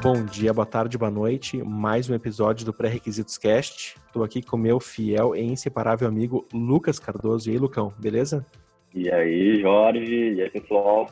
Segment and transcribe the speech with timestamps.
[0.00, 1.62] Bom dia, boa tarde, boa noite.
[1.62, 3.96] Mais um episódio do Pré-Requisitos Cast.
[4.06, 7.50] Estou aqui com meu fiel e inseparável amigo Lucas Cardoso.
[7.50, 8.46] E aí, Lucão, beleza?
[8.94, 10.34] E aí, Jorge?
[10.34, 11.10] E aí, pessoal?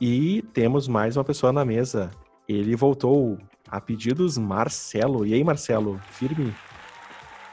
[0.00, 2.10] E temos mais uma pessoa na mesa.
[2.48, 3.36] Ele voltou
[3.68, 5.26] a pedidos, Marcelo.
[5.26, 6.54] E aí, Marcelo, firme?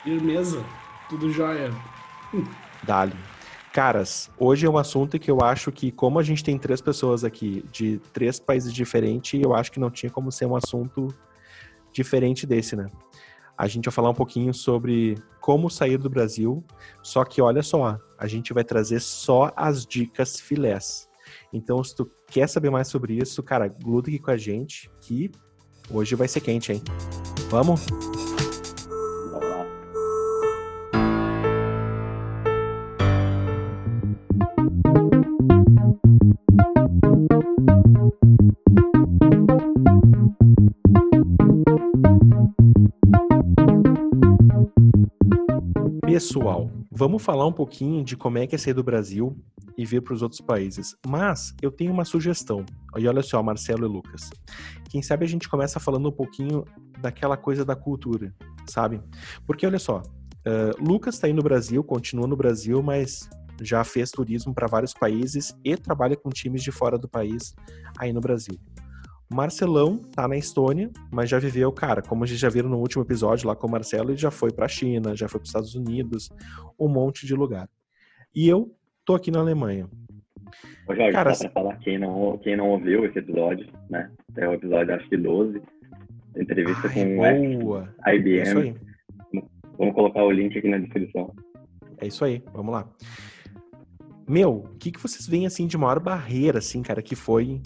[0.04, 0.64] Firmeza,
[1.10, 1.70] tudo jóia.
[2.84, 3.35] Dali.
[3.76, 7.26] Caras, hoje é um assunto que eu acho que, como a gente tem três pessoas
[7.26, 11.14] aqui de três países diferentes, eu acho que não tinha como ser um assunto
[11.92, 12.90] diferente desse, né?
[13.58, 16.64] A gente vai falar um pouquinho sobre como sair do Brasil,
[17.04, 21.10] só que olha só, a gente vai trazer só as dicas filés.
[21.52, 25.30] Então, se tu quer saber mais sobre isso, cara, gruda aqui com a gente, que
[25.92, 26.82] hoje vai ser quente, hein?
[27.50, 27.86] Vamos?
[46.16, 49.38] Pessoal, vamos falar um pouquinho de como é que é sair do Brasil
[49.78, 50.96] e vir para os outros países.
[51.06, 52.66] Mas eu tenho uma sugestão.
[52.96, 54.30] E olha só, Marcelo e Lucas.
[54.90, 56.64] Quem sabe a gente começa falando um pouquinho
[57.02, 58.34] daquela coisa da cultura,
[58.66, 59.02] sabe?
[59.46, 63.30] Porque olha só, uh, Lucas está aí no Brasil, continua no Brasil, mas
[63.62, 67.54] já fez turismo para vários países e trabalha com times de fora do país
[68.00, 68.58] aí no Brasil.
[69.36, 73.04] Marcelão tá na Estônia, mas já viveu, cara, como a gente já viram no último
[73.04, 75.50] episódio lá com o Marcelo, ele já foi para a China, já foi para os
[75.50, 76.30] Estados Unidos,
[76.80, 77.68] um monte de lugar.
[78.34, 79.90] E eu tô aqui na Alemanha.
[80.88, 84.10] Ô Jorge, cara, só pra falar, quem não, quem não ouviu esse episódio, né?
[84.38, 85.62] É o episódio, acho que 12,
[86.38, 87.94] entrevista Ai, com boa.
[88.08, 88.40] o IBM.
[88.40, 88.76] É isso aí.
[89.78, 91.36] Vamos colocar o link aqui na descrição.
[91.98, 92.90] É isso aí, vamos lá.
[94.26, 97.62] Meu, o que, que vocês veem, assim, de maior barreira, assim, cara, que foi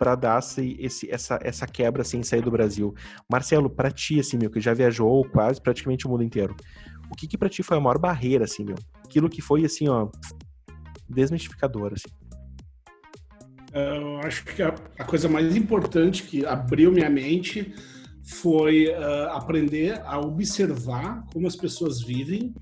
[0.00, 2.94] para dar esse, essa, essa quebra assim, sair do Brasil.
[3.30, 6.56] Marcelo, para ti, assim, meu, que já viajou quase praticamente o mundo inteiro,
[7.10, 8.76] o que que para ti foi a maior barreira, assim, meu?
[9.04, 10.08] Aquilo que foi, assim, ó,
[11.06, 12.08] desmistificador, assim.
[13.74, 17.74] Eu acho que a, a coisa mais importante que abriu minha mente
[18.24, 22.54] foi uh, aprender a observar como as pessoas vivem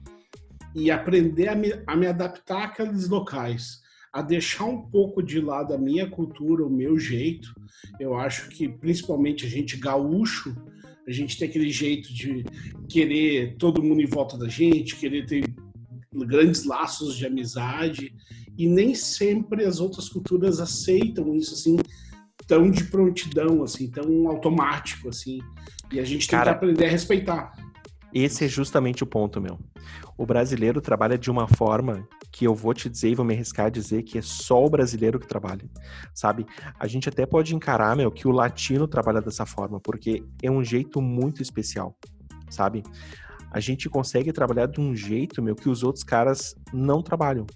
[0.75, 5.74] e aprender a me, a me adaptar àqueles locais a deixar um pouco de lado
[5.74, 7.52] a minha cultura, o meu jeito.
[8.00, 10.56] Eu acho que, principalmente, a gente gaúcho,
[11.06, 12.44] a gente tem aquele jeito de
[12.88, 15.44] querer todo mundo em volta da gente, querer ter
[16.12, 18.14] grandes laços de amizade,
[18.56, 21.76] e nem sempre as outras culturas aceitam isso assim
[22.48, 25.38] tão de prontidão, assim, tão automático, assim.
[25.92, 27.52] E a gente tem Cara, que aprender a respeitar.
[28.12, 29.58] Esse é justamente o ponto, meu.
[30.19, 33.67] O brasileiro trabalha de uma forma que eu vou te dizer e vou me arriscar
[33.67, 35.65] a dizer que é só o brasileiro que trabalha,
[36.12, 36.45] sabe?
[36.77, 40.65] A gente até pode encarar, meu, que o latino trabalha dessa forma, porque é um
[40.65, 41.97] jeito muito especial,
[42.51, 42.83] sabe?
[43.53, 47.47] A gente consegue trabalhar de um jeito, meu, que os outros caras não trabalham.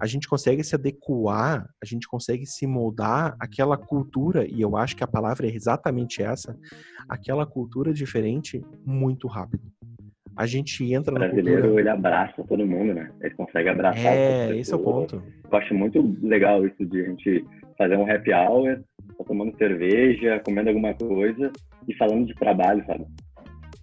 [0.00, 4.96] A gente consegue se adequar, a gente consegue se moldar àquela cultura, e eu acho
[4.96, 6.58] que a palavra é exatamente essa,
[7.08, 9.62] aquela cultura diferente muito rápido
[10.38, 11.80] a gente entra no brasileiro cultura...
[11.80, 13.10] ele abraça todo mundo, né?
[13.20, 14.14] Ele consegue abraçar.
[14.14, 15.20] É, esse é o ponto.
[15.50, 17.44] Eu acho muito legal isso de a gente
[17.76, 18.78] fazer um happy hour,
[19.18, 21.50] tá tomando cerveja, comendo alguma coisa
[21.88, 23.04] e falando de trabalho, sabe?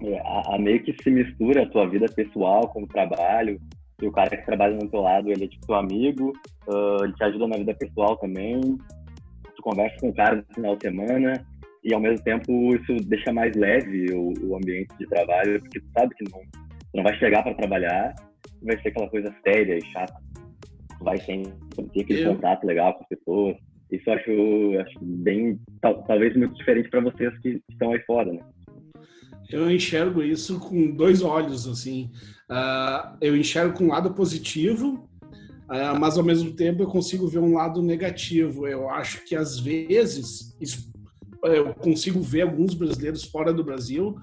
[0.01, 3.59] É, a, a, meio que se mistura a tua vida pessoal com o trabalho.
[4.01, 6.31] E o cara que trabalha no teu lado, ele é tipo teu amigo,
[6.67, 8.61] uh, ele te ajuda na vida pessoal também.
[8.61, 11.45] Tu conversa com o cara no final de semana
[11.85, 15.88] e ao mesmo tempo isso deixa mais leve o, o ambiente de trabalho, porque tu
[15.96, 18.16] sabe que não, tu não vai chegar para trabalhar
[18.59, 20.16] e vai ser aquela coisa séria e chata.
[20.97, 21.44] Tu vai ter,
[21.94, 22.34] ter aquele eu...
[22.34, 23.56] contato legal com as pessoas.
[23.91, 28.34] Isso eu acho, acho bem, tal, talvez muito diferente para vocês que estão aí fora,
[28.34, 28.40] né?
[29.52, 32.09] Eu enxergo isso com dois olhos, assim.
[32.50, 35.08] Uh, eu enxergo com um lado positivo,
[35.70, 38.67] uh, mas ao mesmo tempo eu consigo ver um lado negativo.
[38.67, 40.94] Eu acho que às vezes isso
[41.47, 44.17] eu consigo ver alguns brasileiros fora do Brasil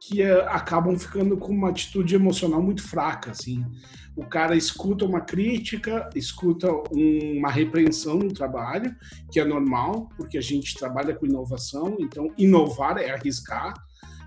[0.00, 3.64] que é, acabam ficando com uma atitude emocional muito fraca, assim.
[4.16, 8.94] O cara escuta uma crítica, escuta um, uma repreensão no trabalho,
[9.30, 13.74] que é normal, porque a gente trabalha com inovação, então inovar é arriscar,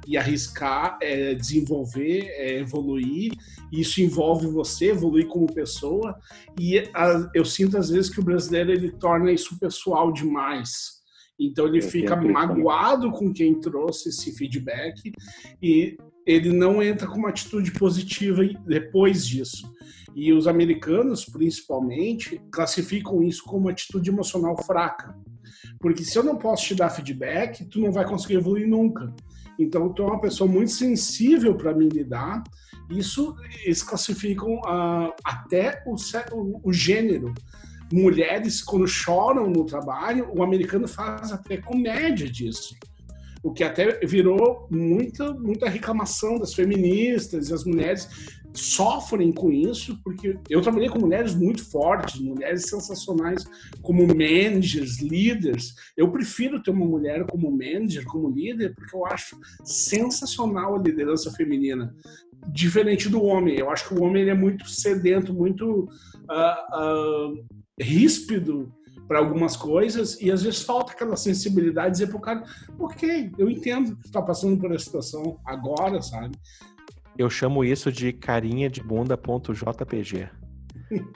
[0.08, 3.32] e arriscar é desenvolver, é evoluir,
[3.72, 6.18] e isso envolve você evoluir como pessoa,
[6.60, 11.03] e a, eu sinto às vezes que o brasileiro ele torna isso pessoal demais,
[11.40, 15.12] então ele fica magoado com quem trouxe esse feedback
[15.62, 19.72] e ele não entra com uma atitude positiva depois disso.
[20.16, 25.18] E os americanos, principalmente, classificam isso como atitude emocional fraca.
[25.80, 29.14] Porque se eu não posso te dar feedback, tu não vai conseguir evoluir nunca.
[29.60, 32.44] Então, tu é uma pessoa muito sensível para me lidar.
[32.90, 35.96] Isso eles classificam uh, até o,
[36.32, 37.34] o, o gênero
[37.94, 42.76] mulheres quando choram no trabalho, o americano faz até comédia disso
[43.44, 48.08] o que até virou muita, muita reclamação das feministas e as mulheres
[48.54, 53.44] sofrem com isso, porque eu trabalhei com mulheres muito fortes, mulheres sensacionais
[53.82, 55.74] como managers, líderes.
[55.98, 61.32] Eu prefiro ter uma mulher como manager, como líder, porque eu acho sensacional a liderança
[61.32, 61.94] feminina.
[62.48, 65.90] Diferente do homem, eu acho que o homem é muito sedento, muito
[66.30, 68.72] uh, uh, ríspido
[69.08, 72.44] para algumas coisas e às vezes falta aquela sensibilidade de dizer para o cara,
[72.80, 76.36] ok, eu entendo que está passando por essa situação agora, sabe?
[77.18, 80.30] Eu chamo isso de carinha de bunda.jpg.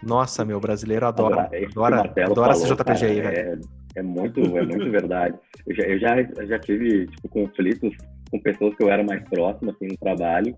[0.03, 3.37] Nossa, meu brasileiro adora, adora, adora esse JPG aí, velho.
[3.95, 5.37] É, é, muito, é muito verdade.
[5.65, 7.95] Eu já, eu já, eu já tive tipo, conflitos
[8.29, 10.55] com pessoas que eu era mais próximo, assim, no trabalho,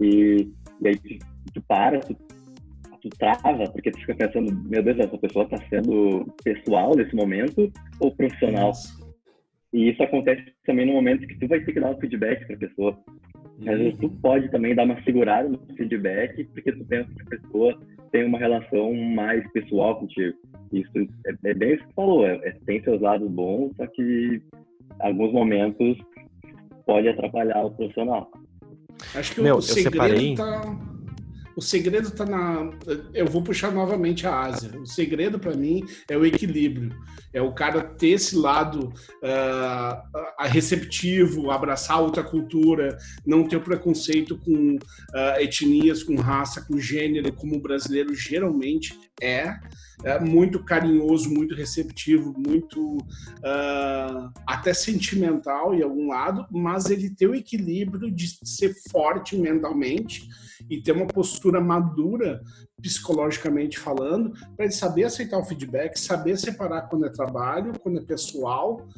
[0.00, 0.48] e,
[0.80, 1.18] e aí tu,
[1.54, 2.16] tu para, tu
[3.02, 7.70] tu trava, porque tu fica pensando, meu Deus, essa pessoa está sendo pessoal nesse momento
[7.98, 8.72] ou profissional?
[9.72, 12.56] E isso acontece também no momento que tu vai ter que dar um feedback para
[12.56, 12.98] a pessoa.
[13.66, 17.40] Às vezes tu pode também dar uma segurada no feedback, porque tu pensa que a
[17.40, 17.78] pessoa
[18.12, 20.36] tem uma relação mais pessoal contigo.
[20.72, 20.90] Isso
[21.26, 24.42] é, é bem isso que tu falou, é, é, tem seus lados bons, só que
[25.00, 25.98] alguns momentos
[26.86, 28.30] pode atrapalhar o profissional.
[29.14, 30.34] Acho que Meu, o segredo separei...
[30.34, 30.91] tá
[31.56, 32.70] o segredo está na.
[33.14, 34.70] Eu vou puxar novamente a Ásia.
[34.80, 36.94] O segredo para mim é o equilíbrio.
[37.32, 42.96] É o cara ter esse lado uh, receptivo, abraçar outra cultura,
[43.26, 49.58] não ter preconceito com uh, etnias, com raça, com gênero, como o brasileiro geralmente é.
[50.04, 57.28] é muito carinhoso, muito receptivo, muito uh, até sentimental em algum lado, mas ele tem
[57.28, 60.28] o equilíbrio de ser forte mentalmente
[60.68, 62.42] e ter uma postura madura
[62.80, 68.04] psicologicamente falando, para ele saber aceitar o feedback, saber separar quando é trabalho, quando é
[68.04, 68.88] pessoal,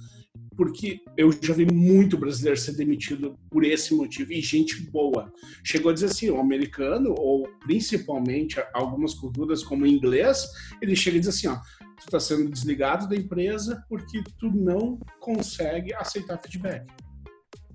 [0.56, 5.33] porque eu já vi muito brasileiro ser demitido por esse motivo e gente boa.
[5.65, 10.47] Chegou a dizer assim, o americano, ou principalmente algumas culturas como o inglês,
[10.81, 14.99] ele chega e diz assim, ó, tu está sendo desligado da empresa porque tu não
[15.21, 16.87] consegue aceitar feedback.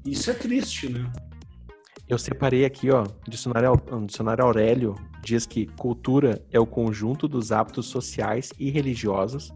[0.05, 1.11] Isso é triste, né?
[2.07, 3.73] Eu separei aqui, ó, dicionário,
[4.07, 9.51] dicionário Aurélio diz que cultura é o conjunto dos hábitos sociais e religiosos,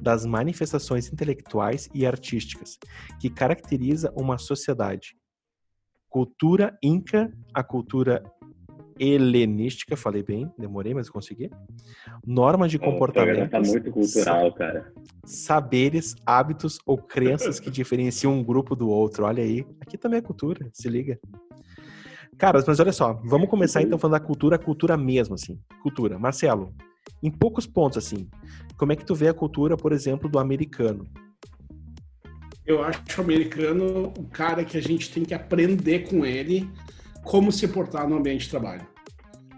[0.00, 2.78] das manifestações intelectuais e artísticas
[3.20, 5.16] que caracteriza uma sociedade.
[6.08, 8.22] Cultura inca, a cultura
[8.98, 11.50] helenística, falei bem, demorei, mas consegui.
[12.24, 13.50] Normas de comportamento.
[13.50, 14.92] Tá muito cultural, cara.
[15.24, 19.24] Saberes, hábitos ou crenças que diferenciam um grupo do outro.
[19.24, 21.18] Olha aí, aqui também é cultura, se liga.
[22.38, 25.58] Cara, mas olha só, vamos começar então falando da cultura, a cultura mesmo, assim.
[25.82, 26.18] Cultura.
[26.18, 26.74] Marcelo,
[27.22, 28.28] em poucos pontos, assim,
[28.76, 31.06] como é que tu vê a cultura, por exemplo, do americano?
[32.66, 36.68] Eu acho o americano o cara que a gente tem que aprender com ele
[37.22, 38.86] como se portar no ambiente de trabalho.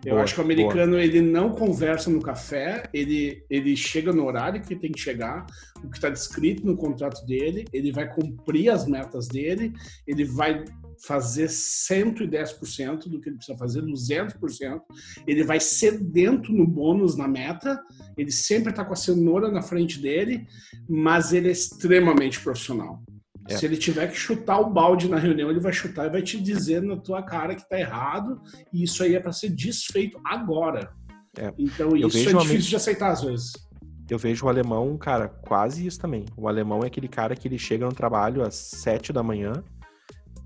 [0.04, 1.02] Eu boa, acho que o americano boa.
[1.02, 5.44] ele não conversa no café, ele, ele chega no horário que tem que chegar,
[5.82, 9.72] o que está descrito no contrato dele, ele vai cumprir as metas dele,
[10.06, 10.64] ele vai
[11.04, 14.80] fazer 110% do que ele precisa fazer, 200%.
[15.26, 17.82] Ele vai sedento no bônus, na meta.
[18.16, 20.46] Ele sempre está com a cenoura na frente dele,
[20.88, 23.02] mas ele é extremamente profissional.
[23.48, 23.56] É.
[23.56, 26.40] Se ele tiver que chutar o balde na reunião, ele vai chutar e vai te
[26.40, 28.40] dizer na tua cara que está errado.
[28.72, 30.90] E isso aí é para ser desfeito agora.
[31.38, 31.52] É.
[31.58, 33.52] Então, isso é difícil de aceitar às vezes.
[34.08, 36.24] Eu vejo o alemão, cara, quase isso também.
[36.36, 39.64] O alemão é aquele cara que ele chega no trabalho às sete da manhã,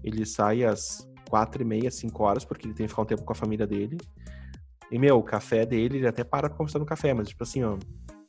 [0.02, 3.24] ele sai às quatro e meia, cinco horas, porque ele tem que ficar um tempo
[3.24, 3.96] com a família dele.
[4.90, 7.62] E, meu, o café dele, ele até para pra conversar no café, mas, tipo assim,
[7.62, 7.78] ó,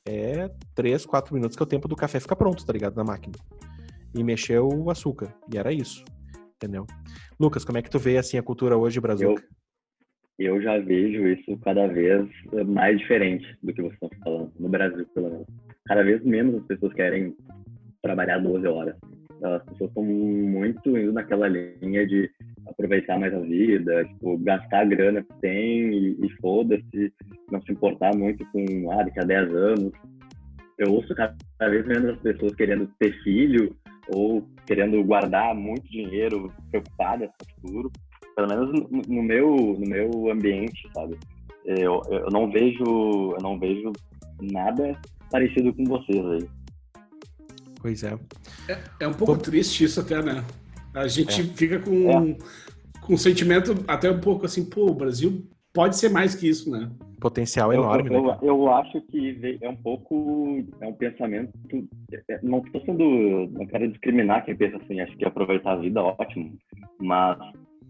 [0.08, 2.96] é três, quatro minutos que é o tempo do café fica pronto, tá ligado?
[2.96, 3.34] Na máquina.
[4.16, 5.34] E mexeu o açúcar.
[5.52, 6.04] E era isso.
[6.56, 6.86] Entendeu?
[7.40, 9.36] Lucas, como é que tu vê, assim, a cultura hoje Brasil?
[10.38, 12.28] Eu, eu já vejo isso cada vez
[12.68, 14.52] mais diferente do que vocês estão falando.
[14.60, 15.48] No Brasil, pelo menos.
[15.88, 17.36] Cada vez menos as pessoas querem
[18.04, 18.96] trabalhar 12 horas
[19.44, 22.30] as pessoas estão muito indo naquela linha de
[22.68, 27.14] aproveitar mais a vida, tipo, gastar a grana que tem e, e foda-se,
[27.52, 29.92] não se importar muito com, ah, daqui a 10 anos.
[30.78, 31.36] Eu ouço cada
[31.70, 33.76] vez menos as pessoas querendo ter filho
[34.10, 37.92] ou querendo guardar muito dinheiro, preocupadas com o futuro.
[38.36, 41.18] pelo menos no, no meu, no meu ambiente, sabe?
[41.66, 43.92] Eu, eu não vejo, eu não vejo
[44.42, 44.98] nada
[45.30, 46.61] parecido com vocês aí.
[47.82, 48.14] Pois é.
[48.68, 49.42] É, é um pouco Pô...
[49.42, 50.44] triste isso até, né?
[50.94, 51.44] A gente é.
[51.44, 52.38] fica com, é.
[53.02, 56.70] com um sentimento até um pouco assim, pô, o Brasil pode ser mais que isso,
[56.70, 56.92] né?
[57.20, 58.38] Potencial enorme, eu, né?
[58.42, 61.52] Eu, eu, acho que é um pouco, é um pensamento,
[62.30, 66.02] é, não estou sendo, não quero discriminar quem pensa assim, acho que aproveitar a vida
[66.02, 66.58] ótimo,
[67.00, 67.38] mas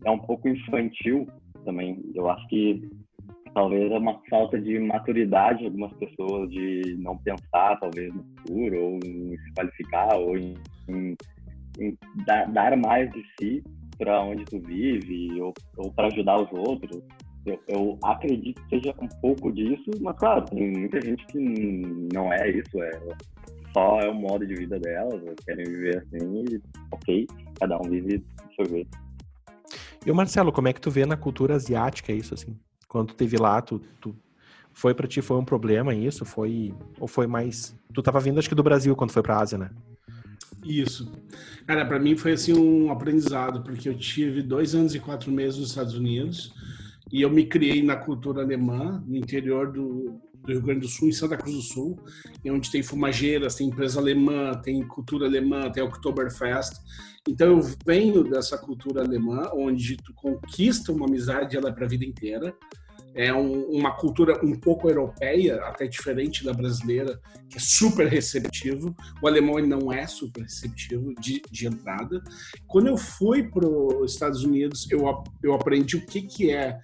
[0.03, 1.27] é um pouco infantil
[1.63, 2.03] também.
[2.13, 2.89] Eu acho que
[3.53, 8.81] talvez é uma falta de maturidade de algumas pessoas de não pensar talvez no futuro
[8.81, 10.55] ou em se qualificar ou em,
[10.89, 11.17] em,
[11.79, 13.63] em dar, mais de si
[13.97, 17.01] para onde tu vive ou, ou para ajudar os outros.
[17.45, 21.39] Eu, eu, acredito que seja um pouco disso mas claro tem muita gente que
[22.13, 22.91] não é isso é
[23.73, 27.27] só é o modo de vida delas querem viver assim e ok
[27.59, 28.95] cada um vive do seu jeito.
[30.05, 32.55] E o Marcelo como é que tu vê na cultura asiática isso assim
[32.91, 34.13] quando tu teve lá, tu, tu
[34.73, 36.25] foi para ti foi um problema isso?
[36.25, 37.73] Foi ou foi mais?
[37.93, 39.69] Tu tava vindo acho que do Brasil quando foi para Ásia, né?
[40.61, 41.09] Isso.
[41.65, 45.57] Cara, para mim foi assim um aprendizado porque eu tive dois anos e quatro meses
[45.57, 46.53] nos Estados Unidos
[47.09, 51.07] e eu me criei na cultura alemã no interior do, do Rio Grande do Sul,
[51.07, 51.97] em Santa Cruz do Sul,
[52.45, 56.73] onde tem fumageiras, tem empresa alemã, tem cultura alemã, tem Oktoberfest.
[57.25, 61.89] Então eu venho dessa cultura alemã, onde tu conquista uma amizade ela é para a
[61.89, 62.53] vida inteira
[63.13, 68.95] é um, uma cultura um pouco europeia, até diferente da brasileira, que é super receptivo.
[69.21, 72.21] O alemão não é super receptivo de, de entrada.
[72.67, 76.79] Quando eu fui para os Estados Unidos, eu, eu aprendi o que, que é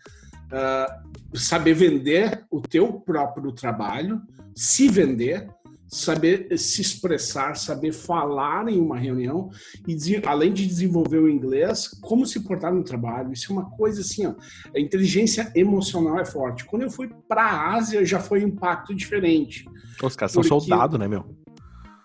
[0.51, 4.21] uh, saber vender o teu próprio trabalho,
[4.55, 5.47] se vender,
[5.87, 9.49] saber se expressar, saber falar em uma reunião
[9.87, 13.31] e além de desenvolver o inglês, como se portar no trabalho.
[13.31, 14.33] Isso é uma coisa assim, ó,
[14.75, 16.65] a inteligência emocional é forte.
[16.65, 19.65] Quando eu fui para a Ásia, já foi um impacto diferente.
[20.03, 21.25] Os caras são soldados, né, meu?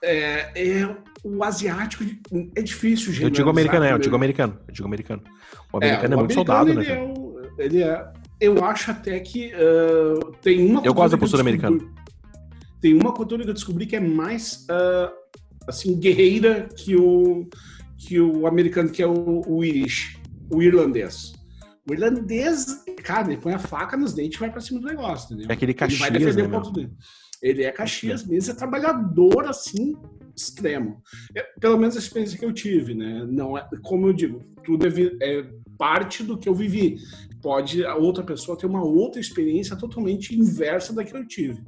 [0.02, 2.04] É, é, o asiático
[2.56, 3.24] é difícil, gente.
[3.24, 5.22] Eu digo americano, é, eu digo americano, eu digo americano.
[5.72, 6.86] O americano é, o é muito soldado, né?
[6.86, 10.82] É o, ele é, eu acho até que uh, tem uma.
[10.84, 11.78] Eu gosto da postura americana
[12.82, 15.10] tem uma cultura que eu descobri que é mais uh,
[15.68, 17.48] assim guerreira que o
[17.96, 20.20] que o americano que é o, o Irish,
[20.50, 21.32] o irlandês.
[21.88, 25.26] O irlandês, cara, ele põe a faca nos dentes e vai para cima do negócio,
[25.26, 25.46] entendeu?
[25.48, 26.92] É aquele Caxias, ele vai defender né, o ponto dele.
[27.40, 29.96] Ele é Caxias mesmo, é trabalhador assim
[30.36, 31.00] extremo.
[31.36, 33.24] É, pelo menos a experiência que eu tive, né?
[33.28, 35.46] Não é, como eu digo, tudo é, é
[35.78, 36.98] parte do que eu vivi
[37.42, 41.60] pode a outra pessoa ter uma outra experiência totalmente inversa da que eu tive.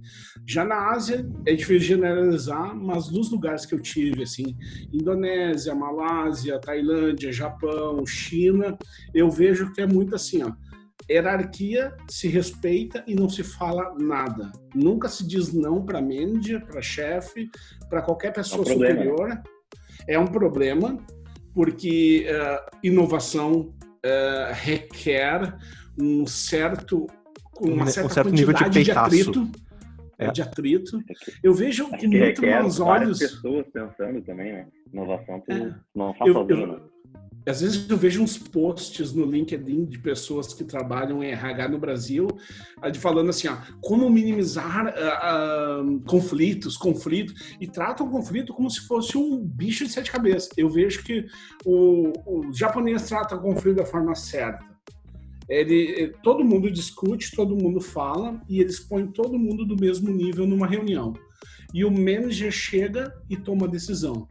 [0.46, 4.56] Já na Ásia é difícil generalizar, mas nos lugares que eu tive, assim,
[4.92, 8.78] Indonésia, Malásia, Tailândia, Japão, China,
[9.12, 10.52] eu vejo que é muito assim, ó,
[11.10, 14.52] hierarquia se respeita e não se fala nada.
[14.74, 17.50] Nunca se diz não para manager, para chefe,
[17.90, 19.42] para qualquer pessoa é um superior.
[20.06, 20.98] É um problema
[21.54, 23.73] porque uh, inovação
[24.04, 25.56] uh, requer
[25.98, 27.06] um certo
[27.60, 29.50] uma certa um certo nível de, de atrito
[30.18, 30.30] é.
[30.30, 31.02] de atrito
[31.42, 35.74] eu vejo com muito bons olhos pessoas pensando também né inovação é.
[35.94, 36.80] não faz eu, sozinho, né?
[37.46, 41.78] Às vezes eu vejo uns posts no LinkedIn de pessoas que trabalham em RH no
[41.78, 42.26] Brasil,
[42.90, 48.70] de falando assim, ó, como minimizar uh, uh, conflitos, conflitos, e tratam o conflito como
[48.70, 50.48] se fosse um bicho de sete cabeças.
[50.56, 51.26] Eu vejo que
[51.64, 54.64] o, o japonês trata o conflito da forma certa.
[55.48, 60.46] Ele, todo mundo discute, todo mundo fala e eles põem todo mundo do mesmo nível
[60.46, 61.12] numa reunião.
[61.74, 64.28] E o manager chega e toma a decisão.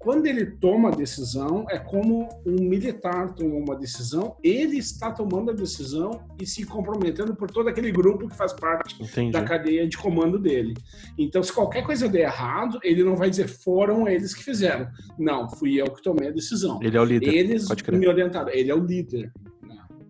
[0.00, 5.50] Quando ele toma a decisão, é como um militar tomou uma decisão, ele está tomando
[5.50, 9.30] a decisão e se comprometendo por todo aquele grupo que faz parte Entendi.
[9.30, 10.72] da cadeia de comando dele.
[11.18, 14.88] Então, se qualquer coisa der errado, ele não vai dizer foram eles que fizeram.
[15.18, 16.80] Não, fui eu que tomei a decisão.
[16.82, 17.34] Ele é o líder.
[17.34, 18.48] Eles me orientaram.
[18.48, 19.30] Ele é o líder.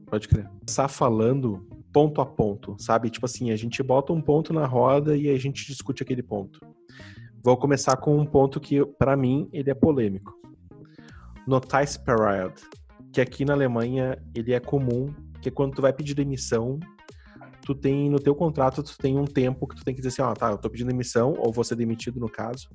[0.06, 0.48] Pode crer.
[0.64, 3.10] Está falando ponto a ponto, sabe?
[3.10, 6.60] Tipo assim, a gente bota um ponto na roda e a gente discute aquele ponto.
[7.42, 10.34] Vou começar com um ponto que, para mim, ele é polêmico.
[11.46, 12.52] Notice Period,
[13.12, 16.78] que aqui na Alemanha ele é comum, que é quando tu vai pedir demissão,
[17.64, 20.22] tu tem no teu contrato tu tem um tempo que tu tem que dizer assim,
[20.22, 22.68] ó, oh, tá, eu tô pedindo demissão ou vou ser demitido no caso.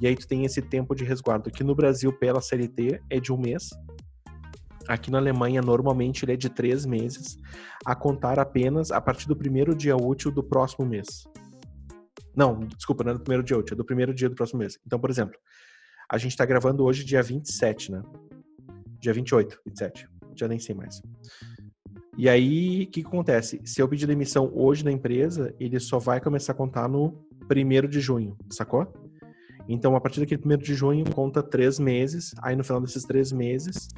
[0.00, 3.32] E aí tu tem esse tempo de resguardo, que no Brasil pela CLT é de
[3.32, 3.70] um mês.
[4.88, 7.38] Aqui na Alemanha, normalmente ele é de três meses,
[7.84, 11.06] a contar apenas a partir do primeiro dia útil do próximo mês.
[12.36, 14.78] Não, desculpa, não é do primeiro dia útil, é do primeiro dia do próximo mês.
[14.86, 15.38] Então, por exemplo,
[16.10, 18.02] a gente está gravando hoje dia 27, né?
[18.98, 20.08] Dia 28, 27.
[20.34, 21.00] Já nem sei mais.
[22.16, 23.60] E aí, o que, acontece?
[23.64, 27.12] Se eu pedir demissão hoje na empresa, ele só vai começar a contar no
[27.48, 28.92] primeiro de junho, sacou?
[29.68, 32.32] Então, a partir daquele primeiro de junho, conta três meses.
[32.42, 33.88] Aí, no final desses três meses,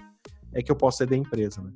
[0.52, 1.70] é que eu posso sair da empresa, né?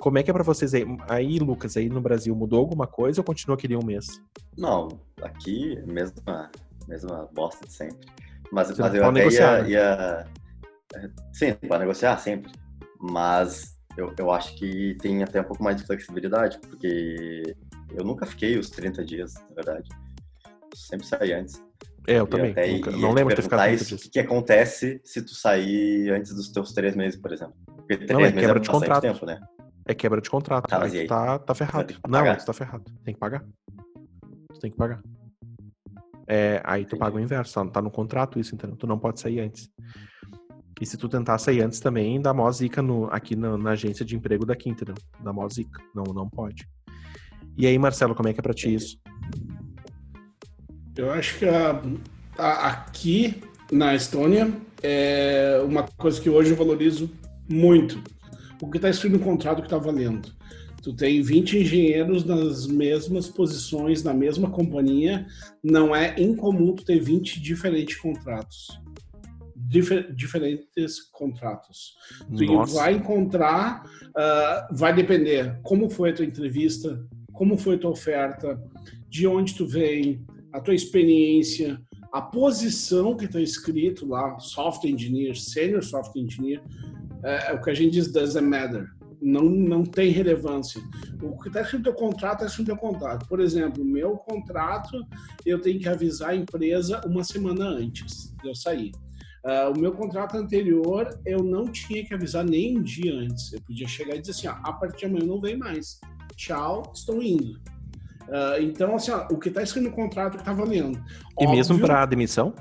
[0.00, 0.84] Como é que é para vocês aí?
[1.08, 4.20] Aí, Lucas, aí no Brasil, mudou alguma coisa ou continua aquele um mês?
[4.56, 4.88] Não,
[5.22, 6.50] aqui, mesma,
[6.88, 8.06] mesma bosta de sempre.
[8.50, 10.26] Mas, Você mas eu até negociar, ia,
[10.94, 11.08] ia...
[11.32, 12.50] Sim, pode negociar sempre.
[13.00, 17.42] Mas eu, eu acho que tem até um pouco mais de flexibilidade, porque
[17.94, 19.88] eu nunca fiquei os 30 dias, na verdade.
[20.74, 21.62] Sempre saí antes.
[22.08, 22.50] É, eu também.
[22.50, 23.94] até Nunca- não lembro de ter ficado isso.
[23.94, 27.54] O que acontece se tu sair antes dos teus três meses, por exemplo?
[27.76, 29.02] Porque três Não, é meses quebra é de contrato.
[29.02, 29.40] tempo, né?
[29.86, 30.68] É quebra de contrato.
[30.68, 31.94] Tá, aí tá, tá ferrado.
[32.08, 32.84] Não, tu tá ferrado.
[33.04, 33.44] Tem que pagar.
[34.54, 35.02] Tu tem que pagar.
[36.26, 37.54] É, aí tu paga o inverso.
[37.54, 38.76] Tá, tá no contrato isso, entendeu?
[38.76, 39.68] Tu não pode sair antes.
[40.80, 44.04] E se tu tentar sair antes também, dá mó zica no, aqui na, na agência
[44.04, 44.94] de emprego daqui, entendeu?
[45.20, 45.80] Dá mó zica.
[45.94, 46.66] Não, não pode.
[47.56, 48.98] E aí, Marcelo, como é que é pra ti isso?
[50.96, 51.82] Eu acho que a-
[52.38, 57.10] a- aqui na Estônia é uma coisa que hoje eu valorizo
[57.48, 58.02] muito.
[58.62, 60.32] O que está escrito no contrato que está valendo.
[60.82, 65.26] Tu tem 20 engenheiros nas mesmas posições, na mesma companhia.
[65.62, 68.80] Não é incomum tu ter 20 diferentes contratos.
[69.56, 71.96] Difer- diferentes contratos.
[72.36, 72.76] Tu Nossa.
[72.76, 73.82] vai encontrar,
[74.16, 78.62] ah, vai depender como foi a tua entrevista, como foi a tua oferta,
[79.08, 81.80] de onde tu vem, a tua experiência,
[82.12, 86.62] a posição que está escrito lá, software engineer, senior software engineer,
[87.24, 88.88] é, é o que a gente diz doesn't matter.
[89.20, 90.82] Não, não tem relevância.
[91.22, 93.28] O que está escrito no teu contrato é escrito no teu contrato.
[93.28, 95.00] Por exemplo, meu contrato,
[95.46, 98.90] eu tenho que avisar a empresa uma semana antes de eu sair.
[99.44, 103.52] Ah, o meu contrato anterior, eu não tinha que avisar nem um dia antes.
[103.52, 106.00] Eu podia chegar e dizer assim, ó, a partir de amanhã não vem mais.
[106.36, 107.60] Tchau, estou indo.
[108.28, 111.02] Ah, então, assim, ó, o que está escrito no contrato que está valendo.
[111.38, 112.54] E mesmo Óbvio, pra demissão?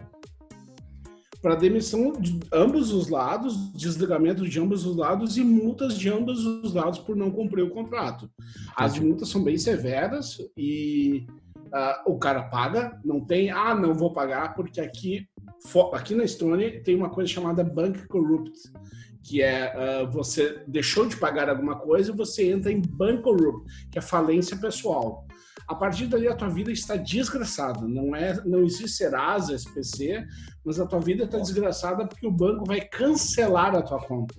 [1.42, 6.46] Para demissão de ambos os lados, desligamento de ambos os lados e multas de ambos
[6.46, 8.30] os lados por não cumprir o contrato.
[8.76, 11.26] As multas são bem severas e
[11.74, 15.28] ah, o cara paga, não tem, ah, não vou pagar, porque aqui,
[15.94, 18.60] aqui na Estônia tem uma coisa chamada Bank Corrupt,
[19.24, 23.66] que é ah, você deixou de pagar alguma coisa e você entra em Bank Corrupt,
[23.90, 25.26] que é falência pessoal.
[25.72, 27.88] A partir dali a tua vida está desgraçada.
[27.88, 30.24] Não é, não existe Serasa, SPC,
[30.66, 34.36] mas a tua vida está desgraçada porque o banco vai cancelar a tua conta.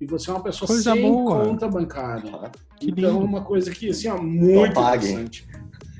[0.00, 1.44] E você é uma pessoa Coisa sem boa.
[1.44, 2.30] conta bancária.
[2.34, 3.24] Ah, Que então, é lindo.
[3.24, 5.46] uma coisa que, assim, ó, muito interessante.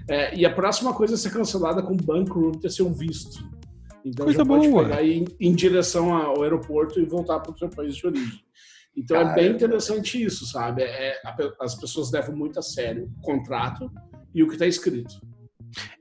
[0.07, 3.42] É, e a próxima coisa a ser cancelada com Bankrupt é ser um visto.
[4.04, 4.85] Então, Coisa já pode boa.
[4.85, 8.40] pegar e ir em direção ao aeroporto e voltar para o seu país de origem.
[8.96, 10.83] Então, é bem interessante isso, sabe?
[10.83, 13.90] É, a pe- as pessoas levam muito a sério o contrato
[14.34, 15.20] e o que está escrito.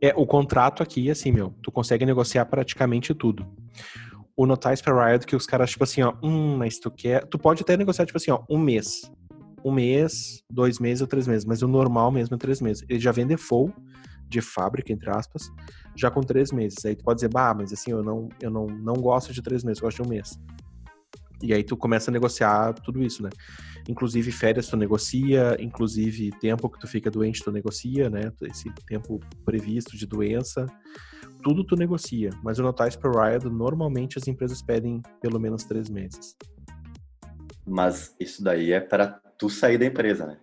[0.01, 3.45] É, o contrato aqui, assim, meu, tu consegue negociar praticamente tudo.
[4.35, 7.25] O Notice Period, que os caras, tipo assim, ó, hum, mas tu quer.
[7.25, 9.11] Tu pode até negociar, tipo assim, ó, um mês.
[9.65, 12.85] Um mês, dois meses ou três meses, mas o normal mesmo é três meses.
[12.87, 13.73] Ele já vem default
[14.29, 15.43] de fábrica, entre aspas,
[15.95, 16.85] já com três meses.
[16.85, 19.63] Aí tu pode dizer, bah, mas assim, eu não, eu não, não gosto de três
[19.63, 20.39] meses, eu gosto de um mês.
[21.41, 23.30] E aí tu começa a negociar tudo isso, né?
[23.88, 28.32] Inclusive férias tu negocia, inclusive tempo que tu fica doente tu negocia, né?
[28.41, 30.65] Esse tempo previsto de doença,
[31.43, 32.32] tudo tu negocia.
[32.43, 36.36] Mas o Notice Period, normalmente as empresas pedem pelo menos três meses.
[37.65, 40.38] Mas isso daí é para tu sair da empresa, né?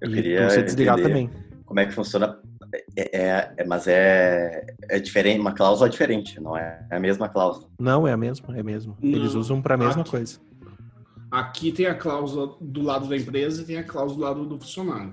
[0.00, 1.30] Eu e queria você desligar também.
[1.64, 2.40] como é que funciona.
[2.96, 7.68] É, é- é- mas é, é diferente, uma cláusula diferente, não é a mesma cláusula.
[7.78, 8.96] Não, é a mesma, é a mesma.
[9.02, 9.40] Eles Não.
[9.40, 10.38] usam pra mesma Aqui- coisa.
[11.30, 14.60] Aqui tem a cláusula do lado da empresa e tem a cláusula do lado do
[14.60, 15.12] funcionário.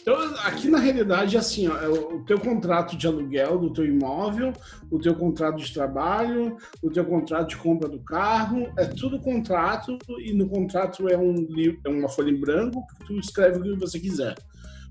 [0.00, 3.84] Então, aqui na realidade é assim, ó, é o teu contrato de aluguel do teu
[3.84, 4.54] imóvel,
[4.90, 9.98] o teu contrato de trabalho, o teu contrato de compra do carro, é tudo contrato
[10.20, 11.46] e no contrato é, um,
[11.84, 14.34] é uma folha em branco que tu escreve o que você quiser.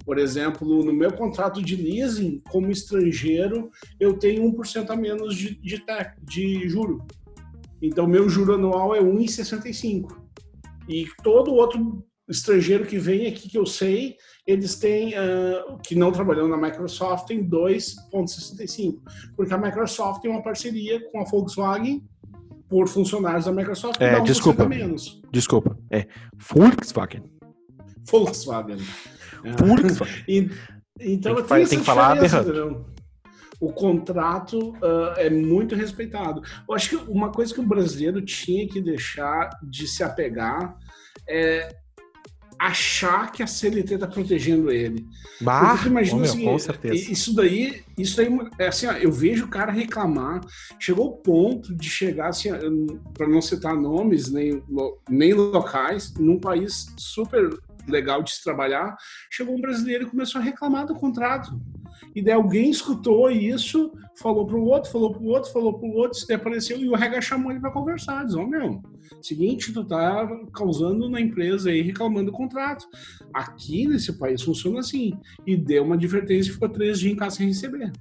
[0.08, 5.56] Por exemplo, no meu contrato de leasing, como estrangeiro, eu tenho 1% a menos de,
[5.60, 7.06] de, tax- de juro.
[7.82, 10.08] Então, meu juro anual é 1,65.
[10.88, 14.16] E todo outro estrangeiro que vem aqui, que eu sei,
[14.48, 19.00] eles têm, ah, que não trabalham na Microsoft, tem 2,65.
[19.36, 22.02] Porque a Microsoft tem uma parceria com a Volkswagen
[22.70, 24.64] por funcionários da Microsoft É, dá 1% desculpa.
[24.64, 25.22] a menos.
[25.34, 25.78] Desculpa.
[25.92, 27.24] É Volkswagen.
[28.10, 28.78] Volkswagen.
[29.44, 30.28] É.
[30.28, 30.50] E-
[31.00, 32.18] então Tem que tem, tem que falar?
[33.60, 36.42] O contrato ah, é muito respeitado.
[36.68, 40.76] Eu acho que uma coisa que o brasileiro tinha que deixar de se apegar
[41.28, 41.70] é
[42.60, 45.06] achar que a CLT está protegendo ele.
[45.42, 47.12] Bah, Porque tu imagina ô, meu, assim, com certeza.
[47.12, 50.42] isso daí, isso daí é assim, ó, eu vejo o cara reclamar,
[50.80, 52.50] chegou o ponto de chegar assim,
[53.14, 54.64] para não citar nomes nem,
[55.10, 57.50] nem locais, num país super
[57.88, 58.96] legal de se trabalhar,
[59.32, 61.60] chegou um brasileiro e começou a reclamar do contrato.
[62.16, 66.28] E daí alguém escutou isso, falou pro outro, falou pro outro, falou pro outro, isso
[66.28, 68.26] daí apareceu e o RH chamou ele para conversar.
[68.26, 68.82] Diz, ó, meu,
[69.22, 72.86] seguinte, tu tá causando na empresa aí, reclamando do contrato.
[73.34, 75.14] Aqui nesse país funciona assim.
[75.46, 77.92] E deu uma advertência e ficou três dias em casa sem receber.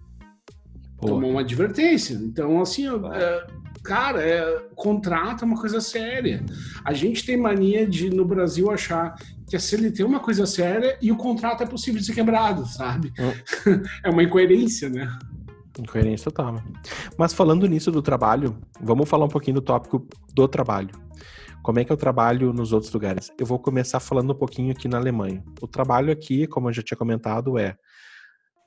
[0.98, 2.14] Pô, Tomou uma advertência.
[2.14, 3.46] Então, assim, é,
[3.82, 6.44] cara, é, contrato é uma coisa séria.
[6.84, 9.14] A gente tem mania de, no Brasil, achar
[9.48, 12.66] que a CLT é uma coisa séria e o contrato é possível de ser quebrado,
[12.66, 13.12] sabe?
[14.04, 15.08] é uma incoerência, né?
[15.78, 16.54] Incoerência total.
[16.54, 16.64] né?
[17.18, 20.90] Mas falando nisso do trabalho, vamos falar um pouquinho do tópico do trabalho.
[21.62, 23.30] Como é que é o trabalho nos outros lugares?
[23.38, 25.44] Eu vou começar falando um pouquinho aqui na Alemanha.
[25.60, 27.76] O trabalho aqui, como eu já tinha comentado, é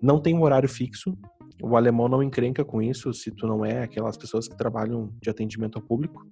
[0.01, 1.17] não tem um horário fixo.
[1.61, 5.29] O alemão não encrenca com isso se tu não é aquelas pessoas que trabalham de
[5.29, 6.25] atendimento ao público.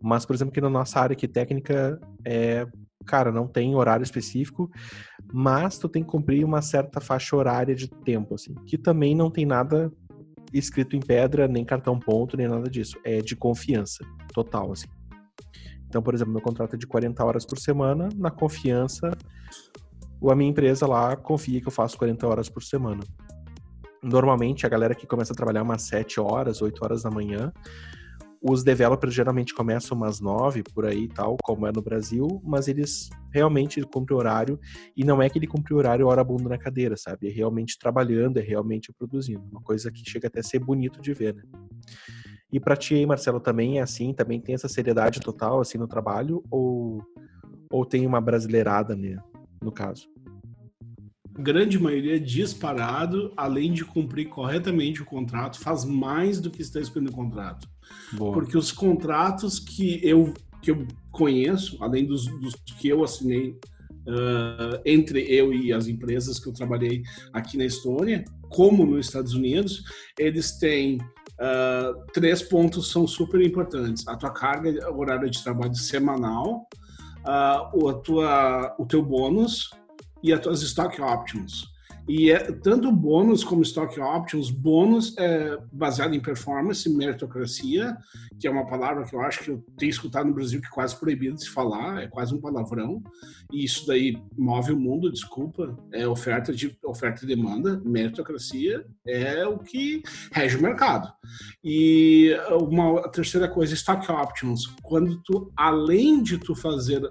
[0.00, 2.66] Mas, por exemplo, aqui na nossa área aqui técnica, é,
[3.04, 4.70] cara, não tem horário específico,
[5.32, 9.30] mas tu tem que cumprir uma certa faixa horária de tempo, assim, que também não
[9.30, 9.92] tem nada
[10.52, 12.98] escrito em pedra, nem cartão ponto, nem nada disso.
[13.04, 14.86] É de confiança total, assim.
[15.86, 19.10] Então, por exemplo, meu contrato é de 40 horas por semana, na confiança,
[20.30, 23.02] a minha empresa lá confia que eu faço 40 horas por semana.
[24.02, 27.52] Normalmente, a galera que começa a trabalhar umas 7 horas, 8 horas da manhã,
[28.46, 32.68] os developers geralmente começam umas 9 por aí e tal, como é no Brasil, mas
[32.68, 34.60] eles realmente cumprem horário
[34.94, 37.28] e não é que ele cumpre horário hora bunda na cadeira, sabe?
[37.28, 39.42] É realmente trabalhando, é realmente produzindo.
[39.50, 41.42] Uma coisa que chega até a ser bonito de ver, né?
[42.52, 44.12] E pra ti aí, Marcelo, também é assim?
[44.12, 46.44] Também tem essa seriedade total, assim, no trabalho?
[46.50, 47.02] Ou,
[47.70, 49.16] ou tem uma brasileirada, né,
[49.62, 50.06] no caso?
[51.36, 57.04] grande maioria disparado, além de cumprir corretamente o contrato, faz mais do que está escrito
[57.04, 57.68] no contrato.
[58.12, 58.32] Boa.
[58.32, 63.50] Porque os contratos que eu, que eu conheço, além dos, dos que eu assinei
[64.08, 69.34] uh, entre eu e as empresas que eu trabalhei aqui na Estônia, como nos Estados
[69.34, 69.82] Unidos,
[70.18, 76.66] eles têm uh, três pontos são super importantes: a tua carga horária de trabalho semanal,
[77.24, 79.70] uh, a tua, o teu bônus
[80.22, 81.73] e as tuas stock options.
[82.06, 87.96] E é, tanto bônus como stock options, bônus é baseado em performance, meritocracia,
[88.38, 90.70] que é uma palavra que eu acho que eu tenho escutado no Brasil que é
[90.70, 93.02] quase proibido de se falar, é quase um palavrão.
[93.50, 99.46] E isso daí move o mundo, desculpa, é oferta de oferta e demanda, meritocracia é
[99.46, 101.10] o que rege o mercado.
[101.62, 107.02] E uma terceira coisa, stock options, quando tu além de tu fazer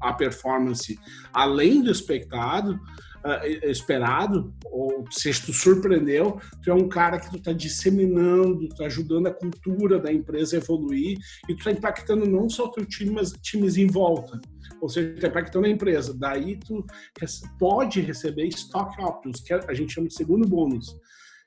[0.00, 0.98] a performance
[1.32, 2.78] além do expectado,
[3.24, 8.86] uh, esperado, ou se tu surpreendeu, tu é um cara que tu tá disseminando, tá
[8.86, 12.84] ajudando a cultura da empresa a evoluir e tu tá impactando não só o teu
[12.84, 14.40] time, mas times em volta.
[14.80, 16.16] Ou seja, tá impactando a empresa.
[16.16, 16.84] Daí tu
[17.58, 20.94] pode receber stock options, que a gente chama de segundo bônus.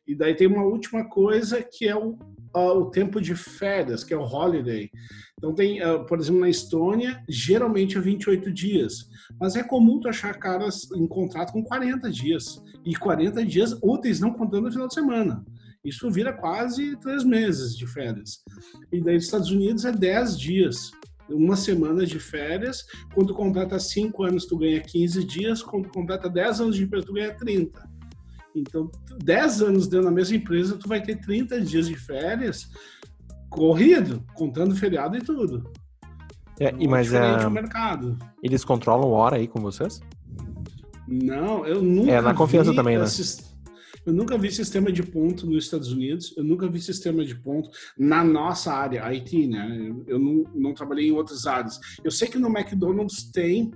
[0.07, 2.17] E daí tem uma última coisa que é o,
[2.55, 4.89] uh, o tempo de férias, que é o holiday.
[5.37, 9.07] Então tem, uh, por exemplo, na Estônia, geralmente é 28 dias.
[9.39, 12.61] Mas é comum tu achar caras em contrato com 40 dias.
[12.85, 15.45] E 40 dias úteis, não contando o final de semana.
[15.83, 18.43] Isso vira quase três meses de férias.
[18.91, 20.91] E daí nos Estados Unidos é 10 dias.
[21.29, 22.83] Uma semana de férias.
[23.13, 25.61] Quando completa 5 anos, tu ganha 15 dias.
[25.61, 27.96] Quando completa 10 anos de empresa, tu ganha 30.
[28.59, 28.89] Então,
[29.23, 32.69] 10 anos dentro da mesma empresa, tu vai ter 30 dias de férias
[33.49, 35.71] corrido, contando feriado e tudo.
[36.59, 38.17] É, e mas diferente é, do mercado.
[38.41, 40.01] eles controlam hora aí com vocês?
[41.07, 43.05] Não, eu nunca É, na confiança vi também, né?
[44.05, 47.69] Eu nunca vi sistema de ponto nos Estados Unidos, eu nunca vi sistema de ponto
[47.97, 49.67] na nossa área, IT, né?
[49.89, 51.77] Eu, eu não, não trabalhei em outras áreas.
[52.03, 53.69] Eu sei que no McDonald's tem.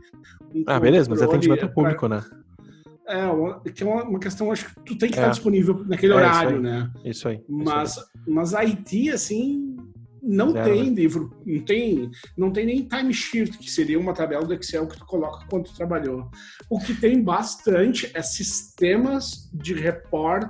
[0.56, 2.24] um Ah, beleza, mas é atendimento ao pra- público, né?
[3.08, 5.22] É, uma- que é uma, uma questão, acho que tu tem que É.
[5.22, 6.62] estar disponível naquele É, isso horário, aí.
[6.62, 6.92] né?
[7.04, 7.36] Isso aí.
[7.36, 7.96] isso Mas,
[8.28, 9.76] mas Haiti, assim,
[10.22, 10.90] não Zero, tem né?
[10.96, 15.06] livro, não tem, não tem nem timesheet, que seria uma tabela do Excel que tu
[15.06, 16.30] coloca quanto tu trabalhou.
[16.70, 20.50] O que tem bastante é sistemas de report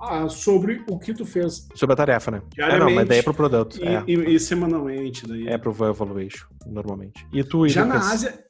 [0.00, 1.78] ah, sobre o que tu fez aí.
[1.78, 2.42] Sobre a tarefa, né?
[2.58, 3.78] É, não, mas daí é pro produto.
[3.82, 4.04] e, é.
[4.06, 5.26] e- e semanalmente.
[5.26, 5.46] Daí.
[5.48, 7.26] É pro Evaluation, normalmente.
[7.32, 8.00] E tu, Já Lucas?
[8.06, 8.44] na Ásia.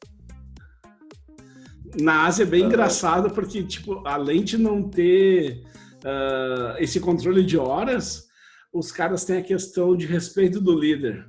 [2.00, 2.66] Na Ásia é bem Ah.
[2.66, 5.62] engraçado, porque, tipo, além de não ter
[6.04, 8.28] ah, esse controle de horas,
[8.72, 11.26] os caras têm a questão de respeito do líder.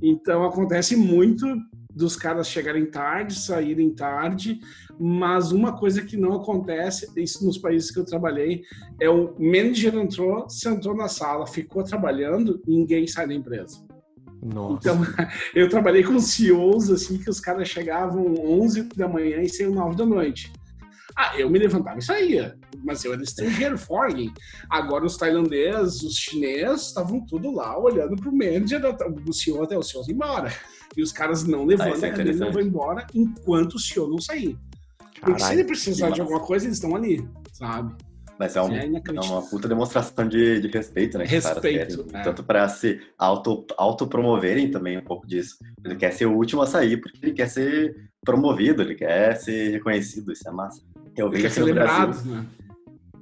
[0.00, 1.44] Então acontece muito
[1.92, 4.60] dos caras chegarem tarde, saírem tarde,
[5.00, 8.62] mas uma coisa que não acontece, isso nos países que eu trabalhei,
[9.00, 13.84] é o manager entrou, sentou na sala, ficou trabalhando ninguém sai da empresa.
[14.44, 14.76] Nossa.
[14.76, 15.00] Então,
[15.54, 19.96] eu trabalhei com CEOs, assim, que os caras chegavam 11 da manhã e saíam 9
[19.96, 20.52] da noite.
[21.16, 24.32] Ah, eu me levantava e saía, mas eu era estrangeiro, foreign.
[24.68, 28.80] Agora os tailandeses, os chineses, estavam tudo lá olhando pro manager,
[29.22, 30.52] do CEO até o CEO ir embora.
[30.96, 34.20] E os caras não levantam, Ah, é eles não vão embora enquanto o CEO não
[34.20, 34.58] sair.
[35.20, 37.94] Porque se ele precisar de alguma coisa, eles estão ali, sabe?
[38.38, 41.24] Mas é, um, É é uma puta demonstração de, de respeito, né?
[41.24, 42.20] Respeito, querem.
[42.20, 42.24] é.
[42.24, 45.56] Tanto para se auto, autopromoverem também um pouco disso.
[45.84, 47.94] Ele quer ser o último a sair porque ele quer ser
[48.24, 50.82] promovido, ele quer ser reconhecido, isso é massa.
[51.16, 52.12] Eu vejo aqui no Brasil.
[52.12, 52.46] celebrado, né?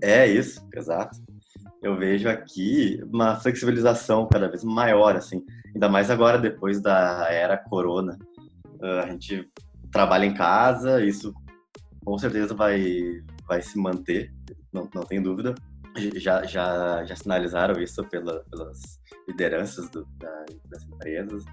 [0.03, 1.19] É isso, exato.
[1.83, 5.45] Eu vejo aqui uma flexibilização cada vez maior, assim.
[5.75, 8.17] Ainda mais agora, depois da era corona.
[8.81, 9.49] Ah, A gente
[9.91, 11.35] trabalha em casa, isso
[12.05, 14.33] com certeza vai, vai se manter,
[14.73, 15.55] não, não tem dúvida.
[16.17, 18.81] Já, já, já sinalizaram isso pela, pelas
[19.29, 21.45] lideranças do- da- das empresas.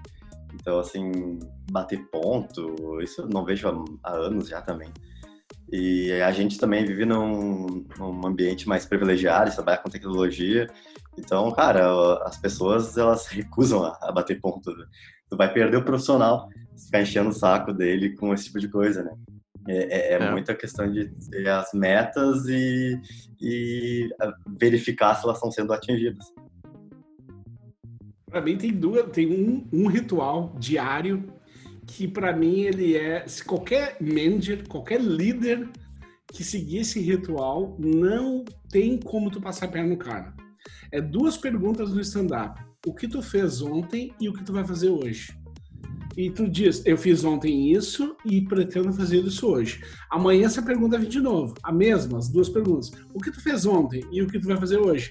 [0.54, 1.38] Então, assim,
[1.70, 4.90] bater ponto, isso eu não vejo há, há anos já também.
[5.72, 10.68] E a gente também vive num, num ambiente mais privilegiado, trabalha com tecnologia.
[11.18, 14.74] Então, cara, as pessoas elas recusam a, a bater ponto.
[15.28, 18.68] Tu vai perder o profissional se ficar enchendo o saco dele com esse tipo de
[18.68, 19.12] coisa, né?
[19.68, 20.30] É, é, é É.
[20.30, 23.00] muita questão de ter as metas e,
[23.40, 26.26] e ah, verificar se elas estão sendo atingidas.
[28.26, 31.32] Pra mim tem duas, tem um, um ritual diário
[31.86, 35.68] que pra mim ele é, se qualquer manager, qualquer líder
[36.28, 40.32] que seguir esse ritual, não tem como tu passar a perna no cara.
[40.92, 42.62] É duas perguntas no stand-up.
[42.86, 45.36] O que tu fez ontem e o que tu vai fazer hoje?
[46.16, 49.82] E tu diz, eu fiz ontem isso e pretendo fazer isso hoje.
[50.10, 51.54] Amanhã essa pergunta vem de novo.
[51.62, 52.90] A mesma, as duas perguntas.
[53.14, 55.10] O que tu fez ontem e o que tu vai fazer hoje?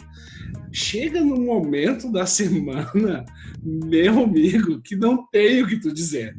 [0.71, 3.25] Chega no momento da semana,
[3.63, 6.37] meu amigo, que não tem o que tu dizer.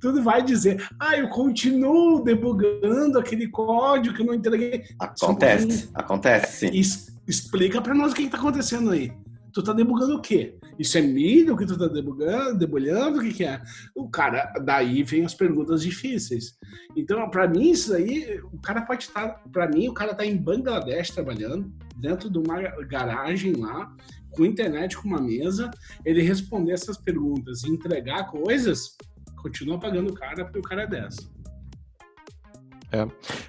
[0.00, 4.80] Tu vai dizer, ah, eu continuo debugando aquele código que eu não entreguei.
[5.00, 7.10] Um Acontece, acontece sim.
[7.26, 9.12] Explica pra nós o que, que tá acontecendo aí.
[9.52, 10.56] Tu tá debugando o quê?
[10.78, 13.18] Isso é milho que tu tá debugando, debulhando?
[13.18, 13.62] O que que é?
[13.94, 16.58] O cara, daí vem as perguntas difíceis.
[16.96, 20.36] Então, pra mim, isso aí, o cara pode estar, Pra mim, o cara tá em
[20.36, 23.94] Bangladesh trabalhando, dentro de uma garagem lá,
[24.32, 25.70] com internet, com uma mesa,
[26.04, 28.96] ele responder essas perguntas e entregar coisas,
[29.36, 31.30] continua pagando o cara porque o cara é dessa.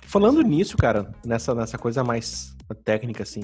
[0.04, 3.42] Falando nisso, cara, nessa, nessa coisa mais técnica, assim,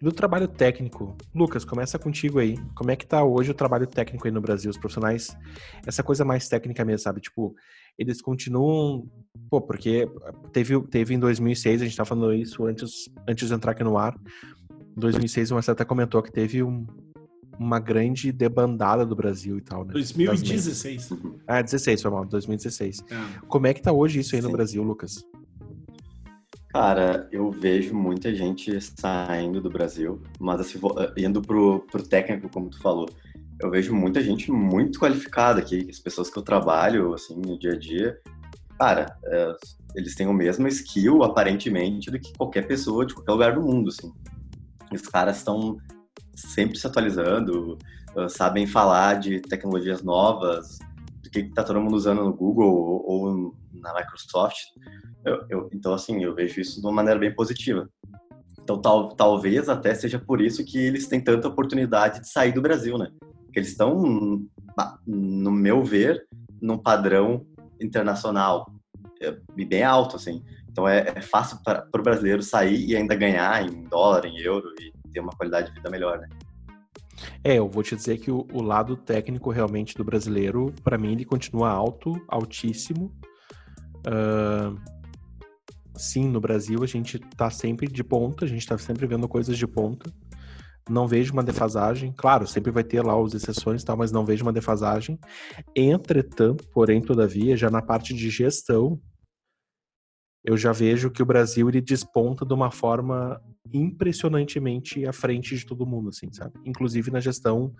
[0.00, 2.56] do trabalho técnico, Lucas, começa contigo aí.
[2.74, 4.70] Como é que tá hoje o trabalho técnico aí no Brasil?
[4.70, 5.36] Os profissionais,
[5.86, 7.20] essa coisa mais técnica mesmo, sabe?
[7.20, 7.54] Tipo,
[7.98, 9.06] eles continuam.
[9.50, 10.08] Pô, porque
[10.52, 13.98] teve, teve em 2006, a gente tá falando isso antes, antes de entrar aqui no
[13.98, 14.18] ar.
[14.96, 16.86] Em 2006, o Marcelo até comentou que teve um-
[17.58, 19.92] uma grande debandada do Brasil e tal, né?
[19.92, 20.40] Das mentes.
[20.40, 21.10] 2016.
[21.46, 23.04] Ah, 16, foi mal, 2016.
[23.10, 23.40] É.
[23.48, 24.52] Como é que tá hoje isso aí no Sim.
[24.52, 25.22] Brasil, Lucas?
[26.72, 32.48] Cara, eu vejo muita gente saindo do Brasil, mas assim, vo- indo pro, pro técnico,
[32.48, 33.08] como tu falou,
[33.60, 37.72] eu vejo muita gente muito qualificada aqui, as pessoas que eu trabalho, assim, no dia
[37.72, 38.16] a dia,
[38.78, 39.52] cara, é,
[39.96, 43.88] eles têm o mesmo skill, aparentemente, do que qualquer pessoa de qualquer lugar do mundo,
[43.88, 44.12] assim.
[44.92, 45.76] Os caras estão
[46.36, 47.78] sempre se atualizando,
[48.16, 50.78] eh, sabem falar de tecnologias novas,
[51.22, 54.56] do que está todo mundo usando no Google ou na Microsoft.
[55.24, 57.88] Eu- eu- então, assim, eu vejo isso de uma maneira bem positiva.
[58.62, 62.62] Então, tal, talvez até seja por isso que eles têm tanta oportunidade de sair do
[62.62, 63.10] Brasil, né?
[63.44, 64.40] Porque eles estão,
[65.06, 66.24] no meu ver,
[66.60, 67.44] num padrão
[67.80, 68.72] internacional
[69.22, 70.42] é, bem alto, assim.
[70.70, 74.72] Então, é, é fácil para o brasileiro sair e ainda ganhar em dólar, em euro
[74.80, 76.28] e ter uma qualidade de vida melhor, né?
[77.42, 81.12] É, eu vou te dizer que o, o lado técnico realmente do brasileiro, pra mim,
[81.12, 83.12] ele continua alto, altíssimo.
[84.06, 84.72] Ah,
[86.00, 89.56] sim, no Brasil a gente tá sempre de ponta, a gente tá sempre vendo coisas
[89.56, 90.12] de ponta.
[90.88, 92.12] Não vejo uma defasagem.
[92.16, 95.18] Claro, sempre vai ter lá as exceções tal, mas não vejo uma defasagem.
[95.76, 99.00] Entretanto, porém, todavia, já na parte de gestão,
[100.44, 103.40] eu já vejo que o Brasil ele desponta de uma forma
[103.72, 106.54] impressionantemente à frente de todo mundo, assim, sabe?
[106.64, 107.72] Inclusive na gestão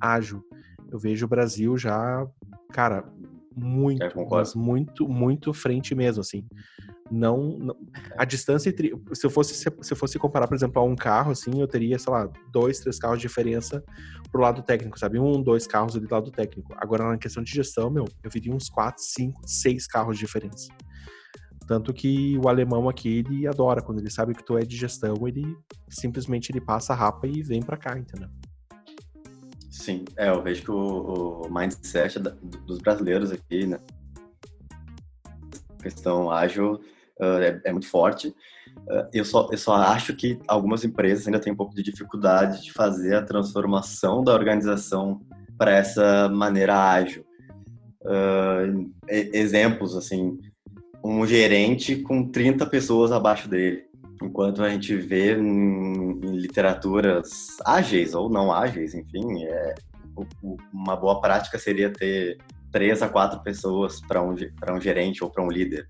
[0.00, 0.42] ágil.
[0.90, 2.26] Eu vejo o Brasil já,
[2.72, 3.10] cara,
[3.58, 6.44] muito, É, mas muito, muito frente mesmo, assim.
[7.10, 7.76] Não, não,
[8.18, 11.30] a distância entre, se eu fosse se eu fosse comparar, por exemplo, a um carro
[11.30, 13.82] assim, eu teria, sei lá, dois, três carros de diferença
[14.30, 15.18] pro lado técnico, sabe?
[15.18, 16.74] Um, dois carros ali do lado técnico.
[16.76, 20.68] Agora na questão de gestão, meu, eu viria uns quatro, cinco, seis carros de diferença.
[21.66, 23.82] Tanto que o alemão aqui, ele adora.
[23.82, 25.44] Quando ele sabe que tu é de gestão, ele
[25.88, 28.28] simplesmente ele passa a rapa e vem para cá, entendeu?
[29.78, 33.78] Sim, é, eu vejo que o, o mindset dos brasileiros aqui, né?
[35.78, 36.80] A questão ágil
[37.20, 38.28] uh, é, é, muito forte.
[38.28, 42.64] Uh, eu, só, eu só acho que algumas empresas ainda têm um pouco de dificuldade
[42.64, 45.20] de fazer a transformação da organização
[45.56, 47.24] para essa maneira ágil.
[48.02, 50.40] Uh, exemplos, assim,
[51.04, 53.84] um gerente com 30 pessoas abaixo dele.
[54.20, 59.74] Enquanto a gente vê em, em literaturas ágeis ou não ágeis, enfim, é,
[60.72, 62.38] uma boa prática seria ter
[62.72, 65.88] três a quatro pessoas para um, um gerente ou para um líder.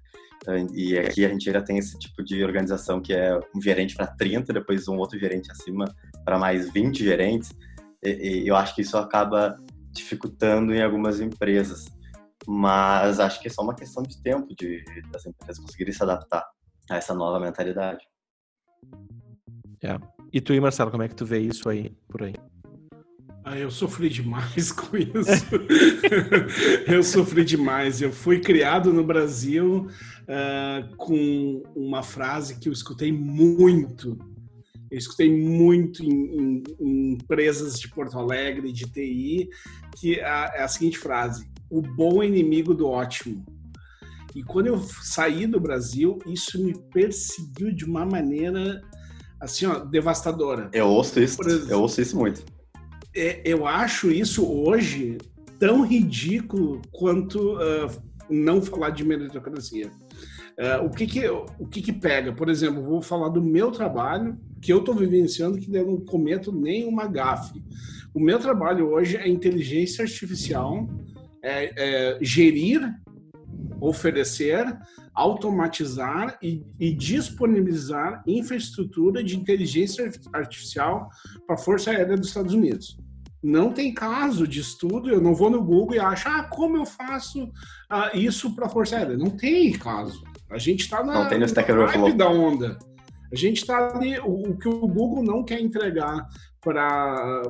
[0.73, 4.07] E aqui a gente já tem esse tipo de organização que é um gerente para
[4.07, 5.85] 30, depois um outro gerente acima
[6.25, 7.51] para mais 20 gerentes.
[8.03, 9.57] E, e eu acho que isso acaba
[9.93, 11.87] dificultando em algumas empresas
[12.51, 16.49] mas acho que é só uma questão de tempo de das empresas conseguirem se adaptar
[16.91, 18.03] a essa nova mentalidade.
[19.83, 20.18] É.
[20.33, 22.35] E tu e Marcelo, como é que tu vê isso aí por aí?
[23.45, 25.47] Ah, eu sofri demais com isso.
[26.87, 28.03] eu sofri demais.
[28.03, 34.19] Eu fui criado no Brasil uh, com uma frase que eu escutei muito.
[34.91, 39.49] Eu escutei muito em, em, em empresas de Porto Alegre, de TI,
[39.99, 43.47] que é a, é seguinte frase: o bom inimigo do ótimo.
[44.35, 48.81] E quando eu saí do Brasil, isso me perseguiu de uma maneira
[49.41, 50.71] assim, ó, devastadora.
[50.73, 52.45] Eu ouço isso, exemplo, eu ouço isso muito.
[53.15, 55.19] É, eu acho isso hoje
[55.59, 57.91] tão ridículo quanto uh,
[58.31, 59.91] não falar de meritocracia.
[60.59, 62.33] Uh, o que que, o que que pega?
[62.33, 66.53] Por exemplo, vou falar do meu trabalho, que eu estou vivenciando, que eu não cometo
[66.53, 67.63] nenhuma gafe.
[68.13, 70.89] O meu trabalho hoje é inteligência artificial
[71.43, 72.81] é, é, gerir,
[73.81, 74.65] oferecer,
[75.19, 81.09] automatizar e, e, disponibilizar infraestrutura de inteligência artificial
[81.45, 82.97] para a Força Aérea dos Estados Unidos.
[83.43, 86.87] Não tem caso de estudo, eu não vou no Google e acho, ah, como eu
[86.87, 87.51] faço
[87.91, 89.17] ah, isso para a Força Aérea?
[89.17, 90.23] Não tem caso.
[90.51, 92.79] A gente está na, não tem no na da onda.
[93.33, 96.27] A gente está ali, o, o, que o Google não quer entregar
[96.61, 97.43] para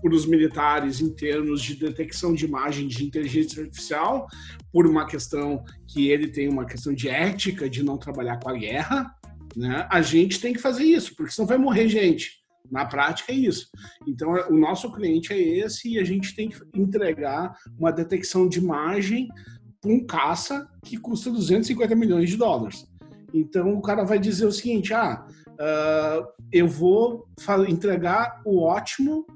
[0.00, 4.26] para os militares em termos de detecção de imagem de inteligência artificial,
[4.72, 8.54] por uma questão que ele tem uma questão de ética de não trabalhar com a
[8.54, 9.14] guerra,
[9.56, 9.86] né?
[9.90, 12.38] A gente tem que fazer isso, porque senão vai morrer gente.
[12.70, 13.68] Na prática é isso.
[14.06, 18.58] Então, o nosso cliente é esse e a gente tem que entregar uma detecção de
[18.58, 19.28] imagem
[19.80, 22.86] para um caça que custa 250 milhões de dólares.
[23.32, 27.26] Então, o cara vai dizer o seguinte: ah, uh, eu vou
[27.68, 29.26] entregar o ótimo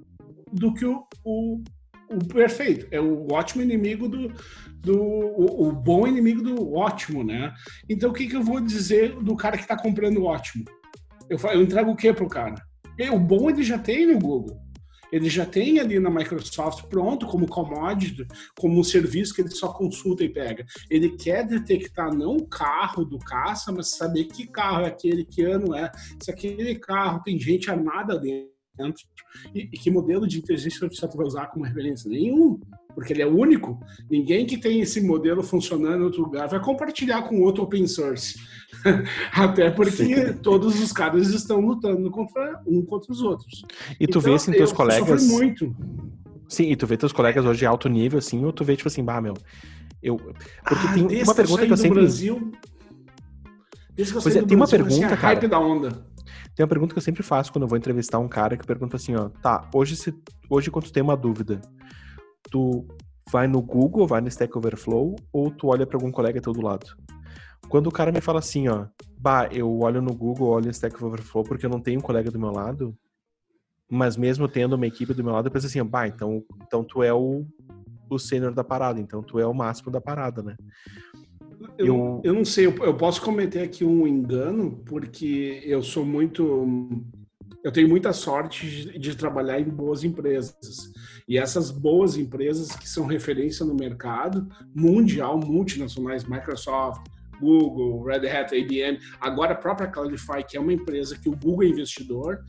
[0.53, 1.63] do que o, o,
[2.11, 2.87] o perfeito.
[2.91, 4.33] É o ótimo inimigo do,
[4.81, 7.53] do o, o, bom inimigo do ótimo, né?
[7.89, 10.65] Então o que, que eu vou dizer do cara que está comprando o ótimo?
[11.29, 12.57] Eu, eu entrego o que pro cara?
[12.99, 14.61] E, o bom ele já tem no Google.
[15.11, 18.27] Ele já tem ali na Microsoft pronto como commodity,
[18.59, 20.65] como um serviço que ele só consulta e pega.
[20.91, 25.43] Ele quer detectar não o carro do caça, mas saber que carro é aquele, que
[25.43, 29.05] ano é, se aquele carro tem gente armada dentro dentro.
[29.55, 32.11] E, e, que modelo de inteligência artificial tu vai usar como referência?
[32.11, 32.59] Nenhum,
[32.95, 33.81] porque ele é único.
[34.11, 38.39] Ninguém que tem esse modelo funcionando em outro lugar vai compartilhar com outro open source.
[39.33, 40.33] Até porque Sim.
[40.43, 43.65] todos os caras estão lutando contra um contra os outros.
[44.01, 45.27] E tu então, vê assim teus eu colegas.
[45.27, 45.75] muito.
[46.49, 48.89] Sim, e tu vê teus colegas hoje de alto nível, assim, ou tu vê, tipo
[48.89, 49.35] assim, bah, meu.
[50.03, 50.17] Eu.
[50.17, 52.01] Porque ah, tem uma pergunta que eu sempre.
[52.01, 52.53] Brasil,
[53.95, 55.15] desde que eu pois é, tem uma pergunta, assim, cara.
[55.15, 56.12] Hype da onda.
[56.55, 58.97] Tem uma pergunta que eu sempre faço quando eu vou entrevistar um cara que pergunta
[58.97, 60.15] assim, ó, tá, hoje, se,
[60.51, 61.61] hoje quando tu tem uma dúvida,
[62.51, 62.87] tu
[63.31, 66.61] vai no Google, vai no Stack Overflow, ou tu olha para algum colega teu do
[66.61, 66.87] lado?
[67.69, 68.87] Quando o cara me fala assim, ó,
[69.19, 72.31] bah, eu olho no Google, olho no Stack Overflow porque eu não tenho um colega
[72.31, 72.95] do meu lado,
[73.91, 77.03] mas mesmo tendo uma equipe do meu lado, eu penso assim, bah, então, então tu
[77.03, 77.47] é o,
[78.11, 80.57] o sênior da parada, então tu é o máximo da parada, né?
[81.79, 86.05] Eu, eu, eu não sei, eu, eu posso cometer aqui um engano, porque eu sou
[86.05, 87.05] muito.
[87.65, 90.93] Eu tenho muita sorte de, de, trabalhar em boas empresas.
[91.29, 97.07] E essas boas empresas que são referência no mercado mundial, multinacionais, Microsoft,
[97.41, 101.65] Google, Red Hat, IBM, agora a própria Cloudify, que é uma empresa que o Google
[101.65, 102.41] é investidor.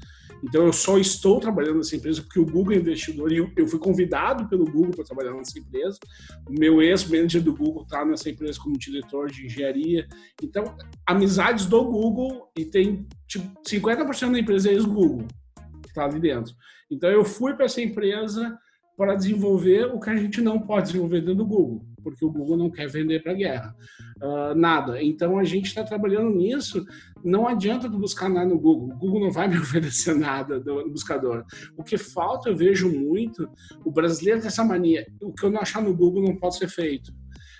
[0.44, 3.80] Então eu só estou trabalhando nessa empresa porque o Google é investidor e eu fui
[3.80, 5.98] convidado pelo Google para trabalhar nessa empresa.
[6.48, 10.06] O meu ex-manager do Google está nessa empresa como diretor de engenharia.
[10.42, 10.76] Então,
[11.08, 15.26] amizades do Google e tem tipo, 50% da empresa é ex-Google
[15.82, 16.54] que está ali dentro.
[16.92, 18.58] Então eu fui para essa empresa
[18.98, 22.58] para desenvolver o que a gente não pode desenvolver dentro do Google, porque o Google
[22.58, 23.76] não quer vender para a guerra.
[24.24, 25.04] Uh, nada.
[25.04, 26.86] Então a gente está trabalhando nisso.
[27.22, 28.96] Não adianta tu buscar nada no Google.
[28.96, 31.44] O Google não vai me oferecer nada no buscador.
[31.76, 33.50] O que falta, eu vejo muito,
[33.84, 35.06] o brasileiro tem essa mania.
[35.22, 37.12] O que eu não achar no Google não pode ser feito.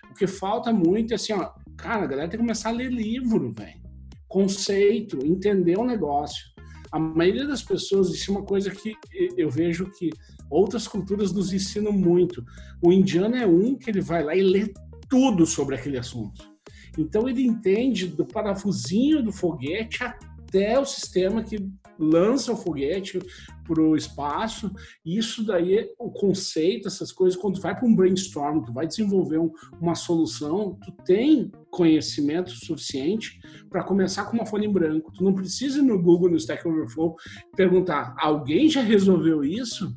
[0.10, 2.90] O que falta muito é assim, ó, cara, a galera tem que começar a ler
[2.90, 3.82] livro, velho.
[4.30, 6.46] Conceito, entender o negócio.
[6.94, 8.96] A maioria das pessoas, isso é uma coisa que
[9.36, 10.12] eu vejo que
[10.50, 12.42] outras culturas nos ensinam muito.
[12.82, 14.72] O indiano é um que ele vai lá e lê
[15.10, 16.53] tudo sobre aquele assunto.
[16.98, 21.58] Então ele entende do parafusinho do foguete até o sistema que
[21.98, 23.20] lança o foguete
[23.66, 24.72] para o espaço.
[25.06, 29.52] Isso daí, o conceito, essas coisas, quando vai para um brainstorm, tu vai desenvolver um,
[29.80, 33.40] uma solução, tu tem conhecimento suficiente
[33.70, 35.12] para começar com uma folha em branco.
[35.12, 37.16] Tu não precisa ir no Google, no Stack Overflow,
[37.56, 39.96] perguntar, alguém já resolveu isso?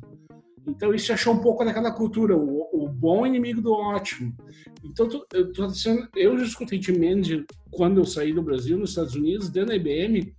[0.67, 4.35] Então isso achou um pouco daquela cultura, o, o bom inimigo do ótimo.
[4.83, 8.89] Então tu, eu, tô dizendo, eu escutei de Mendes quando eu saí do Brasil, nos
[8.89, 10.35] Estados Unidos, dentro da IBM,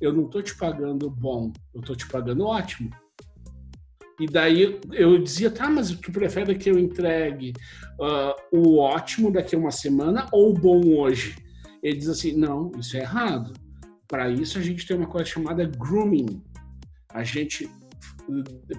[0.00, 2.90] eu não estou te pagando bom, eu estou te pagando ótimo.
[4.20, 7.52] E daí eu dizia, tá, mas tu prefere que eu entregue
[7.98, 11.34] uh, o ótimo daqui a uma semana ou o bom hoje?
[11.82, 13.52] Ele diz assim, não, isso é errado.
[14.06, 16.40] Para isso a gente tem uma coisa chamada grooming.
[17.12, 17.68] A gente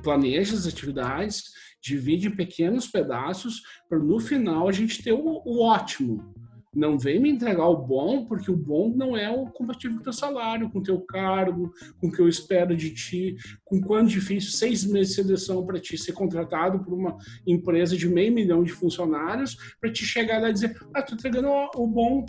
[0.02, 1.44] planeja as atividades,
[1.84, 6.34] divide em pequenos pedaços, para no final a gente ter o, o, ótimo.
[6.76, 10.04] Não vem me entregar o bom, porque o bom não é o compatível com o
[10.04, 14.10] teu salário, com o teu cargo, com o que eu espero de ti, com quanto
[14.10, 17.16] difícil seis meses de seleção para ti ser contratado por uma
[17.46, 21.50] empresa de meio milhão de funcionários, para te chegar lá e dizer, ah, tô entregando
[21.76, 22.26] o, bom,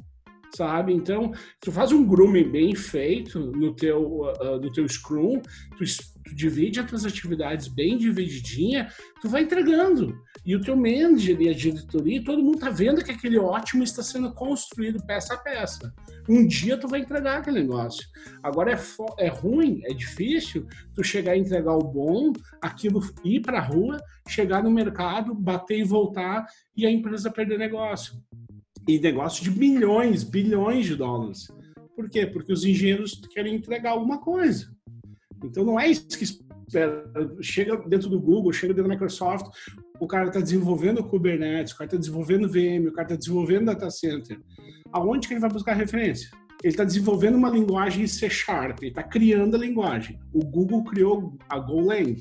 [0.55, 0.93] sabe?
[0.93, 5.41] Então, tu faz um grooming bem feito no teu, uh, no teu Scrum,
[5.79, 5.85] tu,
[6.25, 8.89] tu, divide as tuas atividades bem divididinha,
[9.21, 10.15] tu vai entregando.
[10.45, 14.03] E o teu manager e a diretoria, todo mundo tá vendo que aquele ótimo está
[14.03, 15.93] sendo construído peça a peça.
[16.29, 18.07] Um dia tu vai entregar aquele negócio.
[18.43, 18.79] Agora é,
[19.19, 23.99] é ruim, é difícil tu chegar e entregar o bom, aquilo ir para a rua,
[24.29, 26.47] chegar no mercado, bater e voltar
[26.77, 28.15] e a empresa perder negócio
[28.87, 31.49] e negócio de milhões, bilhões de dólares.
[31.97, 32.27] Por quê?
[32.27, 34.74] Porque os engenheiros querem entregar alguma coisa.
[35.47, 37.05] Então não é isso que espera.
[37.41, 39.47] Chega dentro do Google, chega dentro da Microsoft,
[40.01, 43.91] o cara está desenvolvendo Kubernetes, o cara está desenvolvendo VM, o cara está desenvolvendo data
[43.91, 44.41] center.
[44.93, 46.31] Aonde que ele vai buscar referência?
[46.63, 50.19] Ele está desenvolvendo uma linguagem C Sharp, ele está criando a linguagem.
[50.33, 52.17] O Google criou a Golang.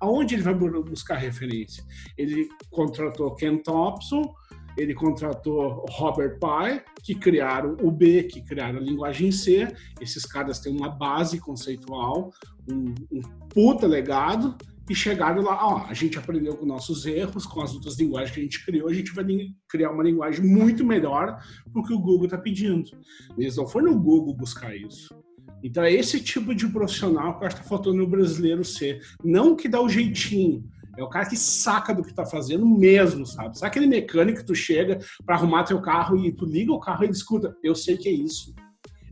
[0.00, 1.84] Aonde ele vai buscar referência?
[2.16, 4.34] Ele contratou Ken Thompson,
[4.76, 9.68] ele contratou Robert Pye, que criaram o B, que criaram a linguagem C.
[10.00, 12.30] Esses caras têm uma base conceitual,
[12.70, 14.56] um, um puta legado,
[14.90, 18.40] e chegaram lá, ó, a gente aprendeu com nossos erros, com as outras linguagens que
[18.40, 19.24] a gente criou, a gente vai
[19.68, 22.90] criar uma linguagem muito melhor do que o Google está pedindo.
[23.38, 25.14] Eles não foram no Google buscar isso.
[25.62, 29.00] Então é esse tipo de profissional que eu acho que está faltando no brasileiro ser.
[29.24, 30.64] Não que dá o jeitinho,
[30.96, 33.58] é o cara que saca do que tá fazendo mesmo, sabe?
[33.58, 37.02] Sabe aquele mecânico que tu chega para arrumar teu carro e tu liga o carro
[37.02, 37.56] e ele escuta?
[37.62, 38.54] Eu sei que é isso.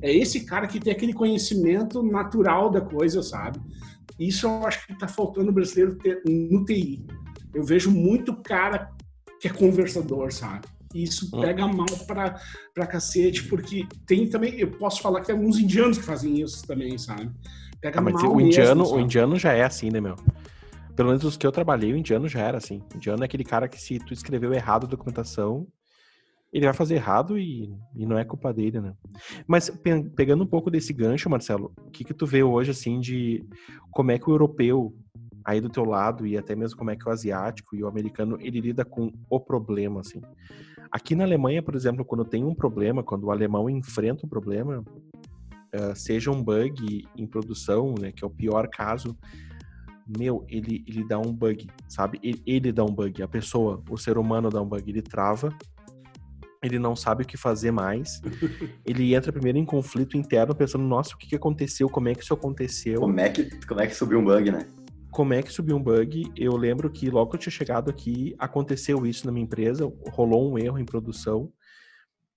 [0.03, 3.61] É esse cara que tem aquele conhecimento natural da coisa, sabe?
[4.19, 7.07] Isso eu acho que tá faltando o brasileiro ter no TI.
[7.55, 8.91] Eu vejo muito cara
[9.41, 10.67] que é conversador, sabe?
[10.95, 11.41] E isso hum.
[11.41, 12.39] pega mal pra,
[12.75, 16.67] pra cacete, porque tem também, eu posso falar que tem alguns indianos que fazem isso
[16.67, 17.31] também, sabe?
[17.81, 20.17] Pega ah, mas mal o indiano, mesmo, o indiano já é assim, né, meu?
[21.01, 22.83] Pelo menos os que eu trabalhei, o indiano já era assim.
[22.93, 25.67] O indiano é aquele cara que se tu escreveu errado a documentação,
[26.53, 28.95] ele vai fazer errado e, e não é culpa dele, né?
[29.47, 33.01] Mas pe pegando um pouco desse gancho, Marcelo, o que que tu vê hoje, assim,
[33.01, 33.43] de
[33.91, 34.95] como é que o europeu
[35.43, 38.37] aí do teu lado e até mesmo como é que o asiático e o americano,
[38.39, 40.21] ele lida com o problema, assim.
[40.93, 44.85] Aqui na Alemanha, por exemplo, quando tem um problema, quando o alemão enfrenta um problema,
[45.75, 49.17] uh, seja um bug em produção, né, que é o pior caso,
[50.19, 52.19] meu, ele, ele dá um bug, sabe?
[52.23, 55.57] Ele, ele dá um bug, a pessoa, o ser humano dá um bug, ele trava,
[56.63, 58.21] ele não sabe o que fazer mais.
[58.85, 61.89] ele entra primeiro em conflito interno, pensando, nossa, o que, que aconteceu?
[61.89, 63.01] Como é que isso aconteceu?
[63.01, 64.67] Como é que, como é que subiu um bug, né?
[65.11, 66.31] Como é que subiu um bug?
[66.37, 70.53] Eu lembro que logo que eu tinha chegado aqui, aconteceu isso na minha empresa, rolou
[70.53, 71.53] um erro em produção.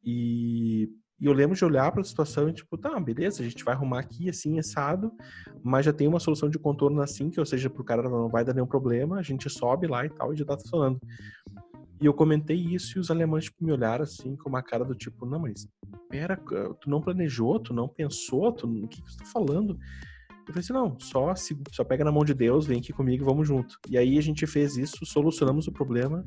[0.03, 0.89] E
[1.19, 3.73] E eu lembro de olhar para a situação e tipo, tá, beleza, a gente vai
[3.73, 5.11] arrumar aqui assim, assado,
[5.63, 8.43] mas já tem uma solução de contorno assim, que ou seja, pro cara não vai
[8.43, 10.99] dar nenhum problema, a gente sobe lá e tal e já tá funcionando.
[12.01, 14.93] E eu comentei isso e os alemães tipo, me olharam assim com uma cara do
[14.93, 15.67] tipo, não, mas
[16.09, 16.35] pera,
[16.81, 19.77] tu não planejou, tu não pensou, tu, o que, que tu tá falando?
[20.45, 23.23] Eu falei assim, não, só, se, só pega na mão de Deus, vem aqui comigo
[23.23, 23.77] vamos junto.
[23.89, 26.25] E aí a gente fez isso, solucionamos o problema.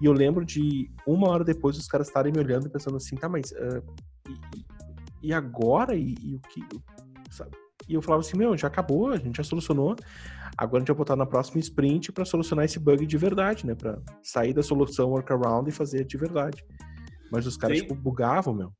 [0.00, 3.16] E eu lembro de uma hora depois os caras estarem me olhando e pensando assim,
[3.16, 3.82] tá, mas uh,
[4.28, 5.96] e, e, agora?
[5.96, 6.62] E, e o que.
[7.30, 7.50] Sabe?
[7.88, 9.96] E eu falava assim, meu, já acabou, a gente já solucionou.
[10.56, 13.74] Agora a gente vai botar na próxima sprint para solucionar esse bug de verdade, né?
[13.74, 16.64] Para sair da solução workaround e fazer de verdade.
[17.30, 18.72] Mas os caras, tipo, bugavam, meu.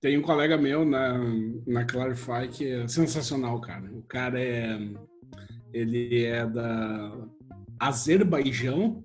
[0.00, 1.18] Tem um colega meu na,
[1.66, 3.90] na Clarify que é sensacional, cara.
[3.92, 4.78] O cara é.
[5.72, 7.12] Ele é da
[7.78, 9.02] Azerbaijão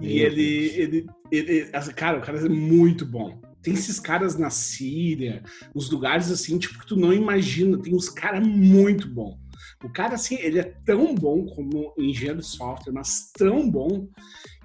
[0.00, 1.64] e ele, ele, ele.
[1.94, 3.40] Cara, o cara é muito bom.
[3.62, 5.42] Tem esses caras na Síria,
[5.74, 7.80] uns lugares assim, tipo, que tu não imagina.
[7.80, 9.38] Tem uns caras muito bom.
[9.84, 14.08] O cara, assim, ele é tão bom como engenheiro de software, mas tão bom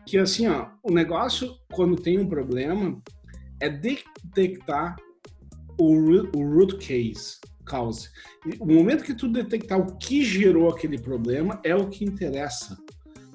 [0.05, 3.01] que, assim, ó, o negócio, quando tem um problema,
[3.59, 4.95] é detectar
[5.79, 5.93] o
[6.35, 8.09] o root case, cause.
[8.59, 12.77] O momento que tu detectar o que gerou aquele problema é o que interessa.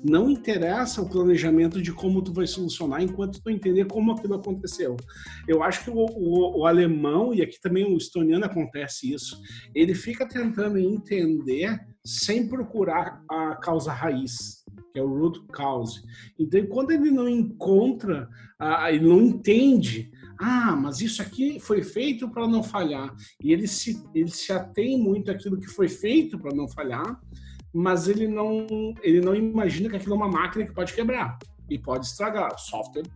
[0.02, 4.96] Não interessa o planejamento de como tu vai solucionar enquanto tu entender como aquilo aconteceu.
[5.46, 9.40] Eu acho que o, o, o alemão, e aqui também o estoniano acontece isso,
[9.74, 16.00] ele fica tentando entender sem procurar a causa raiz que é o root cause.
[16.38, 18.26] Então, quando ele não encontra,
[18.58, 23.14] ah, ele não entende ah, mas isso aqui foi feito para não falhar.
[23.42, 27.20] E ele se, ele se atém muito àquilo que foi feito para não falhar,
[27.72, 28.66] mas ele não,
[29.02, 31.38] ele não imagina que aquilo é uma máquina que pode quebrar
[31.68, 32.54] e pode estragar.
[32.54, 33.06] O software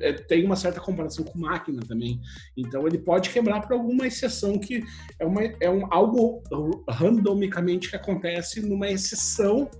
[0.00, 2.20] é, tem uma certa comparação com máquina também.
[2.56, 4.84] Então ele pode quebrar por alguma exceção que
[5.18, 6.42] é, uma, é um, algo
[6.88, 9.70] randomicamente que acontece numa exceção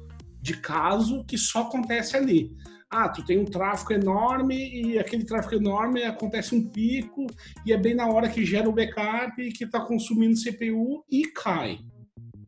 [0.40, 2.53] de caso que só acontece ali
[2.93, 7.26] ah, tu tem um tráfego enorme e aquele tráfego enorme acontece um pico
[7.64, 11.78] e é bem na hora que gera o backup que está consumindo CPU e cai.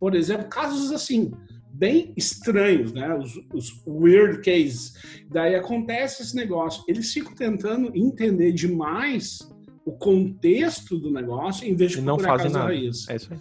[0.04, 1.32] Por exemplo, casos assim,
[1.72, 3.14] bem estranhos, né?
[3.14, 4.92] Os, os, weird cases.
[5.30, 6.84] Daí acontece esse negócio.
[6.86, 9.38] Eles ficam tentando entender demais
[9.82, 12.66] o contexto do negócio em vez de não causa nada.
[12.66, 13.08] raiz.
[13.08, 13.40] É isso aí.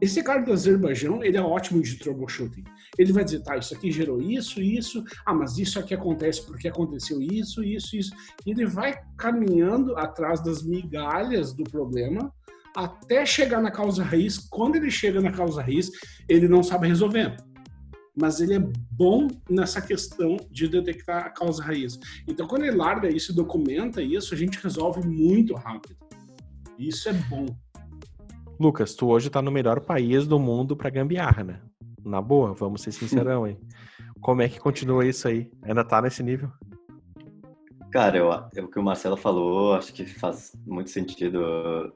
[0.00, 2.64] Esse cara do Azerbaijão, ele é ótimo de troubleshooting.
[2.98, 6.66] Ele vai dizer, tá, isso aqui gerou isso, isso, ah, mas isso aqui acontece porque
[6.66, 8.10] aconteceu isso, isso, isso.
[8.44, 12.32] E ele vai caminhando atrás das migalhas do problema
[12.76, 14.38] até chegar na causa raiz.
[14.38, 15.90] Quando ele chega na causa raiz,
[16.28, 17.36] ele não sabe resolver.
[18.16, 21.98] Mas ele é bom nessa questão de detectar a causa raiz.
[22.26, 25.96] Então, quando ele larga isso e documenta isso, a gente resolve muito rápido.
[26.78, 27.46] Isso é bom.
[28.58, 31.60] Lucas, tu hoje tá no melhor país do mundo para gambiarra, né?
[32.04, 33.58] Na boa, vamos ser sincerão, hein?
[34.20, 35.50] Como é que continua isso aí?
[35.62, 36.50] Ainda tá nesse nível?
[37.90, 41.92] Cara, eu, eu, o que o Marcelo falou, acho que faz muito sentido.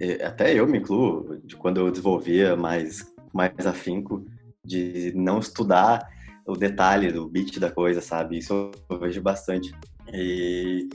[0.00, 4.26] É, até eu me incluo, de quando eu desenvolvia mais, mais afinco,
[4.64, 6.04] de não estudar
[6.44, 8.38] o detalhe do bit da coisa, sabe?
[8.38, 9.72] Isso eu vejo bastante.
[10.12, 10.88] E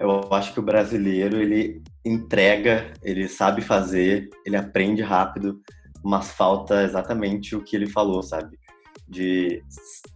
[0.00, 5.60] eu acho que o brasileiro, ele entrega, ele sabe fazer, ele aprende rápido,
[6.02, 8.58] mas falta exatamente o que ele falou, sabe?
[9.06, 9.62] De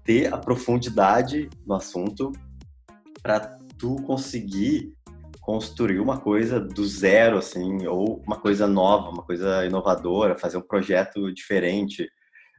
[0.04, 2.32] ter a profundidade no assunto
[3.22, 4.92] para tu conseguir
[5.40, 10.62] construir uma coisa do zero, assim, ou uma coisa nova, uma coisa inovadora, fazer um
[10.62, 12.08] projeto diferente,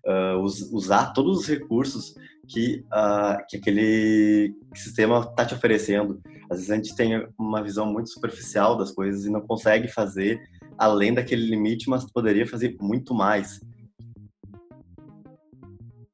[0.05, 2.14] uh, usar todos os recursos
[2.47, 6.22] que, uh, que aquele sistema está te oferecendo.
[6.49, 10.41] Às vezes a gente tem uma visão muito superficial das coisas e não consegue fazer
[10.78, 13.61] além daquele limite, mas poderia fazer muito mais.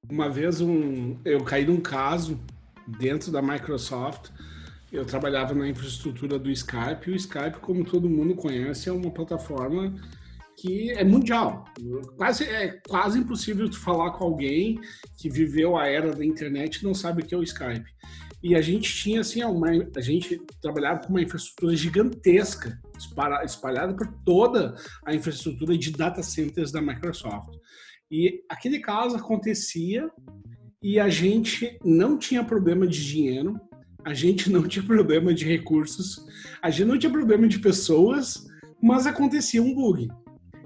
[0.10, 2.40] Uma vez um, eu caí num caso
[2.98, 4.32] dentro da Microsoft.
[4.92, 7.12] Eu trabalhava na infraestrutura do Skype.
[7.12, 9.94] O Skype, como todo mundo conhece, é uma plataforma
[10.58, 11.66] que é mundial.
[12.18, 14.80] Quase, é quase impossível tu falar com alguém
[15.18, 17.90] que viveu a era da internet e não sabe o que é o Skype.
[18.42, 22.80] E a gente tinha assim, uma, a gente trabalhava com uma infraestrutura gigantesca,
[23.44, 24.76] espalhada por toda
[25.06, 27.54] a infraestrutura de data centers da Microsoft.
[28.10, 30.10] E aquele caso acontecia
[30.82, 33.60] e a gente não tinha problema de dinheiro,
[34.04, 36.26] a gente não tinha problema de recursos,
[36.62, 38.48] a gente não tinha problema de pessoas,
[38.82, 40.10] mas acontecia um bug.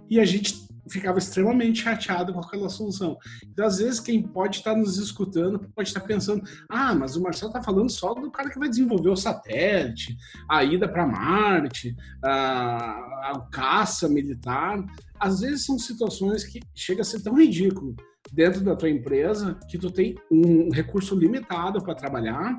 [0.09, 3.17] E a gente ficava extremamente chateado com aquela solução.
[3.43, 7.49] Então, às vezes, quem pode estar nos escutando pode estar pensando: ah, mas o Marcelo
[7.49, 10.17] está falando só do cara que vai desenvolver o satélite,
[10.49, 14.83] a ida para Marte, a, a caça militar.
[15.19, 17.95] Às vezes, são situações que chega a ser tão ridículo
[18.31, 22.57] dentro da tua empresa que tu tem um recurso limitado para trabalhar,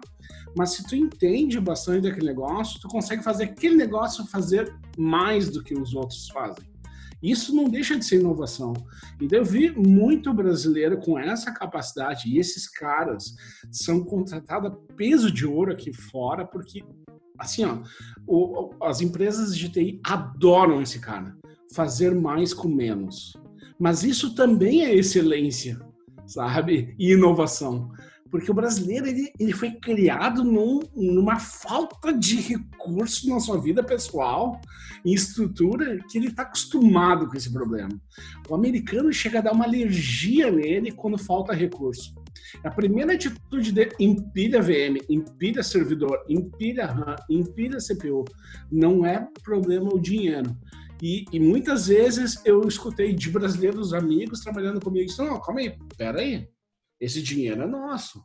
[0.56, 5.62] mas se tu entende bastante daquele negócio, tu consegue fazer aquele negócio fazer mais do
[5.62, 6.64] que os outros fazem.
[7.22, 8.74] Isso não deixa de ser inovação.
[9.18, 13.34] Então eu vi muito brasileiro com essa capacidade e esses caras
[13.70, 16.84] são contratados a peso de ouro aqui fora porque
[17.38, 17.82] assim, ó,
[18.26, 21.34] o, as empresas de TI adoram esse cara.
[21.72, 23.32] Fazer mais com menos.
[23.78, 25.78] Mas isso também é excelência,
[26.26, 26.94] sabe?
[26.98, 27.90] E inovação.
[28.30, 33.80] Porque o brasileiro ele, ele foi criado num, numa falta de recurso na sua vida
[33.80, 34.60] pessoal
[35.04, 37.90] e estrutura que ele está acostumado com esse problema.
[38.48, 42.12] O americano chega a dar uma alergia nele quando falta recurso.
[42.64, 48.24] A primeira atitude de empilha VM, empilha servidor, empilha RAM, empilha CPU.
[48.70, 50.56] Não é problema o dinheiro.
[51.02, 56.20] E, e, muitas vezes eu escutei de brasileiros amigos trabalhando comigo, não, calma aí, pera
[56.20, 56.48] aí,
[57.00, 58.24] esse dinheiro é nosso,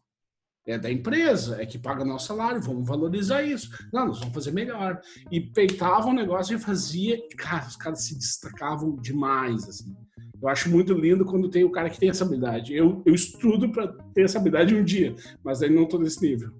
[0.66, 3.72] é da empresa, é que paga nosso salário, vamos valorizar isso.
[3.92, 5.02] Não, nós vamos fazer melhor.
[5.32, 9.96] E peitavam o negócio e fazia, cara, os caras se destacavam demais, assim.
[10.42, 12.74] Eu acho muito lindo quando tem o cara que tem essa habilidade.
[12.74, 16.54] Eu, eu estudo para ter essa habilidade um dia, mas aí não estou nesse nível.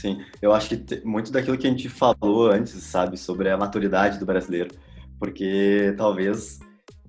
[0.00, 4.18] Sim, eu acho que muito daquilo que a gente falou antes, sabe, sobre a maturidade
[4.18, 4.74] do brasileiro,
[5.18, 6.58] porque talvez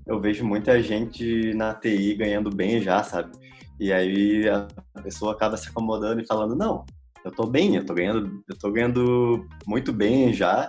[0.05, 3.31] eu vejo muita gente na TI ganhando bem já, sabe?
[3.79, 4.67] E aí a
[5.01, 6.85] pessoa acaba se acomodando e falando: "Não,
[7.23, 10.67] eu tô bem, eu tô ganhando, eu tô ganhando muito bem já.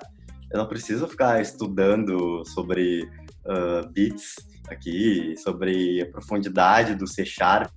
[0.52, 3.02] Eu não preciso ficar estudando sobre
[3.46, 4.36] uh, bits
[4.68, 7.68] aqui, sobre a profundidade do C Sharp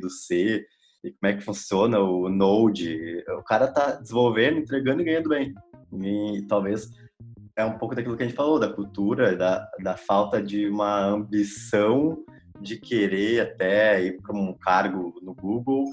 [0.00, 0.66] do C
[1.04, 3.24] e como é que funciona o Node.
[3.38, 5.54] O cara tá desenvolvendo, entregando e ganhando bem.
[6.00, 6.88] E talvez
[7.56, 11.04] é um pouco daquilo que a gente falou, da cultura, da, da falta de uma
[11.04, 12.24] ambição
[12.60, 15.84] de querer até ir para um cargo no Google.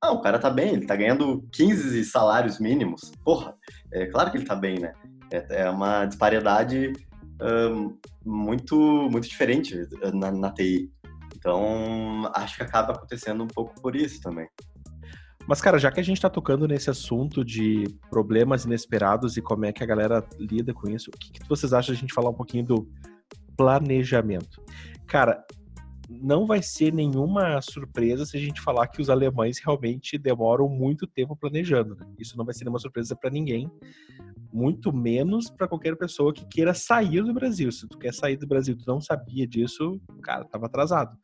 [0.00, 3.10] Ah, o cara tá bem, ele tá ganhando 15 salários mínimos.
[3.24, 3.54] Porra,
[3.92, 4.92] é claro que ele tá bem, né?
[5.32, 6.92] É, é uma disparidade
[7.40, 8.76] um, muito,
[9.10, 9.74] muito diferente
[10.14, 10.90] na, na TI.
[11.38, 14.48] Então, acho que acaba acontecendo um pouco por isso também.
[15.46, 19.64] Mas, cara, já que a gente tá tocando nesse assunto de problemas inesperados e como
[19.64, 22.12] é que a galera lida com isso, o que, que vocês acham de a gente
[22.12, 22.88] falar um pouquinho do
[23.56, 24.62] planejamento?
[25.06, 25.42] Cara,
[26.08, 31.06] não vai ser nenhuma surpresa se a gente falar que os alemães realmente demoram muito
[31.06, 31.94] tempo planejando.
[31.94, 32.06] Né?
[32.18, 33.70] Isso não vai ser nenhuma surpresa para ninguém,
[34.52, 37.70] muito menos para qualquer pessoa que queira sair do Brasil.
[37.70, 41.16] Se tu quer sair do Brasil, tu não sabia disso, cara, tava atrasado.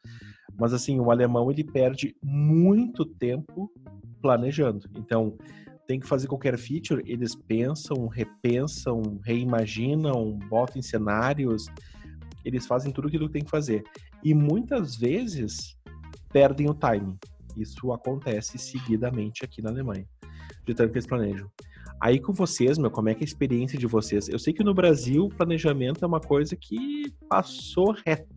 [0.59, 3.71] Mas assim, o alemão ele perde muito tempo
[4.21, 4.89] planejando.
[4.97, 5.37] Então,
[5.87, 11.67] tem que fazer qualquer feature, eles pensam, repensam, reimaginam, botam em cenários,
[12.45, 13.85] eles fazem tudo aquilo que tem que fazer.
[14.23, 15.77] E muitas vezes
[16.33, 17.17] perdem o timing.
[17.57, 20.07] Isso acontece seguidamente aqui na Alemanha,
[20.67, 21.49] de tanto que eles planejam.
[22.01, 24.29] Aí com vocês, meu, como é que é a experiência de vocês?
[24.29, 28.29] Eu sei que no Brasil planejamento é uma coisa que passou reto.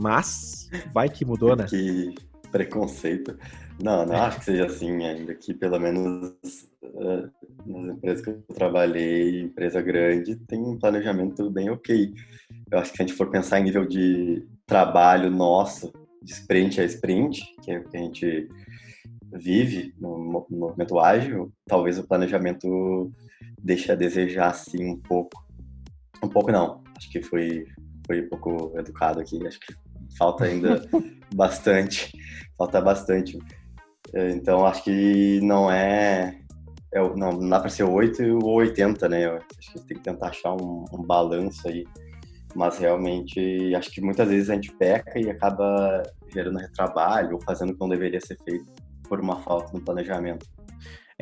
[0.00, 1.66] Mas vai que mudou, né?
[1.68, 2.14] Que
[2.50, 3.36] preconceito.
[3.82, 5.34] Não, não acho que seja assim ainda.
[5.34, 6.32] Que pelo menos
[6.82, 7.30] uh,
[7.66, 12.14] nas empresas que eu trabalhei, empresa grande, tem um planejamento bem ok.
[12.70, 15.92] Eu acho que se a gente for pensar em nível de trabalho nosso,
[16.22, 18.48] de sprint a sprint, que é o que a gente
[19.32, 23.10] vive no, no movimento ágil, talvez o planejamento
[23.62, 25.44] deixe a desejar assim um pouco.
[26.22, 27.64] Um pouco não, acho que foi,
[28.06, 29.74] foi um pouco educado aqui, acho que
[30.16, 30.82] falta ainda
[31.34, 32.12] bastante,
[32.56, 33.38] falta bastante.
[34.14, 36.38] Então acho que não é,
[36.92, 39.26] é não, não dá para ser 8 ou 80, né?
[39.26, 41.84] Eu acho que tem que tentar achar um, um balanço aí
[42.54, 47.70] mas realmente acho que muitas vezes a gente peca e acaba gerando retrabalho ou fazendo
[47.70, 48.64] o que não deveria ser feito
[49.08, 50.46] por uma falta no planejamento.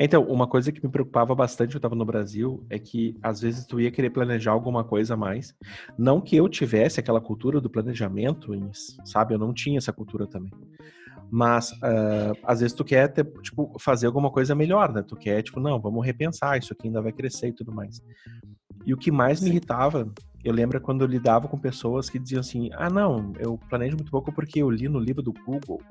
[0.01, 3.65] Então, uma coisa que me preocupava bastante, eu estava no Brasil, é que às vezes
[3.65, 5.53] tu ia querer planejar alguma coisa a mais.
[5.97, 8.53] Não que eu tivesse aquela cultura do planejamento,
[9.03, 9.33] sabe?
[9.33, 10.53] Eu não tinha essa cultura também.
[11.29, 15.03] Mas uh, às vezes tu quer ter, tipo, fazer alguma coisa melhor, né?
[15.05, 18.01] Tu quer, tipo, não, vamos repensar, isso aqui ainda vai crescer e tudo mais.
[18.85, 20.09] E o que mais me irritava
[20.43, 24.11] eu lembro quando eu lidava com pessoas que diziam assim: ah, não, eu planejo muito
[24.11, 25.81] pouco porque eu li no livro do Google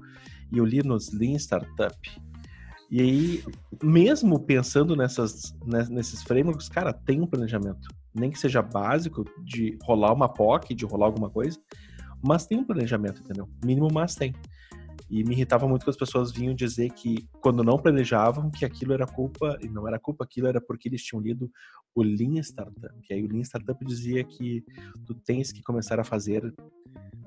[0.51, 1.97] e eu li nos Lean Startup.
[2.91, 3.45] E aí,
[3.83, 5.55] mesmo pensando nessas,
[5.91, 7.87] nesses frameworks, cara, tem um planejamento.
[8.15, 11.61] nem que seja básico, de rolar uma POC, de rolar alguma coisa,
[12.25, 13.47] mas tem um planejamento, entendeu?
[13.63, 14.35] Mínimo, mas tem.
[15.11, 18.93] E me irritava muito que as pessoas vinham dizer que, quando não planejavam, que aquilo
[18.93, 21.51] era culpa, e não era culpa, aquilo era porque eles tinham lido
[21.95, 22.95] o Lean Startup.
[23.09, 24.63] E aí o Lean Startup dizia que
[25.07, 26.55] tu tens que começar a fazer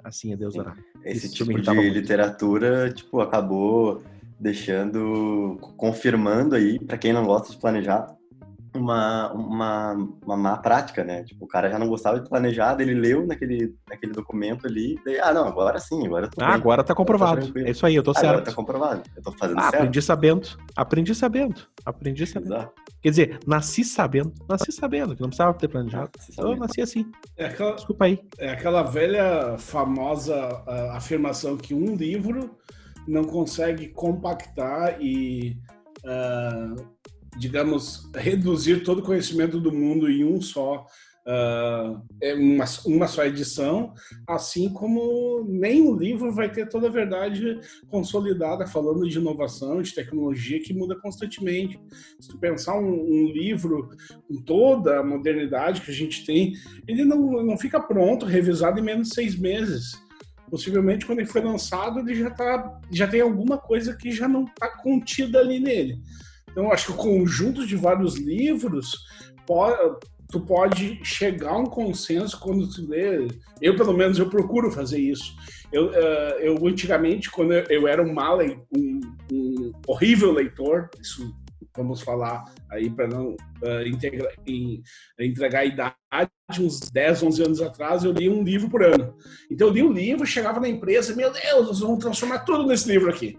[0.03, 0.75] assim, a Deus dará.
[1.03, 1.93] Esse Isso tipo de muito.
[1.93, 4.03] literatura, tipo, acabou
[4.39, 8.15] deixando, confirmando aí, para quem não gosta de planejar,
[8.75, 9.93] uma, uma,
[10.23, 11.23] uma má prática, né?
[11.23, 15.19] Tipo, o cara já não gostava de planejar, ele leu naquele, naquele documento ali, daí,
[15.19, 17.51] ah, não, agora sim, agora Ah, bem, agora tá comprovado.
[17.59, 18.27] é isso aí, eu tô certo.
[18.27, 19.75] Agora tá comprovado, eu tô fazendo ah, certo.
[19.75, 22.55] Aprendi sabendo, aprendi sabendo, aprendi sabendo.
[22.55, 22.73] Exato.
[23.01, 26.11] Quer dizer, nasci sabendo, nasci sabendo, que não precisava ter planejado.
[26.37, 27.11] Eu nasci assim.
[27.35, 28.19] É aquela, Desculpa aí.
[28.37, 32.55] É aquela velha, famosa uh, afirmação que um livro
[33.07, 35.57] não consegue compactar e...
[36.05, 37.01] Uh,
[37.37, 40.85] digamos, reduzir todo o conhecimento do mundo em um só,
[41.25, 43.93] uh, uma, uma só edição,
[44.27, 45.01] assim como
[45.41, 47.59] o livro vai ter toda a verdade
[47.89, 51.79] consolidada, falando de inovação, de tecnologia que muda constantemente.
[52.19, 53.89] Se tu pensar um, um livro
[54.27, 56.53] com toda a modernidade que a gente tem,
[56.87, 59.99] ele não, não fica pronto, revisado em menos de seis meses
[60.49, 64.43] possivelmente quando ele foi lançado ele já tá já tem alguma coisa que já não
[64.43, 66.01] está contida ali nele
[66.51, 68.91] então, acho que o conjunto de vários livros
[70.31, 73.27] tu pode chegar a um consenso quando tu lê.
[73.61, 75.35] Eu, pelo menos, eu procuro fazer isso.
[75.71, 78.39] Eu, uh, eu antigamente, quando eu, eu era um mal,
[78.75, 81.35] um, um, horrível leitor, isso
[81.75, 83.29] vamos falar aí para não
[83.61, 84.81] uh, integra, em,
[85.19, 85.95] entregar a idade,
[86.59, 89.15] uns 10, 11 anos atrás, eu li um livro por ano.
[89.49, 92.89] Então, eu li um livro, chegava na empresa, meu Deus, nós vamos transformar tudo nesse
[92.89, 93.37] livro aqui.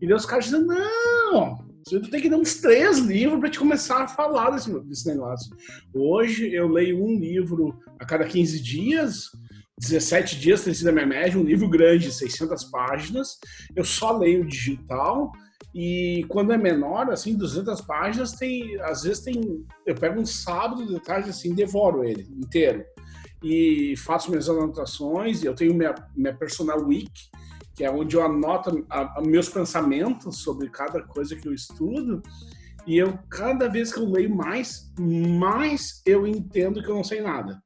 [0.00, 3.58] E daí os caras dizem, não, você tem que dar uns três livros para te
[3.58, 5.54] começar a falar desse, desse negócio.
[5.94, 9.30] Hoje eu leio um livro a cada 15 dias,
[9.78, 13.38] 17 dias tem sido a minha média, um livro grande, 600 páginas.
[13.74, 15.32] Eu só leio digital
[15.74, 20.86] e quando é menor, assim, 200 páginas, tem, às vezes tem, eu pego um sábado
[20.86, 22.84] de tarde assim, devoro ele inteiro
[23.42, 25.44] e faço minhas anotações.
[25.44, 27.12] Eu tenho minha, minha personal week
[27.78, 32.20] que é onde eu anoto a, a meus pensamentos sobre cada coisa que eu estudo.
[32.84, 37.20] E eu, cada vez que eu leio mais, mais eu entendo que eu não sei
[37.20, 37.62] nada.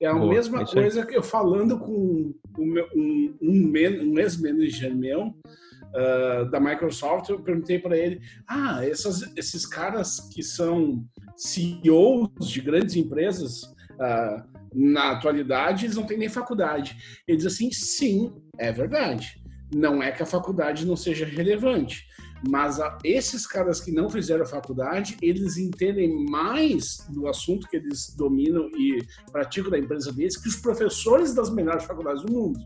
[0.00, 5.22] É a Boa, mesma é coisa que eu falando com um, um, um ex-manager meu
[5.26, 11.04] uh, da Microsoft, eu perguntei para ele: ah, essas, esses caras que são
[11.36, 16.96] CEOs de grandes empresas uh, na atualidade, eles não têm nem faculdade.
[17.26, 19.44] Ele diz assim: sim, é verdade.
[19.74, 22.06] Não é que a faculdade não seja relevante,
[22.48, 28.14] mas a, esses caras que não fizeram faculdade, eles entendem mais do assunto que eles
[28.16, 28.98] dominam e
[29.32, 32.60] praticam da empresa deles que os professores das melhores faculdades do mundo.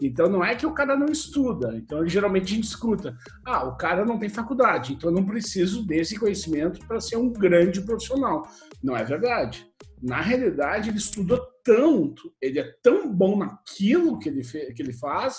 [0.00, 1.74] Então não é que o cara não estuda.
[1.76, 5.84] Então geralmente a gente escuta: ah, o cara não tem faculdade, então eu não preciso
[5.84, 8.42] desse conhecimento para ser um grande profissional.
[8.82, 9.66] Não é verdade.
[10.00, 15.36] Na realidade, ele estudou tanto, ele é tão bom naquilo que ele, que ele faz,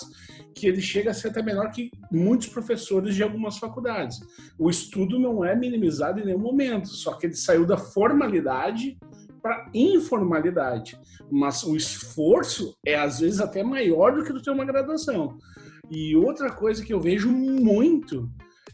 [0.54, 4.20] que ele chega a ser até melhor que muitos professores de algumas faculdades.
[4.56, 8.96] O estudo não é minimizado em nenhum momento, só que ele saiu da formalidade
[9.42, 10.96] para informalidade.
[11.28, 15.36] Mas o esforço é às vezes até maior do que tu ter uma graduação.
[15.90, 18.30] E outra coisa que eu vejo muito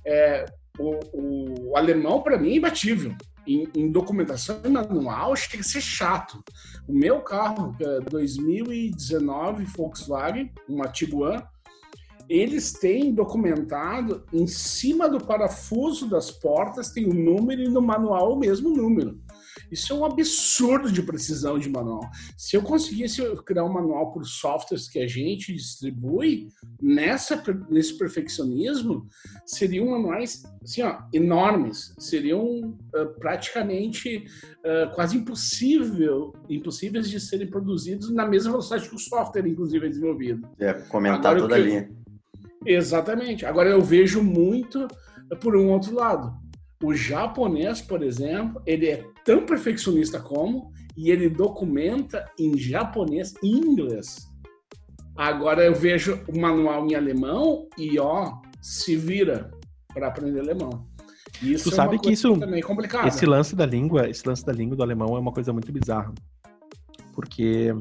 [0.06, 0.44] é
[0.78, 6.42] o, o alemão para mim é imbatível em, em, documentação manual tem que ser chato.
[6.86, 11.42] O meu carro, é 2019 Volkswagen, uma Tiguan,
[12.28, 17.80] eles têm documentado em cima do parafuso das portas tem o um número e no
[17.80, 19.20] manual o mesmo número.
[19.70, 22.08] Isso é um absurdo de precisão de manual.
[22.36, 26.48] Se eu conseguisse criar um manual por softwares que a gente distribui,
[26.80, 29.06] nessa, nesse perfeccionismo,
[29.44, 31.94] seriam manuais assim, ó, enormes.
[31.98, 34.26] Seriam uh, praticamente
[34.58, 39.88] uh, quase impossível, impossíveis de serem produzidos na mesma velocidade que o software, inclusive, é
[39.88, 40.48] desenvolvido.
[40.58, 41.90] É, comentar Agora, toda a linha.
[42.64, 43.46] Exatamente.
[43.46, 44.88] Agora eu vejo muito
[45.40, 46.34] por um outro lado.
[46.82, 53.50] O japonês, por exemplo, ele é tão perfeccionista como e ele documenta em japonês e
[53.50, 54.16] inglês.
[55.16, 59.50] Agora eu vejo o manual em alemão e ó, se vira
[59.92, 60.86] para aprender alemão.
[61.42, 63.08] Isso tu é sabe que isso também complicado.
[63.08, 66.14] Esse lance da língua, esse lance da língua do alemão é uma coisa muito bizarra.
[67.12, 67.74] Porque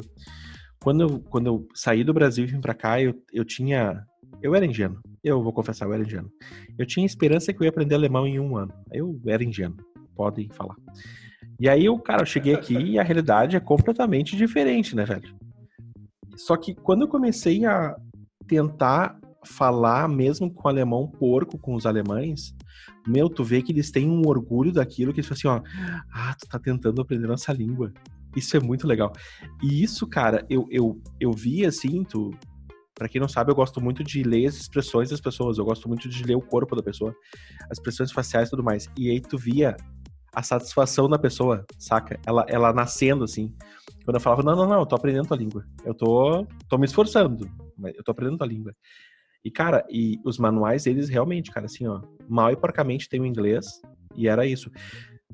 [0.84, 4.06] quando eu, quando eu saí do Brasil e vim para cá, eu, eu tinha
[4.42, 5.00] eu era ingênuo.
[5.24, 6.32] Eu vou confessar, eu era ingênuo.
[6.78, 8.74] Eu tinha esperança que eu ia aprender alemão em um ano.
[8.92, 9.78] Eu era ingênuo.
[10.16, 10.76] Podem falar.
[11.60, 15.36] E aí, eu, cara, eu cheguei aqui e a realidade é completamente diferente, né, velho?
[16.36, 17.96] Só que quando eu comecei a
[18.48, 22.54] tentar falar mesmo com o alemão porco, com os alemães,
[23.08, 26.36] meu, tu vê que eles têm um orgulho daquilo, que eles falam assim, ó, ah,
[26.40, 27.94] tu tá tentando aprender nossa língua.
[28.36, 29.14] Isso é muito legal.
[29.64, 32.32] E isso, cara, eu, eu, eu vi assim, tu.
[32.94, 35.58] Pra quem não sabe, eu gosto muito de ler as expressões das pessoas.
[35.58, 37.14] Eu gosto muito de ler o corpo da pessoa,
[37.70, 38.90] as expressões faciais e tudo mais.
[38.98, 39.76] E aí tu via
[40.36, 42.20] a satisfação da pessoa, saca?
[42.26, 43.54] Ela, ela nascendo, assim.
[44.04, 45.66] Quando eu falava, não, não, não, eu tô aprendendo a língua.
[45.86, 48.74] Eu tô, tô me esforçando, mas eu tô aprendendo a língua.
[49.44, 53.26] E, cara, e os manuais, eles realmente, cara, assim, ó, mal e porcamente tem o
[53.26, 53.66] inglês,
[54.16, 54.70] e era isso.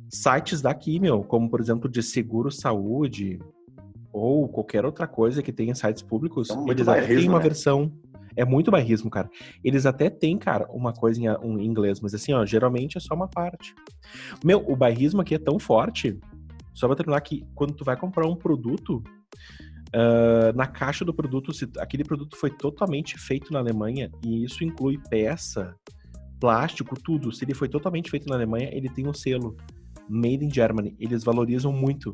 [0.09, 3.39] Sites daqui, meu, como, por exemplo, de seguro-saúde,
[4.13, 7.43] ou qualquer outra coisa que tenha sites públicos, É eles têm uma né?
[7.43, 7.91] versão.
[8.35, 9.29] É muito bairrismo, cara.
[9.63, 13.01] Eles até têm, cara, uma coisa em, um, em inglês, mas assim, ó, geralmente é
[13.01, 13.73] só uma parte.
[14.43, 16.19] Meu, o bairrismo aqui é tão forte,
[16.73, 19.03] só pra terminar que quando tu vai comprar um produto,
[19.93, 24.63] Uh, na caixa do produto, se, aquele produto foi totalmente feito na Alemanha e isso
[24.63, 25.75] inclui peça,
[26.39, 27.31] plástico, tudo.
[27.31, 29.55] Se ele foi totalmente feito na Alemanha, ele tem um selo
[30.09, 30.95] Made in Germany.
[30.97, 32.11] Eles valorizam muito.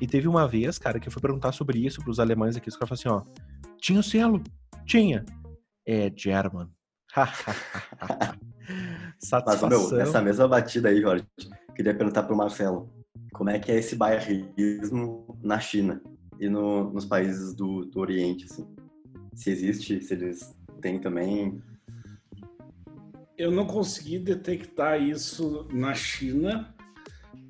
[0.00, 2.68] E teve uma vez, cara, que eu fui perguntar sobre isso para os alemães aqui.
[2.68, 3.53] Os caras falaram assim: ó,
[3.84, 4.42] tinha o selo?
[4.86, 5.26] Tinha.
[5.86, 6.70] É German.
[9.20, 9.68] Satisfação.
[9.68, 11.26] Mas, meu, nessa mesma batida aí, Jorge,
[11.76, 12.90] queria perguntar pro Marcelo:
[13.32, 16.00] como é que é esse bairrismo na China?
[16.40, 18.66] e no, nos países do, do Oriente, assim?
[19.34, 21.62] Se existe, se eles têm também.
[23.36, 26.74] Eu não consegui detectar isso na China.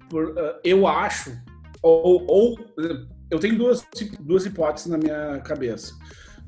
[0.09, 1.31] Por, uh, eu acho,
[1.83, 2.59] ou, ou
[3.31, 3.87] eu tenho duas,
[4.21, 5.95] duas hipóteses na minha cabeça.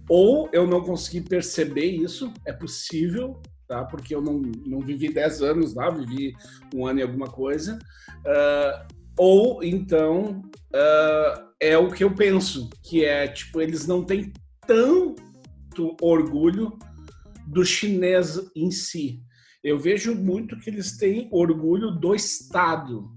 [0.09, 3.85] Ou eu não consegui perceber isso, é possível, tá?
[3.85, 6.35] Porque eu não, não vivi 10 anos lá, vivi
[6.75, 7.79] um ano e alguma coisa.
[8.19, 10.43] Uh, ou então
[10.75, 14.33] uh, é o que eu penso, que é tipo, eles não têm
[14.67, 16.79] tanto orgulho
[17.47, 19.21] do chinês em si.
[19.63, 23.16] Eu vejo muito que eles têm orgulho do Estado,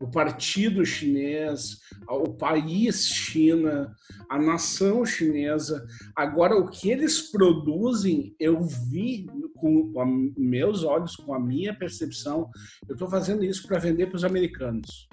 [0.00, 1.78] o partido chinês,
[2.08, 3.94] o país China,
[4.28, 5.86] a nação chinesa.
[6.16, 9.92] Agora, o que eles produzem, eu vi com
[10.36, 12.50] meus olhos, com a minha percepção.
[12.88, 15.06] Eu estou fazendo isso para vender para os americanos.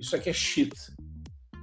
[0.00, 0.72] Isso aqui é shit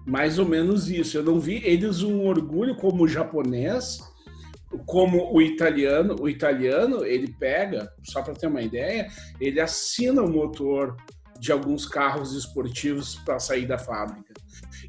[0.05, 1.17] mais ou menos isso.
[1.17, 3.99] Eu não vi eles um orgulho como o japonês,
[4.85, 6.15] como o italiano.
[6.19, 9.07] O italiano, ele pega, só para ter uma ideia,
[9.39, 10.95] ele assina o motor
[11.41, 14.31] de alguns carros esportivos para sair da fábrica.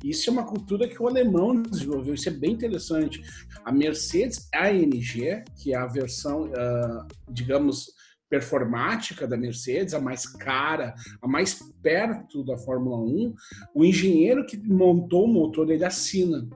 [0.04, 3.22] Isso é uma cultura que o alemão desenvolveu, isso é bem interessante.
[3.64, 7.86] A Mercedes AMG, que é a versão, uh, digamos,
[8.28, 13.34] performática da Mercedes, a mais cara, a mais perto da Fórmula 1,
[13.74, 16.46] o engenheiro que montou o motor ele assina.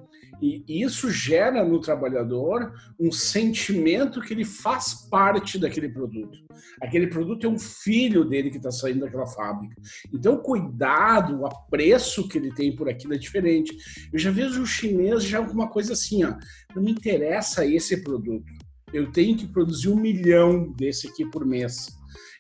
[0.40, 6.38] E isso gera no trabalhador um sentimento que ele faz parte daquele produto.
[6.80, 9.74] Aquele produto é um filho dele que está saindo daquela fábrica.
[10.12, 13.76] Então, o cuidado, o apreço que ele tem por aquilo é diferente.
[14.12, 16.34] Eu já vejo o chinês já com uma coisa assim, ó,
[16.74, 18.44] não me interessa esse produto
[18.92, 21.95] eu tenho que produzir um milhão desse aqui por mês.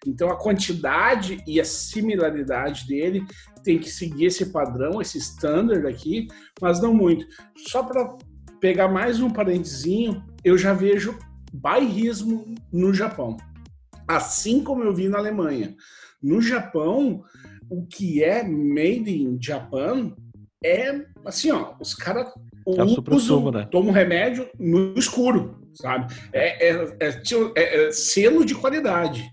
[0.06, 3.24] Então a quantidade e a similaridade dele
[3.62, 6.28] tem que seguir esse padrão, esse standard aqui,
[6.60, 7.26] mas não muito.
[7.68, 8.16] Só para
[8.60, 11.18] pegar mais um parentezinho, eu já vejo
[11.52, 13.36] bairrismo no Japão.
[14.06, 15.74] Assim como eu vi na Alemanha.
[16.22, 17.22] No Japão,
[17.68, 20.14] o que é made in Japan
[20.64, 22.28] é assim, ó, os caras
[22.66, 23.68] é usam, né?
[23.70, 26.12] tomam remédio no escuro sabe?
[26.32, 29.30] É, é, é, é, selo de qualidade.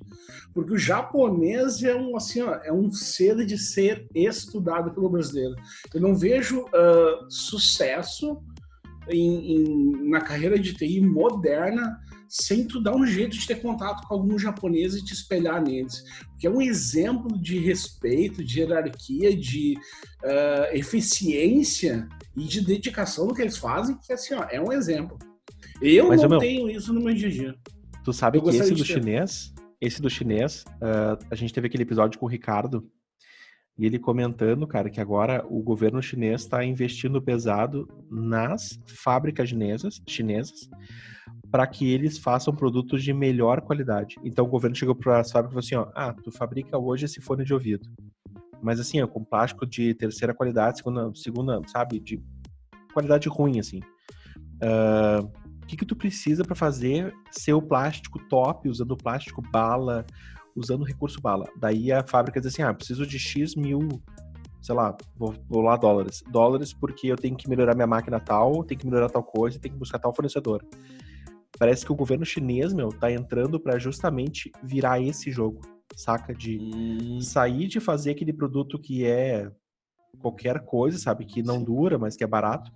[0.54, 5.56] Porque o japonês é um, assim, ó, é um selo de ser estudado pelo brasileiro.
[5.94, 8.42] Eu não vejo uh, sucesso
[9.10, 12.00] em, em, na carreira de TI moderna
[12.34, 16.04] sem tu dar um jeito de ter contato com algum japonês e te espelhar neles.
[16.32, 19.78] Porque é um exemplo de respeito, de hierarquia, de
[20.24, 25.16] uh, eficiência e de dedicação no que eles fazem, que assim, ó, é um exemplo.
[25.80, 27.56] Eu Mas, não meu, tenho isso no meu dia a dia.
[28.04, 29.53] Tu sabe eu que esse do chinês,
[29.84, 32.90] esse do chinês, uh, a gente teve aquele episódio com o Ricardo,
[33.78, 40.02] e ele comentando, cara, que agora o governo chinês está investindo pesado nas fábricas chinesas,
[40.08, 40.70] chinesas
[41.52, 44.16] para que eles façam produtos de melhor qualidade.
[44.24, 47.06] Então o governo chegou para as fábricas e falou assim, ó, ah, tu fabrica hoje
[47.06, 47.88] esse fone de ouvido,
[48.62, 52.24] mas assim, ó, com plástico de terceira qualidade, segunda, segunda, sabe, de
[52.94, 53.82] qualidade ruim, assim.
[54.62, 55.30] Uh,
[55.64, 60.06] o que, que tu precisa para fazer seu plástico top, usando plástico bala,
[60.56, 61.46] usando recurso bala.
[61.58, 64.02] Daí a fábrica diz assim, ah, preciso de X mil
[64.64, 66.24] sei lá, vou, vou lá dólares.
[66.32, 69.74] Dólares porque eu tenho que melhorar minha máquina tal, tenho que melhorar tal coisa, tenho
[69.74, 70.66] que buscar tal fornecedor.
[71.60, 75.60] Parece que o governo chinês, meu, tá entrando para justamente virar esse jogo,
[75.96, 76.34] saca?
[76.34, 77.20] De hum.
[77.20, 79.52] sair de fazer aquele produto que é
[80.20, 81.26] qualquer coisa, sabe?
[81.26, 81.66] Que não Sim.
[81.66, 82.72] dura, mas que é barato,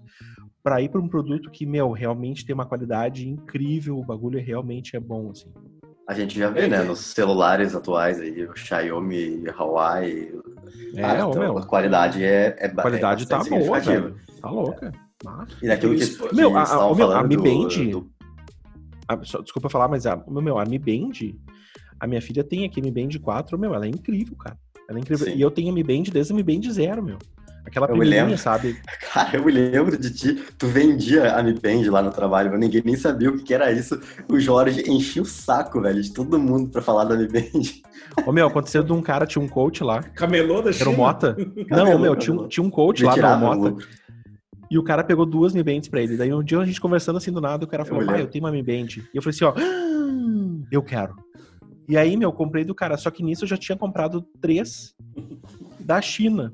[0.68, 4.97] para ir para um produto que, meu, realmente tem uma qualidade incrível, o bagulho realmente
[4.97, 5.49] é bom, assim.
[6.05, 10.36] A gente já vê, é, né, nos celulares atuais aí, o Xiaomi, Huawei.
[10.93, 14.18] É, ah, então, meu, a qualidade é, é A qualidade é tá boa, velho.
[14.41, 14.91] Tá louca.
[15.61, 18.11] E naquilo que, que meu, a, a, meu, a Mi Band, do...
[19.07, 21.34] a, só, desculpa falar, mas a, meu, a Mi Band,
[21.97, 24.57] a minha filha tem aqui a Mi Band 4, meu, ela é incrível, cara.
[24.89, 25.28] Ela é incrível.
[25.28, 25.34] Sim.
[25.34, 27.18] E eu tenho a Mi Band desde a Mi Band 0, meu.
[27.68, 28.80] Aquela primeira, sabe?
[29.13, 30.41] Cara, eu me lembro de ti.
[30.57, 33.70] Tu vendia a Mi Band lá no trabalho, mas ninguém nem sabia o que era
[33.72, 33.99] isso.
[34.30, 37.61] O Jorge enchia o saco, velho, de todo mundo pra falar da Mi Band.
[38.26, 40.01] Ô, meu, aconteceu de um cara, tinha um coach lá.
[40.01, 40.89] Camelô da China?
[40.89, 41.36] Era o Mota.
[41.36, 43.76] Camelô, Não, meu, tinha, tinha um coach lá, da Mota.
[44.72, 46.15] E o cara pegou duas Mi Bands pra ele.
[46.15, 48.45] Daí um dia a gente conversando assim do nada, o cara falou, pai, eu tenho
[48.45, 49.01] uma Mi Band.
[49.13, 51.15] E eu falei assim, ó, ah, eu quero.
[51.89, 52.95] E aí, meu, comprei do cara.
[52.95, 54.93] Só que nisso eu já tinha comprado três
[55.80, 56.53] da China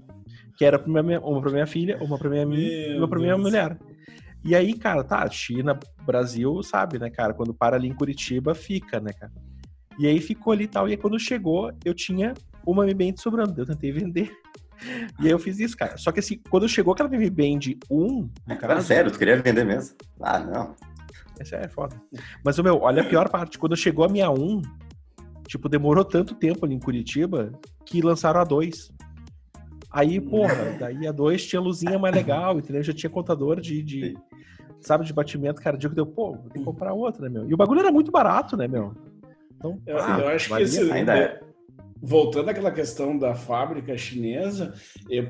[0.58, 3.78] que era uma pra minha filha, uma pra minha mãe e uma pra minha mulher.
[4.44, 7.34] E aí, cara, tá, China, Brasil, sabe, né, cara?
[7.34, 9.32] Quando para ali em Curitiba, fica, né, cara?
[9.98, 10.88] E aí ficou ali e tal.
[10.88, 12.34] E aí, quando chegou, eu tinha
[12.66, 13.60] uma Mi Band sobrando.
[13.60, 14.32] Eu tentei vender.
[15.22, 15.96] E aí eu fiz isso, cara.
[15.98, 18.30] Só que assim, quando chegou aquela Mi Band 1.
[18.60, 19.96] Cara, sério, tu queria vender mesmo?
[20.20, 20.76] Ah, não.
[21.40, 21.96] Essa é foda.
[22.44, 23.58] Mas, o meu, olha a pior parte.
[23.58, 24.62] Quando chegou a minha 1,
[25.48, 27.54] tipo, demorou tanto tempo ali em Curitiba
[27.86, 28.93] que lançaram a 2.
[29.94, 32.82] Aí, porra, daí a 2 tinha luzinha mais legal, entendeu?
[32.82, 34.18] Já tinha contador de, de
[34.82, 35.96] sabe, de batimento cardíaco.
[35.96, 37.48] Deu, pô, vou ter que comprar outra, né, meu?
[37.48, 38.96] E o bagulho era muito barato, né, meu?
[39.56, 41.40] Então, eu, ah, eu acho que esse, ainda é.
[42.02, 44.74] voltando àquela questão da fábrica chinesa,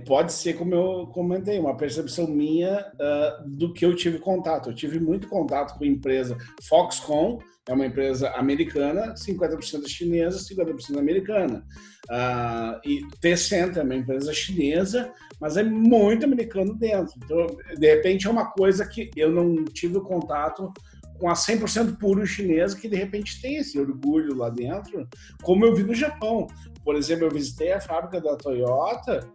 [0.07, 4.69] pode ser, como eu comentei, uma percepção minha uh, do que eu tive contato.
[4.69, 6.37] Eu tive muito contato com a empresa
[6.67, 7.37] Foxconn,
[7.67, 11.65] é uma empresa americana, 50% chinesa, 50% americana.
[12.09, 17.13] Uh, e Tencent é uma empresa chinesa, mas é muito americano dentro.
[17.23, 17.47] Então,
[17.77, 20.71] de repente, é uma coisa que eu não tive contato
[21.19, 25.07] com a 100% puro chinesa, que de repente tem esse orgulho lá dentro,
[25.41, 26.47] como eu vi no Japão.
[26.83, 29.25] Por exemplo, eu visitei a fábrica da Toyota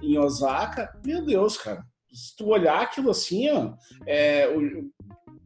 [0.00, 0.96] em Osaka.
[1.04, 1.84] Meu Deus, cara.
[2.12, 3.72] Se tu olhar aquilo assim, ó,
[4.06, 4.46] é,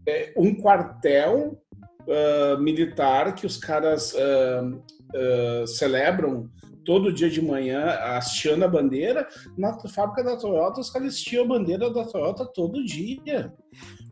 [0.06, 1.62] é um quartel
[2.02, 6.50] uh, militar que os caras uh, uh, celebram
[6.86, 9.28] todo dia de manhã hasteando a bandeira.
[9.58, 13.52] Na fábrica da Toyota, os caras hasteam a bandeira da Toyota todo dia.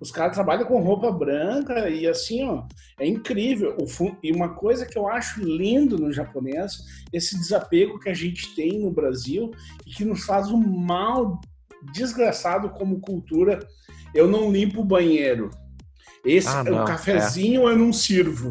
[0.00, 2.64] Os caras trabalham com roupa branca e assim, ó,
[2.98, 3.76] é incrível.
[4.22, 8.80] E uma coisa que eu acho lindo no japonês, esse desapego que a gente tem
[8.80, 9.52] no Brasil
[9.86, 11.40] e que nos faz um mal
[11.92, 13.60] desgraçado como cultura.
[14.12, 15.50] Eu não limpo o banheiro.
[16.24, 17.72] Esse ah, não, o cafezinho é.
[17.72, 18.50] eu não sirvo.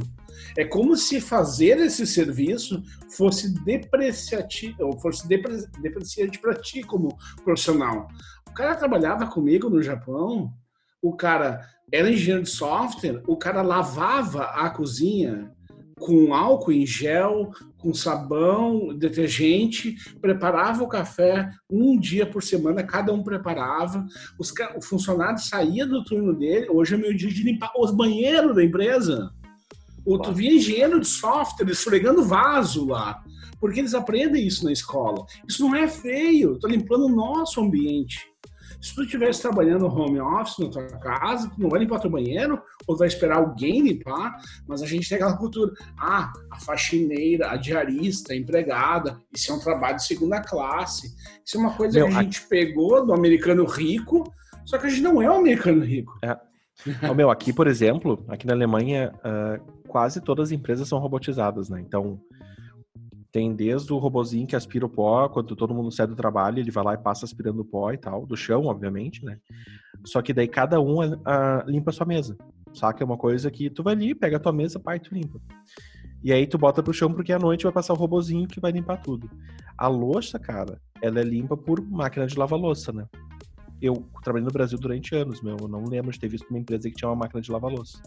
[0.57, 8.07] É como se fazer esse serviço fosse depreciativo, fosse depre, depreciante para ti como profissional.
[8.47, 10.53] O cara trabalhava comigo no Japão,
[11.01, 15.51] o cara era engenheiro de software, o cara lavava a cozinha
[15.99, 23.13] com álcool em gel, com sabão, detergente, preparava o café um dia por semana, cada
[23.13, 24.05] um preparava.
[24.39, 28.55] Os, o funcionário saía do turno dele, hoje é meu dia de limpar os banheiros
[28.55, 29.31] da empresa.
[30.05, 33.23] O, tu via engenheiro de software esfregando vaso lá,
[33.59, 35.25] porque eles aprendem isso na escola.
[35.47, 38.33] Isso não é feio, estou limpando o nosso ambiente.
[38.83, 42.61] Se tu estivesse trabalhando home office na tua casa, tu não vai limpar teu banheiro
[42.85, 44.35] ou vai esperar alguém limpar,
[44.67, 45.71] mas a gente tem aquela cultura.
[45.97, 51.15] Ah, a faxineira, a diarista, a empregada, isso é um trabalho de segunda classe.
[51.45, 52.47] Isso é uma coisa Meu, que a gente a...
[52.49, 54.29] pegou do americano rico,
[54.65, 56.19] só que a gente não é um americano rico.
[56.21, 56.37] É.
[57.15, 61.79] Meu, aqui, por exemplo, aqui na Alemanha, uh, quase todas as empresas são robotizadas, né?
[61.79, 62.19] Então,
[63.31, 66.71] tem desde o robozinho que aspira o pó, quando todo mundo sai do trabalho, ele
[66.71, 69.37] vai lá e passa aspirando o pó e tal, do chão, obviamente, né?
[70.03, 72.35] Só que daí cada um uh, limpa a sua mesa.
[72.73, 73.03] Saca?
[73.03, 75.39] É uma coisa que tu vai ali, pega a tua mesa, pai, tu limpa.
[76.23, 78.71] E aí tu bota pro chão porque à noite vai passar o robozinho que vai
[78.71, 79.29] limpar tudo.
[79.77, 83.05] A louça, cara, ela é limpa por máquina de lavar louça, né?
[83.83, 86.89] Eu trabalhei no Brasil durante anos, meu, eu não lembro de ter visto uma empresa
[86.89, 88.01] que tinha uma máquina de lavar louça.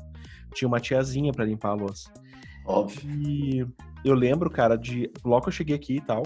[0.55, 2.11] Tinha uma tiazinha para limpar a louça.
[2.65, 3.11] Óbvio.
[3.11, 3.67] E
[4.03, 6.23] eu lembro, cara, de logo que eu cheguei aqui e tal,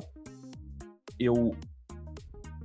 [1.19, 1.53] eu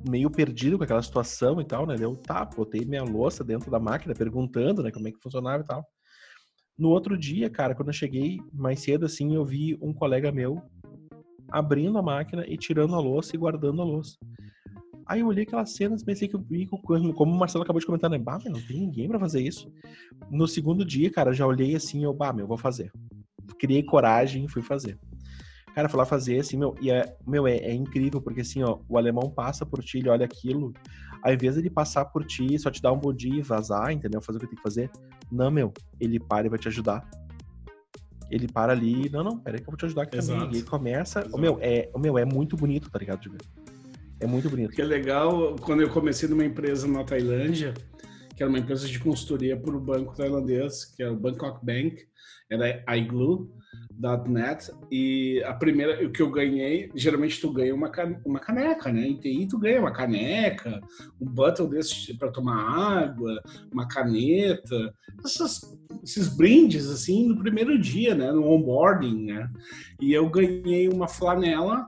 [0.08, 1.96] meio perdido com aquela situação e tal, né?
[2.00, 5.66] Eu, tá, botei minha louça dentro da máquina perguntando, né, como é que funcionava e
[5.66, 5.84] tal.
[6.78, 10.62] No outro dia, cara, quando eu cheguei mais cedo assim, eu vi um colega meu
[11.50, 14.16] abrindo a máquina e tirando a louça e guardando a louça.
[15.06, 16.38] Aí eu olhei aquelas cenas pensei que
[17.14, 18.18] como o Marcelo acabou de comentar, né?
[18.18, 19.72] Bah, não tem ninguém pra fazer isso.
[20.32, 22.91] No segundo dia, cara, já olhei assim, eu, bah, meu, vou fazer.
[23.60, 24.97] Criei coragem e fui fazer.
[25.76, 28.97] Cara, lá fazer, assim, meu, e é, meu, é, é, incrível, porque assim, ó, o
[28.97, 30.74] alemão passa por ti, ele olha aquilo,
[31.22, 33.91] ao invés de ele passar por ti, só te dar um bom dia e vazar,
[33.91, 34.22] entendeu?
[34.22, 34.89] Fazer o que tem que fazer.
[35.30, 37.06] Não, meu, ele para e vai te ajudar.
[38.32, 40.39] Ele para ali, não, não, peraí que eu vou te ajudar aqui Exato.
[40.39, 40.56] também.
[40.56, 43.41] E ele começa, o meu, é, o meu, é muito bonito, tá ligado, de ver.
[44.20, 44.72] É muito bonito.
[44.72, 47.74] Que é legal, quando eu comecei numa empresa na Tailândia,
[48.36, 52.05] que era uma empresa de consultoria para o banco tailandês, que é o Bangkok Bank,
[52.49, 53.49] era iGlue,
[54.28, 57.89] .net e a primeira o que eu ganhei geralmente tu ganha uma,
[58.26, 59.07] uma caneca né?
[59.07, 60.82] Em TI tu ganha uma caneca
[61.20, 63.41] um bottle desse para tomar água
[63.72, 64.93] uma caneta
[65.24, 65.61] essas,
[66.03, 68.32] esses brindes assim no primeiro dia né?
[68.32, 69.49] No onboarding né?
[70.01, 71.88] E eu ganhei uma flanela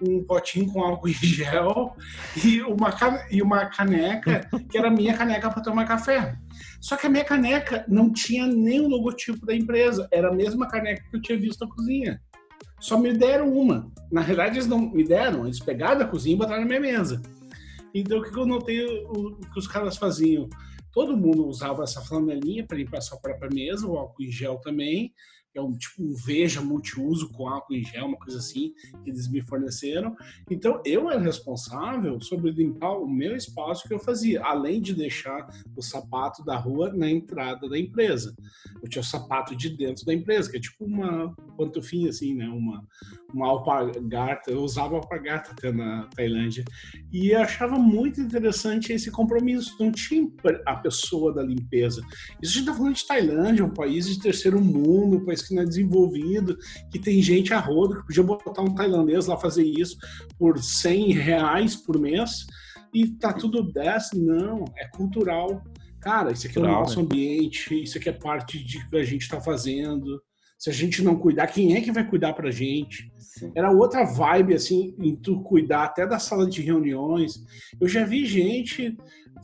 [0.00, 1.96] um potinho com álcool em gel
[2.44, 2.94] e uma,
[3.30, 6.36] e uma caneca que era minha caneca para tomar café.
[6.80, 10.68] Só que a minha caneca não tinha nem o logotipo da empresa, era a mesma
[10.68, 12.20] caneca que eu tinha visto na cozinha.
[12.80, 13.90] Só me deram uma.
[14.10, 17.22] Na realidade, eles não me deram, eles pegaram da cozinha e botaram na minha mesa.
[17.94, 20.48] Então, o que eu notei o, que os caras faziam?
[20.92, 25.12] Todo mundo usava essa flanelinha para limpar sua própria mesa, o álcool em gel também,
[25.58, 29.28] é um tipo um veja multiuso com álcool em gel, uma coisa assim, que eles
[29.28, 30.14] me forneceram.
[30.50, 35.48] Então eu era responsável sobre limpar o meu espaço que eu fazia, além de deixar
[35.76, 38.34] o sapato da rua na entrada da empresa.
[38.82, 42.48] Eu tinha o sapato de dentro da empresa, que é tipo uma pantufinha assim, né?
[42.48, 42.86] Uma,
[43.32, 44.50] uma alpargata.
[44.50, 46.64] Eu usava alpargata até na Tailândia.
[47.12, 49.76] E eu achava muito interessante esse compromisso.
[49.80, 50.28] Não tinha
[50.64, 52.02] a pessoa da limpeza.
[52.42, 55.54] Isso a gente está falando de Tailândia, um país de terceiro mundo, um país que
[55.54, 56.56] não é desenvolvido,
[56.90, 59.96] que tem gente a rodo, que podia botar um tailandês lá fazer isso
[60.38, 62.46] por 100 reais por mês
[62.92, 64.12] e tá tudo 10.
[64.14, 65.62] Não, é cultural.
[66.00, 67.04] Cara, isso aqui é o nosso né?
[67.04, 70.22] ambiente, isso aqui é parte de que a gente está fazendo.
[70.58, 73.12] Se a gente não cuidar, quem é que vai cuidar pra gente?
[73.18, 73.52] Sim.
[73.54, 77.44] Era outra vibe, assim, em tu cuidar até da sala de reuniões.
[77.78, 78.96] Eu já vi gente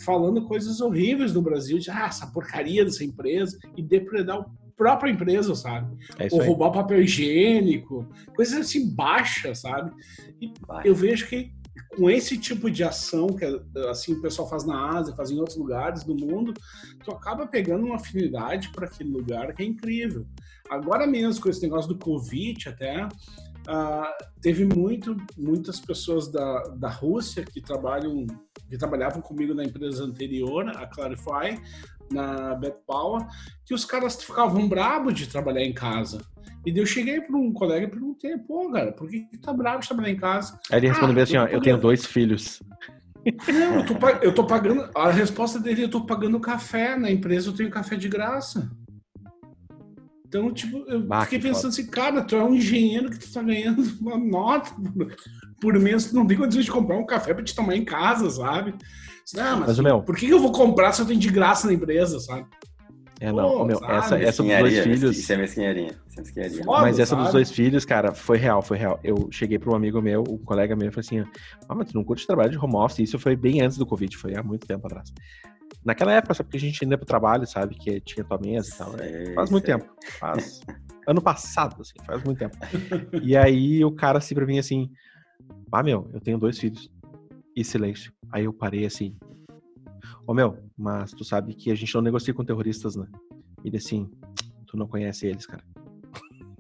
[0.03, 5.11] falando coisas horríveis no Brasil, de ah, essa porcaria dessa empresa, e depredar o própria
[5.11, 5.97] empresa, sabe?
[6.19, 9.93] É Ou roubar papel higiênico, coisas assim baixas, sabe?
[10.41, 10.53] E
[10.85, 11.53] eu vejo que
[11.97, 13.45] com esse tipo de ação que
[13.91, 16.55] assim o pessoal faz na Ásia, faz em outros lugares do mundo,
[17.05, 20.27] tu acaba pegando uma afinidade para aquele lugar que é incrível.
[20.71, 26.89] Agora mesmo com esse negócio do Covid até uh, teve muito muitas pessoas da, da
[26.89, 28.27] Rússia que trabalham
[28.69, 31.61] que trabalhavam comigo na empresa anterior, a Clarify,
[32.13, 33.27] na Bet Power,
[33.65, 36.21] que os caras ficavam bravos de trabalhar em casa.
[36.65, 39.53] E daí eu cheguei para um colega e perguntei, pô, cara, por que, que tá
[39.53, 40.59] bravo de trabalhar em casa?
[40.71, 42.63] Aí ele respondeu ah, assim, ó, eu tenho dois filhos.
[43.49, 44.89] Não, eu tô, eu tô pagando.
[44.95, 48.71] A resposta dele, eu tô pagando café na empresa, eu tenho café de graça.
[50.27, 51.83] Então, tipo, eu bah, fiquei pensando foda.
[51.83, 55.17] assim, cara, tu é um engenheiro que tu tá ganhando uma nota por,
[55.61, 58.31] por mês, tu não tem condições de comprar um café para te tomar em casa,
[58.31, 58.75] sabe?
[59.35, 61.73] Não, mas, mas meu, por que eu vou comprar se eu tenho de graça na
[61.73, 62.47] empresa, sabe?
[63.23, 65.17] É, não, Pô, meu, essa, essa dos dois filhos.
[65.17, 65.97] Isso é mesquinharia.
[66.17, 67.23] É mas essa sabe?
[67.23, 68.99] dos dois filhos, cara, foi real, foi real.
[69.05, 71.31] Eu cheguei para um amigo meu, um colega meu, e falei assim:
[71.69, 72.99] Ah, mas tu não curte trabalho de home office?
[72.99, 75.13] Isso foi bem antes do Covid, foi há muito tempo atrás.
[75.85, 77.77] Naquela época, só porque a gente ainda ia pro trabalho, sabe?
[77.77, 78.93] Que tinha tua mesa e tal.
[78.93, 79.35] Né?
[79.37, 79.87] Faz muito tempo.
[80.19, 80.61] Faz.
[81.07, 82.57] ano passado, assim, faz muito tempo.
[83.23, 84.91] e aí o cara assim pra mim assim:
[85.71, 86.91] Ah, meu, eu tenho dois filhos.
[87.55, 88.13] E silêncio.
[88.33, 89.17] Aí eu parei assim,
[90.27, 93.07] Ô meu, mas tu sabe que a gente não negocia com terroristas, né?
[93.65, 94.09] E assim,
[94.67, 95.65] tu não conhece eles, cara.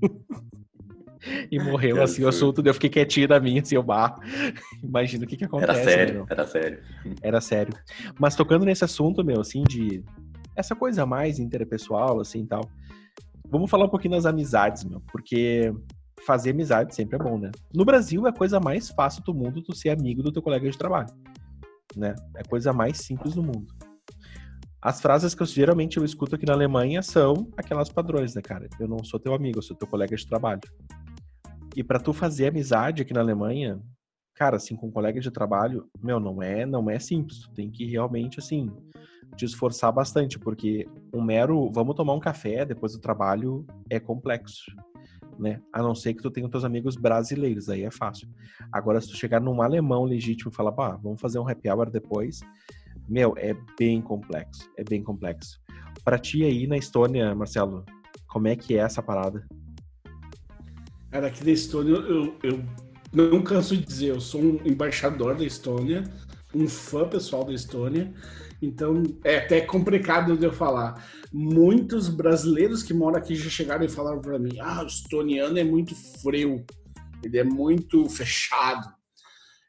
[1.50, 4.18] e morreu assim o assunto, eu fiquei quietinho da minha, assim, eu bar.
[4.82, 5.80] Imagina o que que acontece.
[5.80, 6.26] Era sério, meu.
[6.28, 6.82] era sério.
[7.22, 7.74] Era sério.
[8.18, 10.02] Mas tocando nesse assunto, meu, assim, de
[10.56, 12.68] essa coisa mais interpessoal, assim, tal.
[13.48, 15.72] Vamos falar um pouquinho das amizades, meu, porque
[16.26, 17.50] fazer amizade sempre é bom, né?
[17.74, 20.70] No Brasil é a coisa mais fácil do mundo tu ser amigo do teu colega
[20.70, 21.08] de trabalho
[21.96, 22.14] né?
[22.36, 23.66] É a coisa mais simples do mundo.
[24.80, 28.68] As frases que eu geralmente eu escuto aqui na Alemanha são aquelas padrões, né, cara?
[28.80, 30.60] Eu não sou teu amigo, eu sou teu colega de trabalho.
[31.76, 33.80] E para tu fazer amizade aqui na Alemanha,
[34.34, 37.38] cara, assim, com um colega de trabalho, meu, não é, não é simples.
[37.40, 38.70] Tu tem que realmente, assim,
[39.36, 44.72] te esforçar bastante, porque um mero vamos tomar um café depois do trabalho é complexo
[45.42, 45.60] né?
[45.72, 48.28] A não ser que tu tenha teus amigos brasileiros, aí é fácil.
[48.72, 51.90] Agora, se tu chegar num alemão legítimo e falar, pá, vamos fazer um happy hour
[51.90, 52.40] depois,
[53.08, 55.60] meu, é bem complexo, é bem complexo.
[56.04, 57.84] Para ti aí na Estônia, Marcelo,
[58.28, 59.46] como é que é essa parada?
[61.10, 62.64] Cara, aqui na Estônia, eu, eu
[63.12, 66.04] não canso de dizer, eu sou um embaixador da Estônia
[66.54, 68.12] um fã pessoal da Estônia.
[68.62, 71.04] Então, é até complicado de eu falar.
[71.32, 75.64] Muitos brasileiros que moram aqui já chegaram e falaram para mim: ah, o estoniano é
[75.64, 76.64] muito frio,
[77.24, 78.88] ele é muito fechado.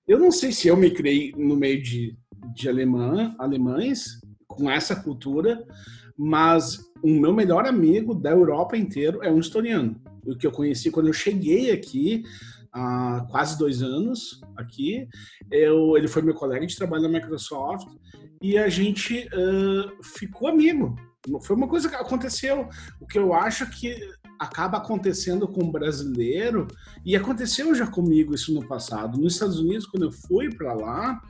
[0.07, 2.15] Eu não sei se eu me criei no meio de,
[2.53, 5.65] de alemã, alemães, com essa cultura,
[6.15, 9.99] mas o meu melhor amigo da Europa inteiro é um estoniano.
[10.25, 12.23] O que eu conheci quando eu cheguei aqui,
[12.71, 15.07] há quase dois anos aqui.
[15.49, 17.87] Eu, ele foi meu colega de trabalho na Microsoft
[18.43, 20.95] e a gente uh, ficou amigo.
[21.43, 22.67] Foi uma coisa que aconteceu.
[22.99, 23.97] O que eu acho que
[24.37, 26.67] acaba acontecendo com o brasileiro,
[27.05, 29.17] e aconteceu já comigo isso no passado.
[29.17, 31.21] Nos Estados Unidos, quando eu fui para lá,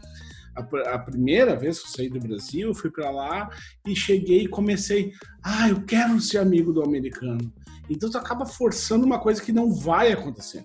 [0.56, 3.49] a, primeira vez que eu saí do Brasil, fui para lá
[3.88, 5.11] e cheguei e comecei,
[5.44, 7.53] ah, eu quero ser amigo do americano.
[7.90, 10.64] Então tu acaba forçando uma coisa que não vai acontecer.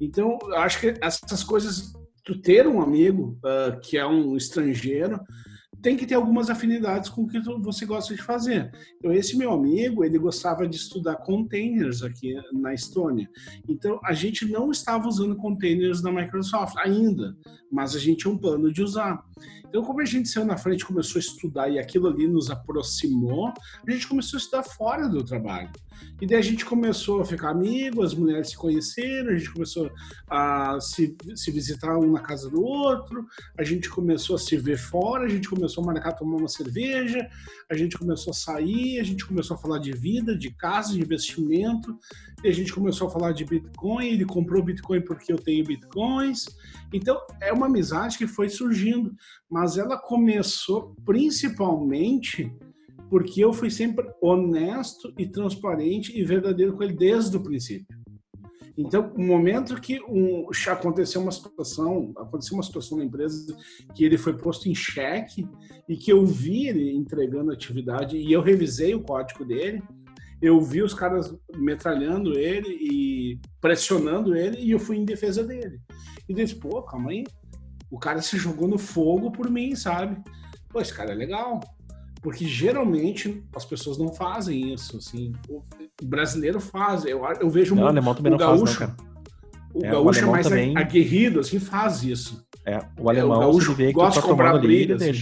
[0.00, 1.92] Então, acho que essas coisas,
[2.24, 5.20] tu ter um amigo uh, que é um estrangeiro,
[5.82, 8.70] tem que ter algumas afinidades com o que você gosta de fazer.
[8.98, 13.28] Então, esse meu amigo, ele gostava de estudar containers aqui na Estônia.
[13.68, 17.36] Então, a gente não estava usando containers da Microsoft ainda,
[17.70, 19.22] mas a gente tinha um plano de usar.
[19.68, 23.52] Então, como a gente saiu na frente começou a estudar e aquilo ali nos aproximou,
[23.86, 25.70] a gente começou a estudar fora do trabalho.
[26.20, 29.90] E daí a gente começou a ficar amigo, as mulheres se conheceram, a gente começou
[30.28, 33.24] a se, se visitar um na casa do outro,
[33.56, 37.26] a gente começou a se ver fora, a gente começou a marcar tomar uma cerveja,
[37.70, 41.00] a gente começou a sair, a gente começou a falar de vida, de casa, de
[41.00, 41.96] investimento,
[42.42, 46.46] e a gente começou a falar de Bitcoin, ele comprou Bitcoin porque eu tenho Bitcoins.
[46.92, 49.14] Então, é uma amizade que foi surgindo,
[49.50, 52.50] mas ela começou principalmente
[53.08, 57.98] porque eu fui sempre honesto e transparente e verdadeiro com ele desde o princípio.
[58.76, 63.56] Então, no momento que um, aconteceu uma situação, aconteceu uma situação na empresa
[63.92, 65.48] que ele foi posto em xeque
[65.88, 69.82] e que eu vi ele entregando atividade e eu revisei o código dele,
[70.40, 75.80] eu vi os caras metralhando ele e pressionando ele e eu fui em defesa dele.
[76.28, 77.24] E disse, pô, calma aí,
[77.90, 80.22] o cara se jogou no fogo por mim, sabe?
[80.68, 81.58] Pô, esse cara é legal.
[82.20, 85.32] Porque geralmente as pessoas não fazem isso, assim.
[85.48, 85.62] O
[86.02, 87.04] brasileiro faz.
[87.04, 89.08] Eu, eu vejo não, o alemão também não gaúcho, faz, não.
[89.74, 90.76] O é, gaúcho o é mais também...
[90.76, 92.44] aguerrido, assim, faz isso.
[92.64, 95.12] É, o alemão é, o gaúcho vê que gosta de comprar briga, assim.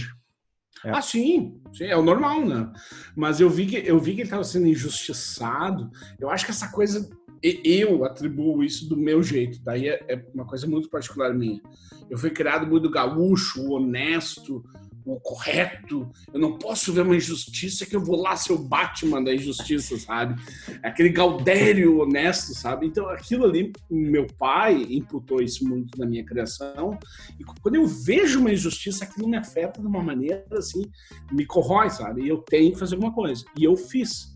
[0.85, 0.91] É.
[0.91, 2.71] Ah, sim, sim, é o normal, né?
[3.15, 5.89] Mas eu vi que eu vi que ele estava sendo injustiçado.
[6.19, 7.09] Eu acho que essa coisa
[7.41, 11.61] eu atribuo isso do meu jeito, daí é, é uma coisa muito particular minha.
[12.09, 14.63] Eu fui criado muito gaúcho, honesto,
[15.13, 16.09] o correto.
[16.33, 19.97] Eu não posso ver uma injustiça que eu vou lá ser o Batman da injustiça,
[19.97, 20.39] sabe?
[20.83, 22.87] Aquele Gaudério honesto, sabe?
[22.87, 26.97] Então, aquilo ali, meu pai imputou isso muito na minha criação.
[27.39, 30.83] E quando eu vejo uma injustiça, aquilo me afeta de uma maneira assim,
[31.31, 32.23] me corrói, sabe?
[32.23, 33.45] E eu tenho que fazer alguma coisa.
[33.57, 34.35] E eu fiz.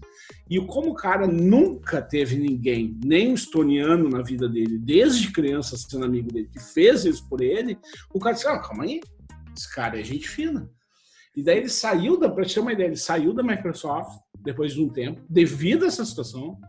[0.49, 5.77] E como o cara nunca teve ninguém, nem um estoniano na vida dele, desde criança
[5.77, 7.77] sendo amigo dele, que fez isso por ele,
[8.13, 8.99] o cara disse: ah, calma aí,
[9.61, 10.69] esse cara é gente fina.
[11.35, 14.81] E daí ele saiu da, para ter uma ideia, ele saiu da Microsoft depois de
[14.81, 16.59] um tempo, devido a essa situação.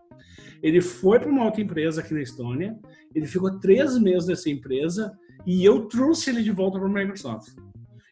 [0.62, 2.78] Ele foi para uma outra empresa aqui na Estônia,
[3.14, 5.12] ele ficou três meses nessa empresa
[5.44, 7.52] e eu trouxe ele de volta para a Microsoft.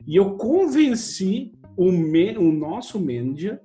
[0.07, 3.61] E eu convenci o, me, o nosso manager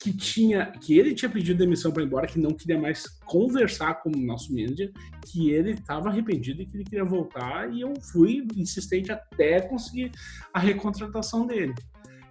[0.00, 3.94] que tinha que ele tinha pedido demissão para ir embora, que não queria mais conversar
[4.02, 4.92] com o nosso manager,
[5.26, 10.12] que ele estava arrependido e que ele queria voltar e eu fui insistente até conseguir
[10.54, 11.74] a recontratação dele.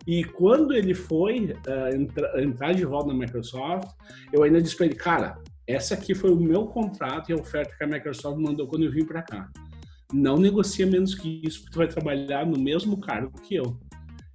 [0.08, 3.90] E quando ele foi uh, entra, entrar de volta na Microsoft,
[4.32, 5.38] eu ainda disse para ele, cara,
[5.68, 8.92] essa aqui foi o meu contrato e a oferta que a Microsoft mandou quando eu
[8.92, 9.52] vim para cá.
[10.14, 13.78] Não negocia menos que isso, porque tu vai trabalhar no mesmo cargo que eu.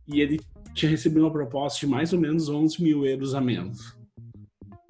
[0.07, 0.39] E ele
[0.74, 3.97] tinha recebido uma proposta de mais ou menos 11 mil euros a menos.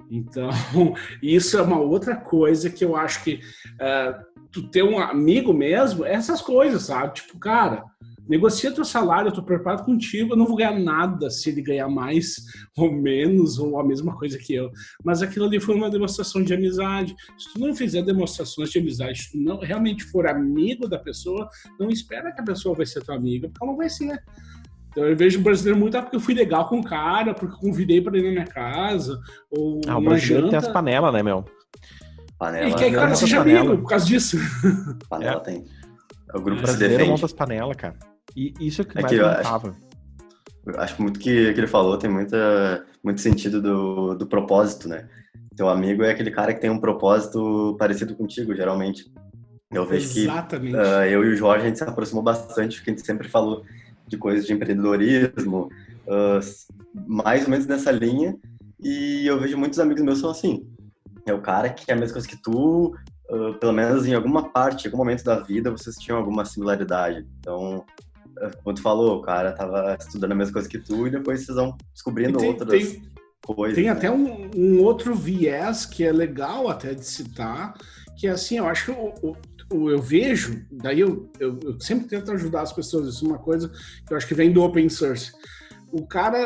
[0.09, 0.49] Então,
[1.21, 6.05] isso é uma outra coisa que eu acho que uh, tu ter um amigo mesmo,
[6.05, 7.15] é essas coisas, sabe?
[7.15, 7.83] Tipo, cara,
[8.29, 11.89] negocia teu salário, eu tô preparado contigo, eu não vou ganhar nada se ele ganhar
[11.89, 12.35] mais
[12.77, 14.71] ou menos, ou a mesma coisa que eu.
[15.03, 17.15] Mas aquilo ali foi uma demonstração de amizade.
[17.37, 21.49] Se tu não fizer demonstrações de amizade, se tu não realmente for amigo da pessoa,
[21.79, 24.23] não espera que a pessoa vai ser tua amiga, porque ela não vai ser.
[24.93, 27.59] Então eu vejo o brasileiro muito, ah, porque eu fui legal com o cara, porque
[27.59, 30.59] convidei para ir na minha casa, ou ah, o brasileiro janta.
[30.61, 31.43] tem as panelas, né, meu?
[32.37, 32.69] Panela.
[32.69, 33.59] E quer que o cara seja panela.
[33.59, 34.37] amigo por causa disso.
[35.09, 35.39] Panela é.
[35.39, 35.65] tem.
[36.33, 37.95] É o grupo o brasileiro monta as panelas, cara.
[38.35, 39.75] E isso é que é mais que eu acho,
[40.65, 45.07] eu acho muito que que ele falou tem muita, muito sentido do, do propósito, né?
[45.55, 49.11] Teu amigo é aquele cara que tem um propósito parecido contigo, geralmente.
[49.71, 50.71] Eu vejo Exatamente.
[50.71, 53.27] que uh, eu e o Jorge, a gente se aproximou bastante, porque a gente sempre
[53.27, 53.63] falou
[54.07, 55.69] de coisas de empreendedorismo,
[56.07, 56.39] uh,
[57.07, 58.35] mais ou menos nessa linha.
[58.81, 60.67] E eu vejo muitos amigos meus são assim.
[61.25, 62.95] É o cara que é a mesma coisa que tu,
[63.29, 67.25] uh, pelo menos em alguma parte, em algum momento da vida, vocês tinham alguma similaridade.
[67.39, 67.85] Então,
[68.63, 71.55] como tu falou, o cara tava estudando a mesma coisa que tu e depois vocês
[71.55, 73.03] vão descobrindo tem, outras tem,
[73.41, 73.75] coisas.
[73.75, 73.91] Tem né?
[73.91, 77.73] até um, um, outro viés que é legal até de citar,
[78.17, 79.37] que é assim, eu acho que o, o,
[79.89, 83.69] eu vejo, daí eu, eu, eu, sempre tento ajudar as pessoas, isso é uma coisa
[84.05, 85.31] que eu acho que vem do open source
[85.93, 86.39] o cara,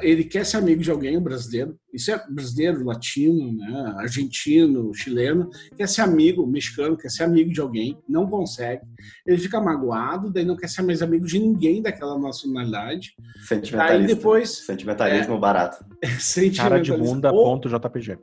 [0.00, 4.92] uh, ele quer ser amigo de alguém, um brasileiro, isso é brasileiro, latino, né, argentino,
[4.92, 8.82] chileno, quer ser amigo, mexicano, quer ser amigo de alguém, não consegue,
[9.24, 13.14] ele fica magoado, daí não quer ser mais amigo de ninguém daquela nacionalidade.
[13.46, 14.08] Sentimentalismo.
[14.08, 14.50] Aí depois...
[14.50, 15.84] Sentimentalismo é, barato.
[16.18, 16.56] sentimentalismo.
[16.58, 18.18] Cara de bunda, ou, ponto JPG.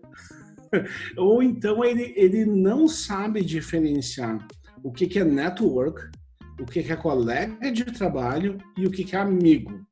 [1.17, 4.45] Ou então ele, ele não sabe diferenciar
[4.83, 6.09] o que, que é network,
[6.59, 9.85] o que, que é colega de trabalho e o que, que é amigo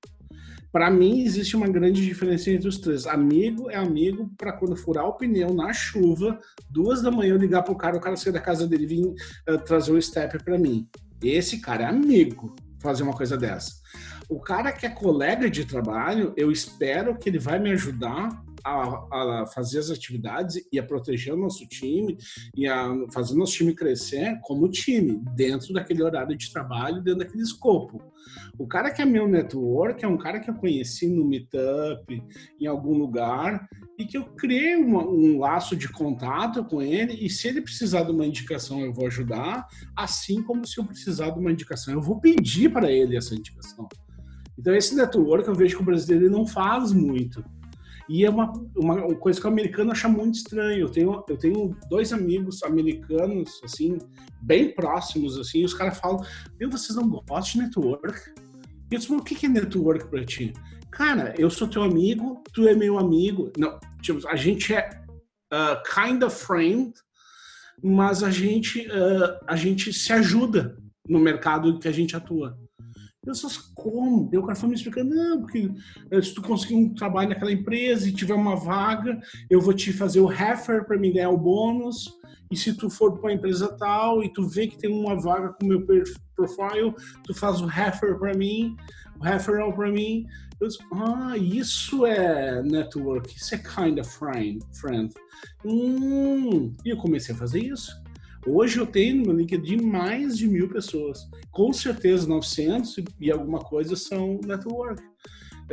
[0.74, 3.06] para mim existe uma grande diferença entre os três.
[3.06, 7.62] Amigo é amigo para quando furar o pneu na chuva, duas da manhã eu ligar
[7.62, 10.58] pro cara, o cara sair da casa dele e vir uh, trazer um step para
[10.58, 10.90] mim.
[11.22, 13.72] Esse cara é amigo fazer uma coisa dessa.
[14.28, 19.42] O cara que é colega de trabalho, eu espero que ele vai me ajudar a,
[19.42, 22.18] a, fazer as atividades e a proteger o nosso time
[22.56, 27.20] e a fazer o nosso time crescer como time, dentro daquele horário de trabalho, dentro
[27.20, 28.02] daquele escopo.
[28.58, 32.24] O cara que é meu network é um cara que eu conheci no Meetup,
[32.60, 33.68] em algum lugar,
[33.98, 38.04] e que eu criei uma, um laço de contato com ele, e se ele precisar
[38.04, 42.02] de uma indicação, eu vou ajudar, assim como se eu precisar de uma indicação, eu
[42.02, 43.88] vou pedir para ele essa indicação.
[44.58, 47.44] Então, esse network eu vejo que o brasileiro não faz muito.
[48.10, 50.80] E é uma, uma coisa que o americano acha muito estranho.
[50.80, 53.98] Eu tenho, eu tenho dois amigos americanos, assim,
[54.42, 56.24] bem próximos, assim, e os caras falam:
[56.60, 58.20] Meu, vocês não gostam de network?
[58.92, 60.54] E eu disse: O que é network pra ti?
[60.92, 63.52] Cara, eu sou teu amigo, tu é meu amigo.
[63.58, 64.90] Não, tipo, a gente é
[65.52, 66.94] uh, kind of friend,
[67.84, 70.78] mas a gente, uh, a gente se ajuda
[71.08, 72.58] no mercado que a gente atua.
[73.32, 74.30] Só como?
[74.34, 75.72] E o cara foi me explicando, não, porque
[76.12, 79.20] eh, se tu conseguir um trabalho naquela empresa e tiver uma vaga,
[79.50, 82.12] eu vou te fazer o refer para me ganhar o bônus.
[82.52, 85.54] E se tu for para uma empresa tal e tu vê que tem uma vaga
[85.54, 85.86] com meu
[86.36, 86.94] profile,
[87.24, 88.76] tu faz o refer para mim,
[89.20, 90.26] o referral para mim.
[90.60, 94.60] Eu disse, ah, isso é network, isso é kind of friend.
[94.74, 95.14] friend.
[95.66, 96.76] Hum.
[96.86, 98.03] E eu comecei a fazer isso.
[98.46, 101.30] Hoje eu tenho no meu LinkedIn mais de mil pessoas.
[101.50, 105.02] Com certeza 900 e alguma coisa são network.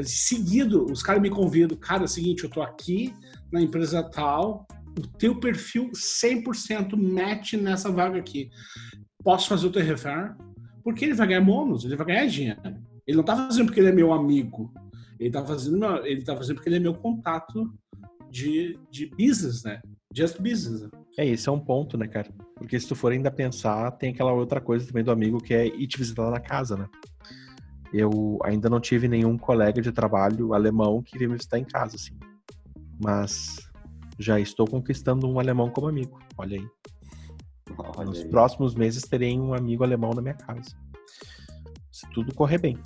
[0.05, 3.13] Seguido, os caras me convidam, cara, é o seguinte, eu tô aqui
[3.53, 8.49] na empresa tal, o teu perfil 100% match nessa vaga aqui.
[9.25, 10.37] Posso fazer o teu refer?
[10.85, 12.61] Porque ele vai ganhar bônus, ele vai ganhar dinheiro.
[13.05, 14.73] Ele não tá fazendo porque ele é meu amigo.
[15.19, 17.71] Ele tá fazendo, ele tá fazendo porque ele é meu contato
[18.31, 19.81] de, de business, né?
[20.15, 20.89] Just business.
[21.19, 22.29] É, esse é um ponto, né, cara?
[22.57, 25.67] Porque se tu for ainda pensar, tem aquela outra coisa também do amigo que é
[25.67, 26.89] ir te visitar na casa, né?
[27.93, 31.97] Eu ainda não tive nenhum colega de trabalho alemão que veio me visitar em casa,
[31.97, 32.17] assim.
[33.03, 33.57] Mas
[34.19, 36.21] já estou conquistando um alemão como amigo.
[36.39, 36.67] Olha aí.
[37.97, 38.29] Olha Nos aí.
[38.29, 40.77] próximos meses terei um amigo alemão na minha casa.
[41.91, 42.79] Se tudo correr bem.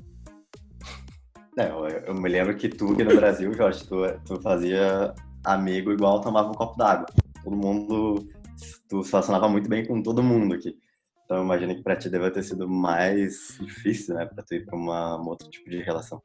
[1.59, 5.15] É, eu, eu, me lembro que tu aqui no Brasil, Jorge, tu, tu fazia
[5.45, 7.07] amigo igual tomava um copo d'água.
[7.45, 8.27] Todo mundo,
[8.89, 10.77] tu se relacionava muito bem com todo mundo aqui.
[11.25, 14.65] Então eu imagino que para ti deve ter sido mais difícil, né, para tu ir
[14.66, 16.21] para uma um outro tipo de relação.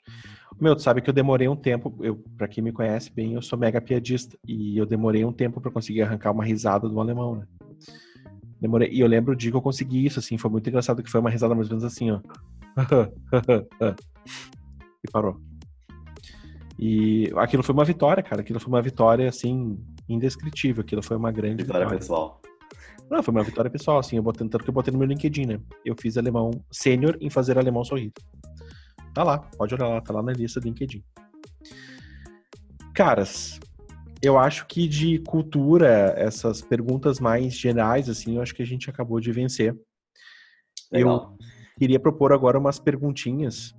[0.60, 3.42] Meu, tu sabe que eu demorei um tempo, eu para quem me conhece bem, eu
[3.42, 7.36] sou mega piadista e eu demorei um tempo para conseguir arrancar uma risada do alemão,
[7.36, 7.48] né?
[8.60, 11.22] Demorei, e eu lembro dia que eu consegui isso assim, foi muito engraçado que foi
[11.22, 12.20] uma risada mais ou menos assim, ó.
[15.02, 15.40] e parou.
[16.78, 18.42] E aquilo foi uma vitória, cara.
[18.42, 19.78] Aquilo foi uma vitória, assim,
[20.10, 20.82] indescritível.
[20.82, 21.86] Aquilo foi uma grande vitória.
[21.86, 22.42] Vitória pessoal.
[23.10, 24.18] Não, foi uma vitória pessoal, assim.
[24.18, 25.60] Eu botei, tanto que eu botei no meu LinkedIn, né?
[25.84, 28.12] Eu fiz alemão sênior em fazer alemão sorrir.
[29.14, 31.04] Tá lá, pode olhar lá, tá lá na lista do LinkedIn.
[32.94, 33.60] Caras,
[34.22, 38.90] eu acho que de cultura, essas perguntas mais gerais, assim, eu acho que a gente
[38.90, 39.76] acabou de vencer.
[40.92, 41.36] Legal.
[41.40, 41.46] Eu
[41.80, 43.74] queria propor agora umas perguntinhas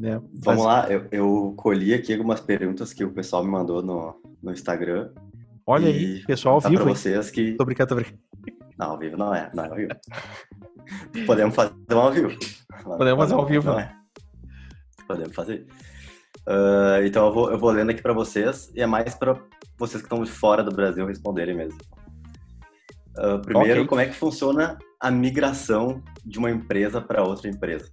[0.00, 0.20] né?
[0.32, 4.50] Vamos lá, eu, eu, colhi aqui algumas perguntas que o pessoal me mandou no, no
[4.50, 5.10] Instagram.
[5.66, 6.82] Olha aí, pessoal ao vivo.
[6.82, 7.52] Pra vocês que...
[7.52, 8.18] Tô brincando, tô brincando.
[8.78, 9.92] Não, ao vivo não é, não é ao vivo.
[11.26, 12.30] Podemos fazer um ao vivo.
[12.82, 13.66] Podemos fazer ao vivo.
[13.66, 13.94] Não é.
[15.06, 15.66] Podemos fazer.
[16.48, 19.38] Uh, então eu vou, eu vou lendo aqui para vocês e é mais para
[19.78, 21.78] vocês que estão de fora do Brasil responderem mesmo.
[23.18, 23.86] Uh, primeiro, okay.
[23.86, 27.92] como é que funciona a migração de uma empresa para outra empresa?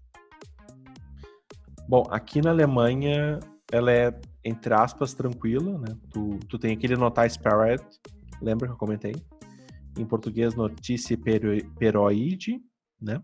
[1.87, 3.39] Bom, aqui na Alemanha,
[3.71, 5.95] ela é, entre aspas, tranquila, né?
[6.11, 7.81] Tu, tu tem aquele notice period,
[8.41, 9.15] lembra que eu comentei?
[9.97, 11.17] Em português, notícia
[11.79, 12.61] peroide,
[13.01, 13.23] né?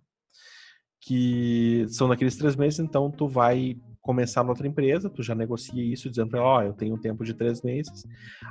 [1.02, 6.10] Que são naqueles três meses, então tu vai começar noutra empresa, tu já negocia isso
[6.10, 8.06] dizendo ela, ó, oh, eu tenho um tempo de três meses.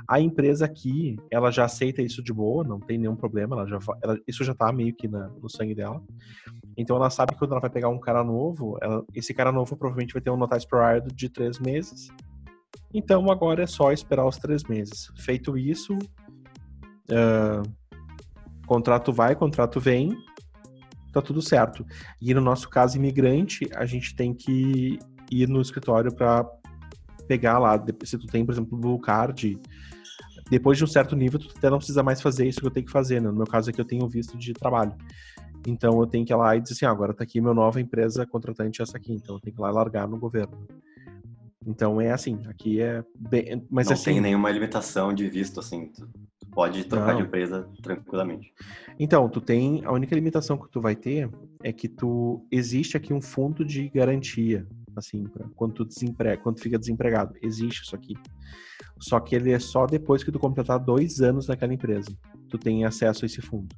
[0.07, 3.79] A empresa aqui, ela já aceita isso de boa, não tem nenhum problema, ela já,
[4.03, 6.03] ela, isso já tá meio que na, no sangue dela.
[6.77, 9.75] Então ela sabe que quando ela vai pegar um cara novo, ela, esse cara novo
[9.75, 12.07] provavelmente vai ter um notice period de três meses.
[12.93, 15.11] Então agora é só esperar os três meses.
[15.17, 15.93] Feito isso,
[17.09, 17.69] uh,
[18.65, 20.15] contrato vai, contrato vem,
[21.11, 21.85] tá tudo certo.
[22.21, 24.99] E no nosso caso imigrante, a gente tem que
[25.31, 26.47] ir no escritório para
[27.27, 29.59] pegar lá, se tu tem, por exemplo, Blue Card,
[30.49, 32.85] depois de um certo nível, tu até não precisa mais fazer isso que eu tenho
[32.85, 33.29] que fazer, né?
[33.29, 34.93] No meu caso aqui, eu tenho visto de trabalho.
[35.65, 37.79] Então, eu tenho que ir lá e dizer assim, ah, agora tá aqui minha nova
[37.79, 40.67] empresa contratante essa aqui, então eu tenho que ir lá largar no governo.
[41.65, 43.65] Então, é assim, aqui é bem...
[43.69, 46.05] Mas, não assim, tem nenhuma limitação de visto, assim, tu
[46.51, 47.21] pode trocar não.
[47.21, 48.53] de empresa tranquilamente.
[48.99, 49.83] Então, tu tem...
[49.85, 51.29] A única limitação que tu vai ter
[51.63, 52.45] é que tu...
[52.51, 57.33] Existe aqui um fundo de garantia, assim, pra quando tu desemprega, quando tu fica desempregado.
[57.41, 58.15] Existe isso aqui.
[58.99, 62.11] Só que ele é só depois que tu completar dois anos naquela empresa.
[62.49, 63.73] Tu tem acesso a esse fundo.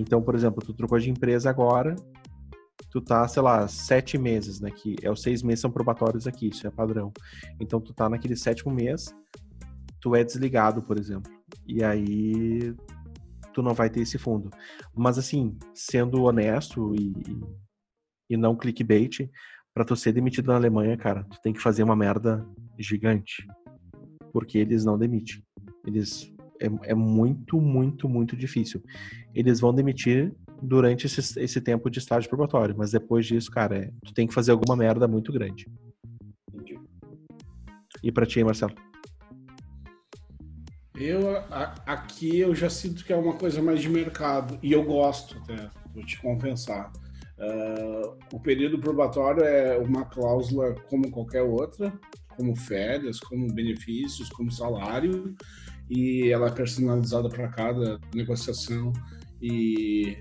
[0.00, 1.94] Então, por exemplo, tu trocou de empresa agora,
[2.90, 4.70] tu tá, sei lá, sete meses, né?
[4.70, 7.12] Que é os seis meses são probatórios aqui, isso é padrão.
[7.60, 9.14] Então tu tá naquele sétimo mês,
[10.00, 11.30] tu é desligado, por exemplo.
[11.66, 12.74] E aí
[13.52, 14.48] tu não vai ter esse fundo.
[14.96, 17.12] Mas assim, sendo honesto e,
[18.30, 19.30] e não clickbait,
[19.74, 22.42] para tu ser demitido na Alemanha, cara, tu tem que fazer uma merda
[22.78, 23.46] gigante.
[24.32, 25.44] Porque eles não demitem.
[25.86, 28.82] Eles é, é muito, muito, muito difícil.
[29.34, 30.32] Eles vão demitir
[30.62, 34.34] durante esse, esse tempo de estágio probatório, mas depois disso, cara, é, tu tem que
[34.34, 35.66] fazer alguma merda muito grande.
[36.52, 36.78] Entendi.
[38.02, 38.74] E pra ti, Marcelo?
[40.94, 44.84] Eu, a, aqui eu já sinto que é uma coisa mais de mercado, e eu
[44.84, 46.92] gosto até, vou te compensar.
[47.38, 51.90] Uh, o período probatório é uma cláusula como qualquer outra,
[52.36, 55.34] como férias, como benefícios, como salário,
[55.88, 58.92] e ela é personalizada para cada negociação.
[59.40, 60.18] E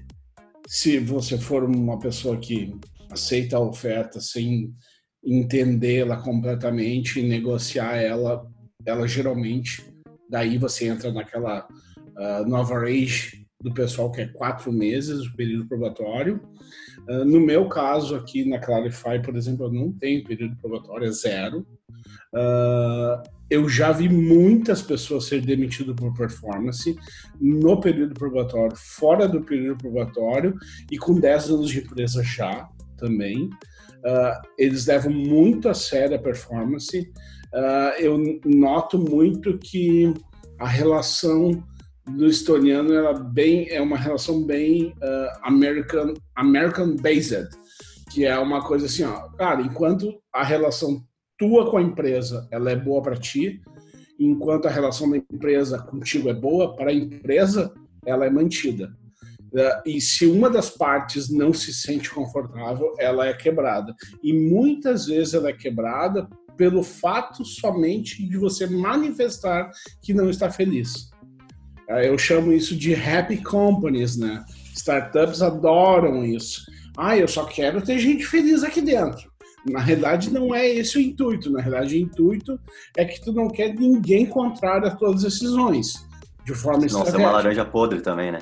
[0.67, 2.75] se você for uma pessoa que
[3.09, 4.73] aceita a oferta sem
[5.23, 8.45] entendê-la completamente e negociar ela,
[8.85, 9.83] ela geralmente,
[10.29, 15.67] daí você entra naquela uh, nova age do pessoal que é quatro meses, o período
[15.67, 16.39] probatório.
[17.09, 21.11] Uh, no meu caso aqui na Clarify, por exemplo, eu não tenho período probatório, é
[21.11, 21.67] zero.
[22.33, 26.95] Uh, eu já vi muitas pessoas ser demitidas por performance
[27.41, 30.55] no período probatório, fora do período probatório
[30.91, 33.45] e com 10 anos de empresa já também.
[33.45, 37.11] Uh, eles levam muito a sério a performance.
[37.97, 40.13] eu noto muito que
[40.59, 41.63] a relação
[42.15, 47.49] do estoniano ela bem é uma relação bem uh, American American based,
[48.11, 51.03] que é uma coisa assim, ó, cara, enquanto a relação
[51.39, 53.61] tua com a empresa ela é boa para ti,
[54.19, 57.73] enquanto a relação da empresa contigo é boa para a empresa,
[58.05, 58.93] ela é mantida.
[59.51, 63.95] Uh, e se uma das partes não se sente confortável, ela é quebrada.
[64.21, 69.71] E muitas vezes ela é quebrada pelo fato somente de você manifestar
[70.03, 71.09] que não está feliz.
[71.89, 74.43] Ah, eu chamo isso de happy companies, né?
[74.75, 76.61] Startups adoram isso.
[76.95, 79.28] Ah, eu só quero ter gente feliz aqui dentro.
[79.65, 81.51] Na realidade, não é esse o intuito.
[81.51, 82.59] Na realidade, o intuito
[82.97, 86.07] é que tu não quer ninguém contrário a tuas decisões,
[86.45, 87.17] de forma Senão estratégica.
[87.17, 88.39] Não, é uma laranja podre também, né?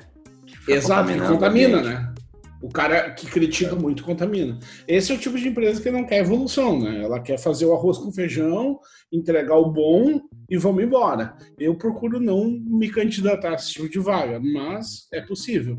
[0.67, 2.13] Exato, que contamina, né?
[2.61, 4.59] O cara que critica muito contamina.
[4.87, 7.03] Esse é o tipo de empresa que não quer evolução, né?
[7.03, 8.79] Ela quer fazer o arroz com feijão,
[9.11, 10.19] entregar o bom
[10.49, 11.35] e vamos embora.
[11.57, 15.75] Eu procuro não me candidatar a esse tipo de vaga, mas é possível.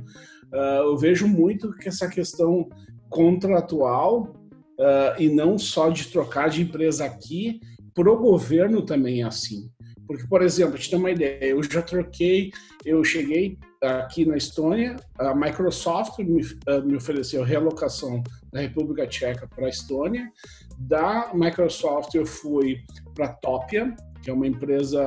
[0.52, 2.68] Uh, eu vejo muito que essa questão
[3.10, 4.32] contratual
[4.78, 7.60] uh, e não só de trocar de empresa aqui,
[7.94, 9.70] pro governo também é assim.
[10.06, 12.50] Porque, por exemplo, a gente tem uma ideia, eu já troquei,
[12.84, 18.22] eu cheguei aqui na Estônia, a Microsoft me, uh, me ofereceu relocação
[18.52, 20.30] da República Tcheca para a Estônia.
[20.78, 22.78] Da Microsoft eu fui
[23.14, 25.02] para Topia, que é uma empresa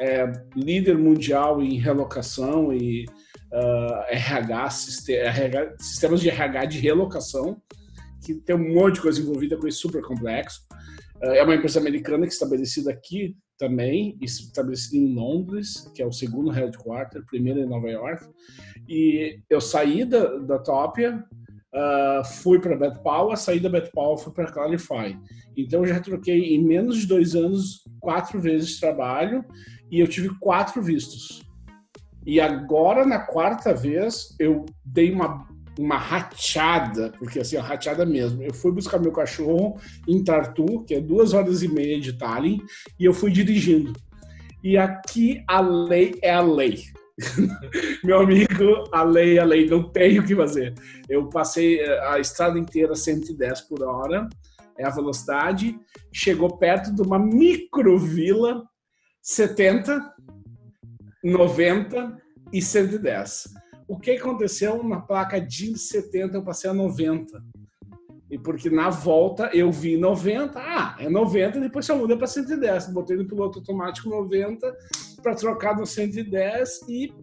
[0.00, 3.06] é, líder mundial em relocação e
[3.52, 4.68] uh, RH,
[5.08, 7.60] RH, sistemas de RH de relocação,
[8.26, 10.62] que tem um monte de coisa envolvida com isso super complexo.
[11.22, 16.12] É uma empresa americana que é estabelecida aqui também, estabelecido em Londres, que é o
[16.12, 18.26] segundo headquarter, primeiro em Nova York.
[18.88, 21.24] E eu saí da, da Topia,
[21.74, 25.18] uh, fui para Bet Power, saí da Bet Power, fui para Clarify.
[25.56, 29.42] Então eu já troquei em menos de dois anos quatro vezes trabalho
[29.90, 31.42] e eu tive quatro vistos.
[32.26, 35.48] E agora, na quarta vez, eu dei uma,
[35.78, 38.42] uma rateada, porque assim, a rateada mesmo.
[38.42, 39.78] Eu fui buscar meu cachorro
[40.08, 42.60] em Tartu, que é duas horas e meia de Tallinn,
[42.98, 43.92] e eu fui dirigindo.
[44.62, 46.84] E aqui a lei é a lei.
[48.04, 50.74] meu amigo, a lei é a lei, não tem o que fazer.
[51.08, 54.28] Eu passei eh, a estrada inteira 110 por hora,
[54.78, 55.78] é a velocidade,
[56.12, 58.62] chegou perto de uma microvila
[59.22, 60.14] 70,
[61.24, 62.16] 90
[62.52, 63.48] e 110.
[63.88, 67.42] O que aconteceu na placa de 70 eu passei a 90.
[68.28, 72.92] E porque na volta eu vi 90, ah, é 90, depois só muda para 110.
[72.92, 74.76] Botei no piloto automático 90
[75.22, 77.14] para trocar no 110 e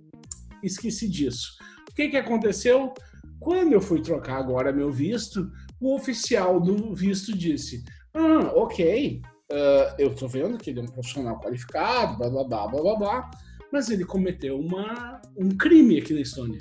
[0.63, 1.57] esqueci disso.
[1.89, 2.93] O que, que aconteceu?
[3.39, 7.83] Quando eu fui trocar agora meu visto, o oficial do visto disse:
[8.13, 9.21] Ah, ok,
[9.51, 12.95] uh, eu estou vendo que ele é um profissional qualificado, blá blá blá blá blá
[12.95, 13.31] blá,
[13.73, 16.59] mas ele cometeu uma, um crime aqui na Estônia.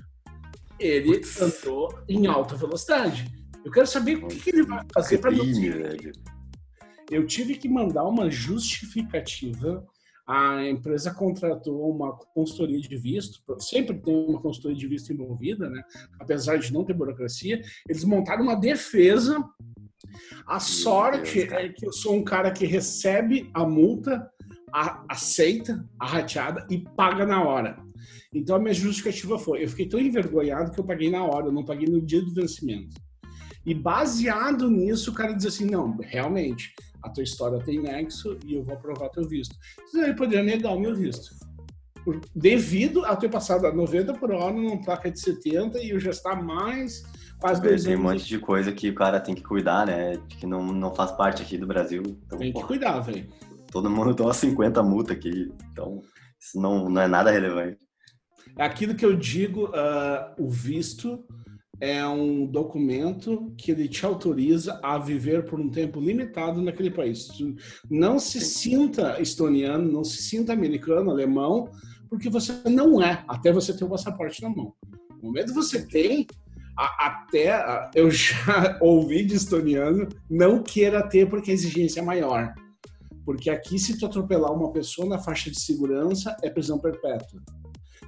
[0.81, 3.27] Ele andou em alta velocidade.
[3.63, 5.45] Eu quero saber o que, que ele vai fazer para não
[7.11, 9.87] Eu tive que mandar uma justificativa.
[10.27, 15.83] A empresa contratou uma consultoria de visto, sempre tem uma consultoria de visto envolvida, né?
[16.19, 17.61] apesar de não ter burocracia.
[17.87, 19.39] Eles montaram uma defesa.
[20.47, 24.32] A sorte Deus, é que eu sou um cara que recebe a multa
[24.73, 27.77] a, aceita a rateada e paga na hora.
[28.35, 31.53] Então a minha justificativa foi: eu fiquei tão envergonhado que eu paguei na hora, eu
[31.53, 32.97] não paguei no dia do vencimento.
[33.65, 38.55] E baseado nisso, o cara diz assim: não, realmente, a tua história tem nexo e
[38.55, 39.55] eu vou aprovar teu visto.
[39.89, 41.35] Então ele poderia negar o meu visto.
[42.35, 46.11] Devido a ter passado a 90 por hora numa placa de 70 e eu já
[46.11, 47.05] estar mais
[47.39, 50.19] quase dois Tem um monte de coisa que o cara tem que cuidar, né?
[50.29, 52.03] Que não, não faz parte aqui do Brasil.
[52.27, 52.67] Então, tem que porra.
[52.67, 53.29] cuidar, velho
[53.73, 56.01] todo mundo toma 50 multa aqui, então
[56.39, 57.79] isso não, não é nada relevante.
[58.57, 61.25] Aquilo que eu digo, uh, o visto
[61.81, 67.29] é um documento que ele te autoriza a viver por um tempo limitado naquele país.
[67.91, 71.69] Não se sinta estoniano, não se sinta americano, alemão,
[72.11, 74.75] porque você não é, até você ter o passaporte na mão.
[75.11, 76.27] No momento que você tem,
[76.79, 82.05] a, até a, eu já ouvi de estoniano, não queira ter porque a exigência é
[82.05, 82.55] maior.
[83.25, 87.41] Porque aqui, se tu atropelar uma pessoa na faixa de segurança, é prisão perpétua.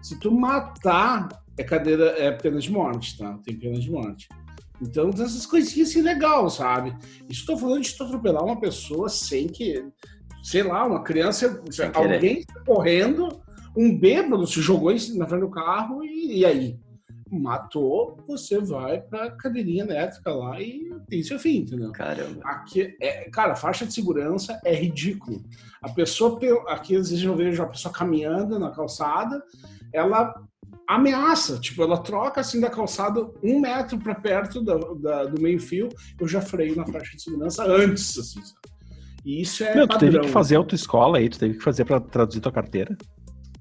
[0.03, 3.39] Se tu matar, é cadeira, é pena de morte, tá?
[3.45, 4.29] Tem pena de morte.
[4.83, 6.95] Então, essas coisinhas assim, legal, sabe?
[7.29, 9.87] Estou falando de tu atropelar uma pessoa sem que,
[10.43, 11.63] sei lá, uma criança,
[11.95, 13.29] alguém correndo,
[13.77, 16.79] um bêbado se jogou na frente do carro e, e aí?
[17.39, 21.93] Matou, você vai pra cadeirinha elétrica lá e tem seu fim, entendeu?
[21.93, 22.41] Caramba.
[22.45, 25.43] Aqui, é, cara, faixa de segurança é ridículo.
[25.83, 26.39] A pessoa,
[26.69, 29.43] aqui às vezes eu vejo a pessoa caminhando na calçada,
[29.93, 30.35] ela
[30.87, 35.59] ameaça, tipo, ela troca assim da calçada um metro para perto da, da, do meio
[35.61, 35.89] fio,
[36.21, 38.75] eu já freio na faixa de segurança antes, assim, sabe?
[39.25, 41.99] E isso é Meu, tu teve que fazer autoescola aí, tu teve que fazer para
[41.99, 42.95] traduzir tua carteira?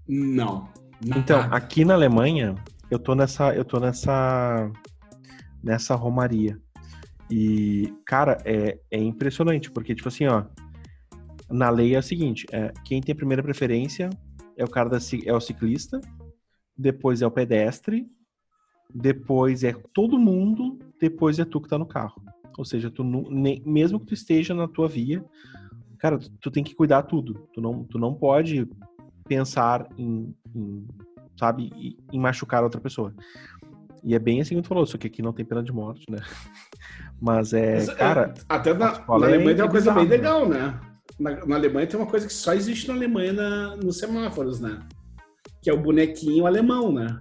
[0.07, 0.67] Não.
[1.05, 2.55] Então, aqui na Alemanha,
[2.89, 4.71] eu tô nessa, eu tô nessa,
[5.63, 6.59] nessa romaria.
[7.29, 10.45] E, cara, é, é impressionante, porque, tipo assim, ó,
[11.49, 14.09] na lei é o seguinte, é, quem tem primeira preferência
[14.57, 15.99] é o cara da, é o ciclista,
[16.77, 18.07] depois é o pedestre,
[18.93, 22.21] depois é todo mundo, depois é tu que tá no carro.
[22.57, 25.23] Ou seja, tu nem, mesmo que tu esteja na tua via,
[25.97, 27.47] cara, tu, tu, tem que cuidar tudo.
[27.53, 28.67] Tu não, tu não pode
[29.27, 30.85] pensar em, em
[31.37, 33.13] sabe, em machucar outra pessoa.
[34.03, 36.05] E é bem assim que tu falou, só que aqui não tem pena de morte,
[36.09, 36.19] né?
[37.21, 38.33] Mas é, Mas, é, cara.
[38.49, 40.15] Até na, na Alemanha é tem uma coisa bizarro, bem né?
[40.15, 40.79] legal, né?
[41.19, 44.79] Na, na, Alemanha tem uma coisa que só existe na Alemanha na, nos semáforos, né?
[45.61, 47.17] Que é o bonequinho alemão, né?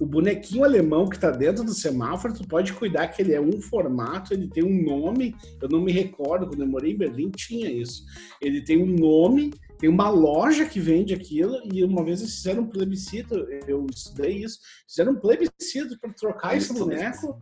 [0.00, 3.60] O bonequinho alemão que tá dentro do semáforo, tu pode cuidar que ele é um
[3.60, 7.70] formato, ele tem um nome, eu não me recordo, quando eu morei em Berlim tinha
[7.70, 8.02] isso.
[8.40, 12.64] Ele tem um nome tem uma loja que vende aquilo e uma vez eles fizeram
[12.64, 13.34] um plebiscito,
[13.66, 17.40] eu estudei isso, fizeram um plebiscito para trocar esse boneco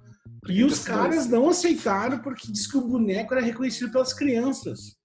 [0.48, 4.97] e os caras não aceitaram porque diz que o boneco era reconhecido pelas crianças.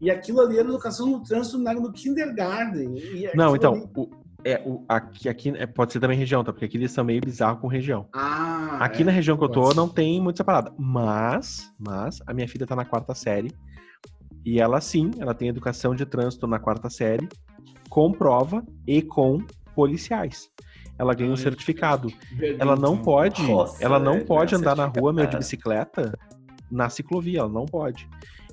[0.00, 2.94] E aquilo ali era educação no trânsito no kindergarten.
[3.34, 3.86] não, então, ali...
[3.94, 4.08] o,
[4.42, 6.50] é, o, aqui, aqui é, pode ser também região, tá?
[6.50, 8.08] Porque aqui eles são meio bizarros com região.
[8.14, 10.72] Ah, aqui é, na região que eu tô, não tem muita parada.
[10.78, 13.52] Mas, mas, a minha filha tá na quarta série
[14.44, 17.28] e ela sim, ela tem educação de trânsito na quarta série,
[17.88, 19.38] com prova e com
[19.74, 20.50] policiais.
[20.98, 22.12] ela ganha um certificado.
[22.58, 26.12] Ela não pode, Nossa, ela não pode andar na rua meu de bicicleta
[26.70, 28.08] na ciclovia, ela não pode.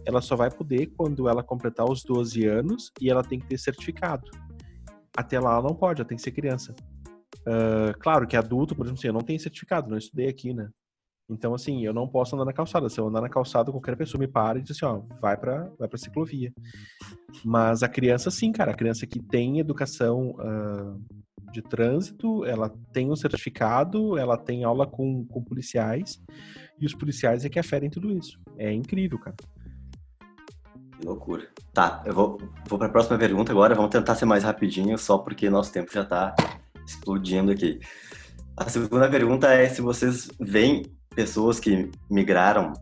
[0.06, 3.58] Ela só vai poder quando ela completar os 12 anos e ela tem que ter
[3.58, 4.32] certificado.
[5.16, 6.74] Até lá ela não pode, ela tem que ser criança.
[7.40, 10.70] Uh, claro que adulto, por exemplo, assim, eu não tenho certificado, não estudei aqui, né?
[11.30, 12.90] Então, assim, eu não posso andar na calçada.
[12.90, 15.70] Se eu andar na calçada, qualquer pessoa me para e diz assim, ó, vai pra,
[15.78, 16.54] vai pra ciclovia.
[17.44, 18.72] Mas a criança, sim, cara.
[18.72, 21.02] A criança que tem educação uh,
[21.52, 26.22] de trânsito, ela tem um certificado, ela tem aula com, com policiais,
[26.80, 28.40] e os policiais é que aferem tudo isso.
[28.58, 29.36] É incrível, cara.
[30.98, 31.48] Que loucura.
[31.74, 32.38] Tá, eu vou,
[32.68, 33.76] vou pra próxima pergunta agora.
[33.76, 36.34] Vamos tentar ser mais rapidinho, só porque nosso tempo já tá
[36.86, 37.80] explodindo aqui.
[38.56, 40.84] A segunda pergunta é se vocês veem
[41.18, 42.74] pessoas que migraram,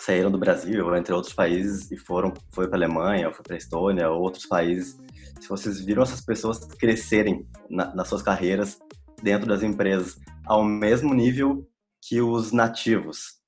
[0.00, 4.10] saíram do Brasil, entre outros países, e foram foi para Alemanha, ou foi para Estônia,
[4.10, 4.98] ou outros países,
[5.40, 8.80] se vocês viram essas pessoas crescerem na, nas suas carreiras
[9.22, 11.68] dentro das empresas ao mesmo nível
[12.02, 13.38] que os nativos.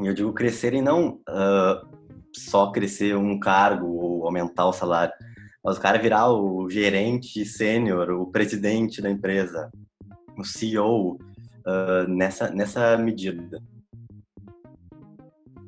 [0.00, 1.98] E eu digo crescerem não uh,
[2.32, 5.12] só crescer um cargo ou aumentar o salário,
[5.64, 9.68] mas o cara virar o gerente sênior, o presidente da empresa,
[10.38, 11.18] o CEO,
[11.66, 13.62] uh, nessa, nessa medida?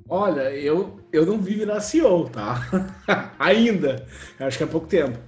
[0.09, 2.60] Olha, eu, eu não vi virar CEO, tá?
[3.39, 4.06] Ainda.
[4.39, 5.18] Acho que há pouco tempo.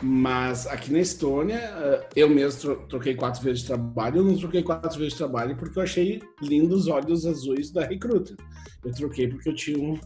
[0.00, 4.18] Mas aqui na Estônia, ah, eu mesmo troquei quatro vezes de trabalho.
[4.18, 7.84] Eu não troquei quatro vezes de trabalho porque eu achei lindos os olhos azuis da
[7.84, 8.36] Recruiter.
[8.84, 9.98] Eu troquei porque eu tinha um,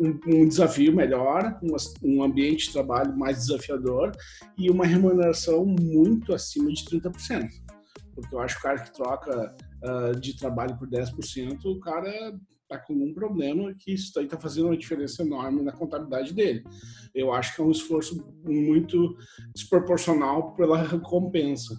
[0.00, 4.10] um, um desafio melhor, um, um, ambiente de trabalho mais desafiador
[4.58, 7.65] e uma remuneração muito acima de 30%
[8.16, 12.34] porque eu acho que o cara que troca uh, de trabalho por 10%, o cara
[12.62, 16.64] está com um problema que isso está fazendo uma diferença enorme na contabilidade dele.
[17.14, 19.16] Eu acho que é um esforço muito
[19.54, 21.76] desproporcional pela recompensa.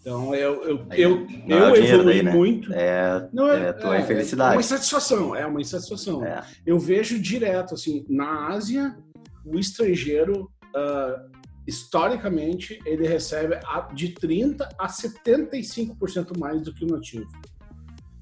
[0.00, 2.32] Então, eu, eu, eu, eu é evolui né?
[2.32, 2.72] muito.
[2.72, 4.52] É, não é, é a tua é, infelicidade.
[4.52, 6.24] É uma insatisfação, é uma insatisfação.
[6.24, 6.44] É.
[6.64, 8.96] Eu vejo direto, assim, na Ásia,
[9.44, 11.35] o estrangeiro uh,
[11.66, 13.58] historicamente, ele recebe
[13.94, 17.28] de 30% a 75% mais do que o nativo.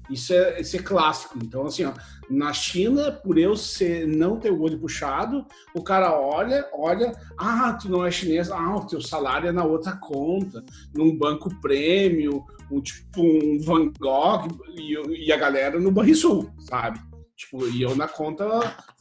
[0.09, 1.37] Isso é, isso é clássico.
[1.43, 1.93] Então, assim, ó,
[2.29, 7.73] na China, por eu ser, não ter o olho puxado, o cara olha, olha, ah,
[7.73, 10.63] tu não é chinês, ah, o teu salário é na outra conta,
[10.93, 14.47] num banco prêmio, um, tipo um Van Gogh,
[14.77, 16.99] e, e a galera no Banrisul, sabe?
[17.35, 18.45] Tipo, e eu na conta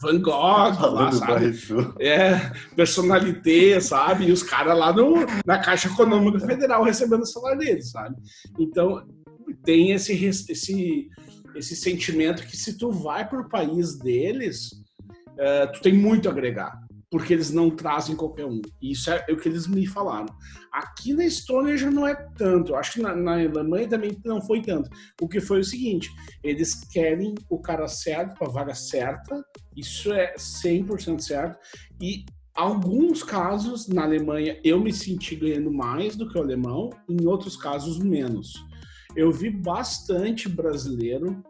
[0.00, 1.56] Van Gogh, lá, sabe?
[2.00, 4.26] É, personalité, sabe?
[4.26, 8.16] E os caras lá no, na Caixa Econômica Federal recebendo o salário deles, sabe?
[8.58, 9.06] Então,
[9.64, 11.08] tem esse, esse,
[11.54, 14.72] esse sentimento que se tu vai para o país deles,
[15.32, 16.83] uh, tu tem muito a agregar
[17.14, 18.60] porque eles não trazem qualquer um.
[18.82, 20.26] Isso é o que eles me falaram.
[20.72, 22.72] Aqui na Estônia já não é tanto.
[22.72, 24.90] Eu acho que na, na Alemanha também não foi tanto.
[25.22, 26.10] O que foi o seguinte:
[26.42, 29.40] eles querem o cara certo a vaga certa.
[29.76, 31.56] Isso é 100% certo.
[32.02, 37.24] E alguns casos na Alemanha eu me senti ganhando mais do que o alemão, em
[37.26, 38.54] outros casos menos.
[39.14, 41.44] Eu vi bastante brasileiro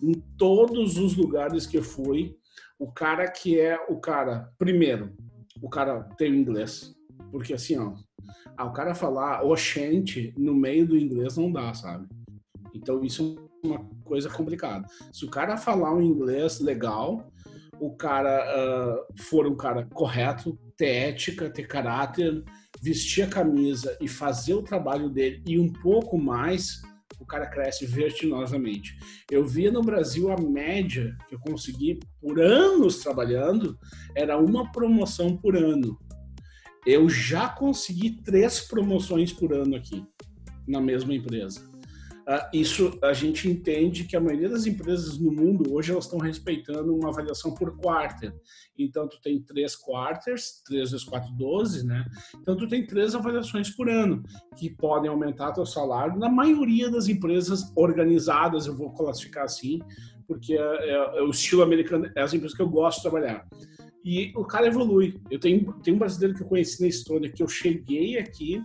[0.00, 2.37] em todos os lugares que eu fui
[2.78, 5.12] o cara que é o cara, primeiro,
[5.60, 6.94] o cara tem o inglês,
[7.30, 7.94] porque assim, ó,
[8.56, 12.06] ah, o cara falar oxente no meio do inglês não dá, sabe?
[12.74, 14.86] Então isso é uma coisa complicada.
[15.12, 17.32] Se o cara falar um inglês legal,
[17.80, 22.44] o cara uh, for um cara correto, ter ética, ter caráter,
[22.80, 26.80] vestir a camisa e fazer o trabalho dele e um pouco mais,
[27.18, 28.98] o cara cresce vertiginosamente.
[29.30, 33.78] Eu via no Brasil a média que eu consegui por anos trabalhando
[34.14, 35.98] era uma promoção por ano.
[36.86, 40.04] Eu já consegui três promoções por ano aqui
[40.66, 41.77] na mesma empresa.
[42.28, 46.18] Uh, isso a gente entende que a maioria das empresas no mundo hoje elas estão
[46.18, 48.34] respeitando uma avaliação por quarter.
[48.78, 52.04] Então tu tem três quarters, 3 vezes 4, 12, né?
[52.36, 54.22] Então tu tem três avaliações por ano
[54.58, 56.18] que podem aumentar teu salário.
[56.18, 59.78] Na maioria das empresas organizadas, eu vou classificar assim,
[60.26, 63.48] porque é, é, é o estilo americano, é as empresas que eu gosto de trabalhar.
[64.04, 65.18] E o cara evolui.
[65.30, 68.62] Eu tenho, tenho um brasileiro que eu conheci na Estônia que eu cheguei aqui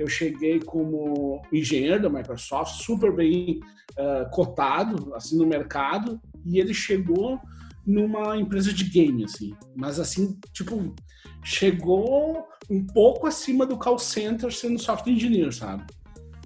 [0.00, 3.60] eu cheguei como engenheiro da Microsoft, super bem
[3.92, 7.38] uh, cotado assim no mercado, e ele chegou
[7.86, 10.94] numa empresa de game, assim, mas assim, tipo,
[11.44, 15.84] chegou um pouco acima do call center sendo software engineer, sabe?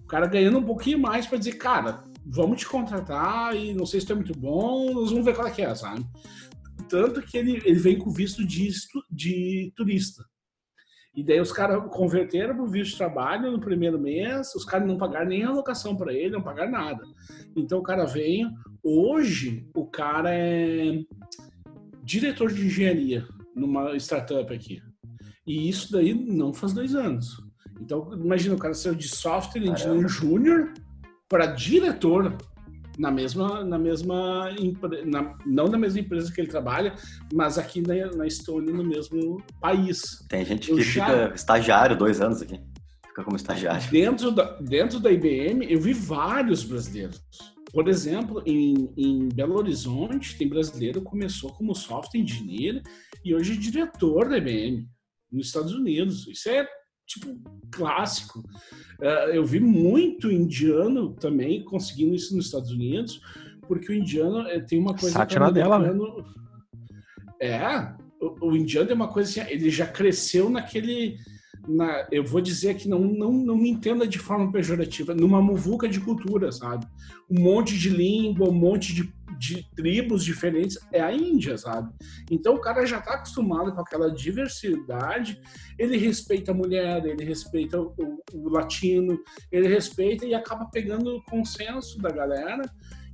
[0.02, 4.00] O cara ganhando um pouquinho mais para dizer, cara, vamos te contratar e não sei
[4.00, 6.04] se tu é muito bom, nós vamos ver qual é que é, sabe?
[6.88, 8.68] Tanto que ele, ele vem com visto de,
[9.10, 10.24] de turista.
[11.14, 14.86] E daí os caras converteram para o visto de trabalho no primeiro mês, os caras
[14.86, 17.04] não pagaram nem a alocação para ele, não pagaram nada.
[17.54, 18.50] Então o cara veio.
[18.82, 21.00] Hoje, o cara é
[22.02, 24.82] diretor de engenharia numa startup aqui.
[25.46, 27.36] E isso daí não faz dois anos.
[27.80, 30.72] Então, imagina, o cara saiu de software engineer júnior
[31.28, 32.36] para diretor
[32.98, 34.50] na mesma, na mesma
[35.04, 36.94] na, não na mesma empresa que ele trabalha,
[37.32, 40.24] mas aqui na, na Estônia, no mesmo país.
[40.28, 42.60] Tem gente que já, fica estagiário dois anos aqui,
[43.06, 43.90] fica como estagiário.
[43.90, 47.20] Dentro da, dentro da IBM, eu vi vários brasileiros.
[47.72, 52.80] Por exemplo, em, em Belo Horizonte, tem brasileiro que começou como software engineer
[53.24, 54.86] e hoje é diretor da IBM
[55.32, 56.28] nos Estados Unidos.
[56.28, 56.68] Isso é
[57.06, 57.38] tipo
[57.70, 58.40] clássico.
[59.00, 63.20] Uh, eu vi muito indiano também conseguindo isso nos Estados Unidos,
[63.66, 65.90] porque o indiano é, tem uma coisa Satya dela, né?
[67.40, 71.16] É, o, o, indiano é uma coisa assim, ele já cresceu naquele
[71.66, 75.88] na, eu vou dizer que não, não, não me entenda de forma pejorativa, numa muvuca
[75.88, 76.86] de cultura, sabe?
[77.30, 81.92] Um monte de língua, um monte de, de tribos diferentes, é a Índia, sabe?
[82.30, 85.40] Então o cara já está acostumado com aquela diversidade,
[85.78, 87.94] ele respeita a mulher, ele respeita o,
[88.32, 89.18] o latino,
[89.50, 92.62] ele respeita e acaba pegando o consenso da galera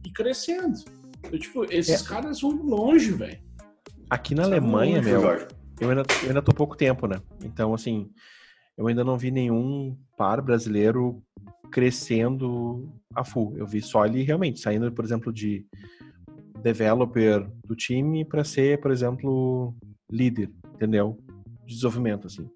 [0.06, 0.78] e crescendo.
[1.30, 2.08] Eu, tipo, esses é.
[2.08, 3.38] caras vão longe, velho.
[4.08, 5.22] Aqui na Alemanha, longe, meu,
[5.80, 7.20] eu ainda, eu ainda tô pouco tempo, né?
[7.44, 8.10] Então, assim,
[8.76, 11.22] eu ainda não vi nenhum par brasileiro
[11.70, 13.56] crescendo a full.
[13.56, 15.66] Eu vi só ele realmente saindo, por exemplo, de
[16.60, 19.74] developer do time para ser, por exemplo,
[20.10, 21.18] líder, entendeu?
[21.66, 22.48] De desenvolvimento, assim.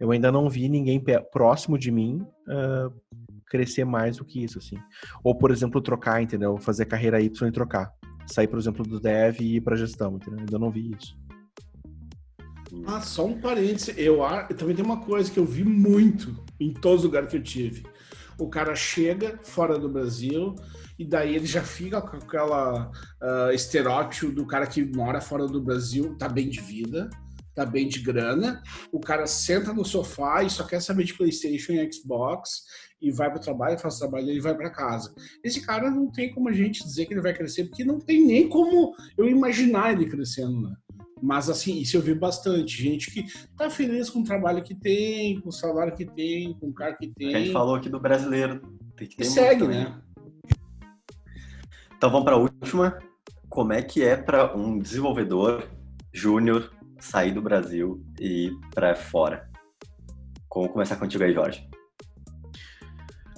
[0.00, 1.02] Eu ainda não vi ninguém
[1.32, 2.92] próximo de mim uh,
[3.48, 4.76] crescer mais do que isso, assim.
[5.22, 6.56] Ou, por exemplo, trocar, entendeu?
[6.58, 7.92] Fazer carreira Y e trocar.
[8.26, 10.40] Sair, por exemplo, do dev e ir para gestão, entendeu?
[10.40, 11.16] Ainda não vi isso.
[12.86, 13.94] Ah, só um parêntese.
[13.96, 17.36] Eu, eu também tem uma coisa que eu vi muito em todos os lugares que
[17.36, 17.82] eu tive.
[18.42, 20.56] O cara chega fora do Brasil
[20.98, 25.62] e daí ele já fica com aquela uh, estereótipo do cara que mora fora do
[25.62, 27.08] Brasil, tá bem de vida,
[27.54, 28.60] tá bem de grana.
[28.90, 32.64] O cara senta no sofá e só quer saber de PlayStation e Xbox
[33.00, 35.14] e vai para o trabalho, faz o trabalho e vai para casa.
[35.44, 38.26] Esse cara não tem como a gente dizer que ele vai crescer, porque não tem
[38.26, 40.74] nem como eu imaginar ele crescendo, né?
[41.22, 42.82] Mas, assim, isso eu vi bastante.
[42.82, 43.24] Gente que
[43.56, 46.96] tá feliz com o trabalho que tem, com o salário que tem, com o carro
[46.98, 47.32] que tem.
[47.32, 48.60] A gente falou aqui do brasileiro.
[48.96, 50.02] Tem que ter e segue, né?
[51.96, 52.98] Então vamos para a última.
[53.48, 55.70] Como é que é para um desenvolvedor
[56.12, 59.48] júnior sair do Brasil e ir para fora?
[60.48, 61.68] Como começar contigo aí, Jorge?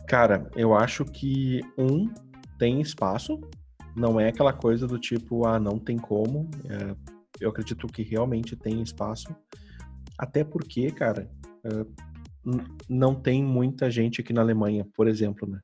[0.08, 2.08] Cara, eu acho que um
[2.58, 3.38] tem espaço,
[3.94, 6.48] não é aquela coisa do tipo, ah, não tem como.
[6.70, 9.34] É eu acredito que realmente tem espaço.
[10.18, 11.28] Até porque, cara,
[12.88, 15.60] não tem muita gente aqui na Alemanha, por exemplo, né?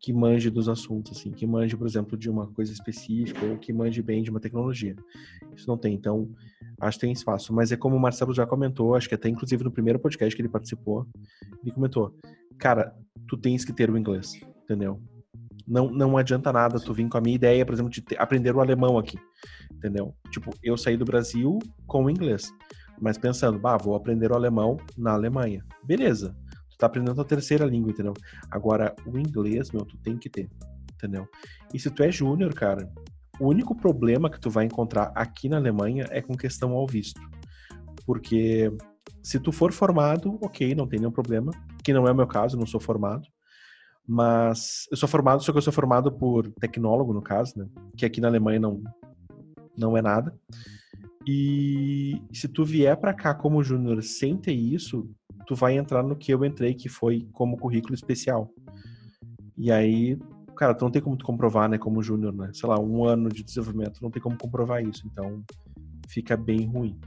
[0.00, 3.72] Que manje dos assuntos, assim, que manje, por exemplo, de uma coisa específica ou que
[3.72, 4.96] manje bem de uma tecnologia.
[5.54, 5.94] Isso não tem.
[5.94, 6.28] Então,
[6.80, 7.52] acho que tem espaço.
[7.54, 10.42] Mas é como o Marcelo já comentou, acho que até inclusive no primeiro podcast que
[10.42, 11.06] ele participou,
[11.62, 12.12] ele comentou:
[12.58, 12.92] cara,
[13.28, 15.00] tu tens que ter o inglês, entendeu?
[15.66, 18.60] Não, não adianta nada tu vir com a minha ideia, por exemplo, de aprender o
[18.60, 19.16] alemão aqui,
[19.82, 20.14] entendeu?
[20.30, 22.54] Tipo, eu saí do Brasil com o inglês,
[23.00, 25.64] mas pensando, bah, vou aprender o alemão na Alemanha.
[25.82, 26.36] Beleza,
[26.70, 28.14] tu tá aprendendo a terceira língua, entendeu?
[28.48, 30.48] Agora, o inglês, meu, tu tem que ter,
[30.94, 31.28] entendeu?
[31.74, 32.88] E se tu é júnior, cara,
[33.40, 37.20] o único problema que tu vai encontrar aqui na Alemanha é com questão ao visto.
[38.06, 38.72] Porque
[39.20, 41.50] se tu for formado, ok, não tem nenhum problema,
[41.82, 43.26] que não é o meu caso, não sou formado.
[44.06, 47.66] Mas eu sou formado, só que eu sou formado por tecnólogo, no caso, né?
[47.96, 48.80] Que aqui na Alemanha não,
[49.76, 50.34] não é nada.
[51.26, 55.08] E se tu vier para cá como júnior sem ter isso,
[55.46, 58.50] tu vai entrar no que eu entrei, que foi como currículo especial.
[59.56, 60.18] E aí,
[60.56, 62.50] cara, tu não tem como tu comprovar, né, como júnior, né?
[62.52, 65.06] Sei lá, um ano de desenvolvimento, não tem como comprovar isso.
[65.06, 65.44] Então,
[66.08, 66.98] fica bem ruim.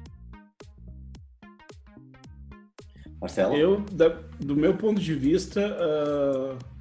[3.20, 3.56] Marcelo?
[3.56, 4.10] Eu, da,
[4.40, 6.76] do meu ponto de vista, uh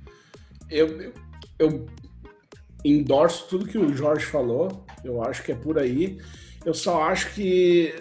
[0.70, 1.12] eu,
[1.58, 1.86] eu
[2.84, 6.18] endorso tudo que o Jorge falou, eu acho que é por aí.
[6.64, 7.94] Eu só acho que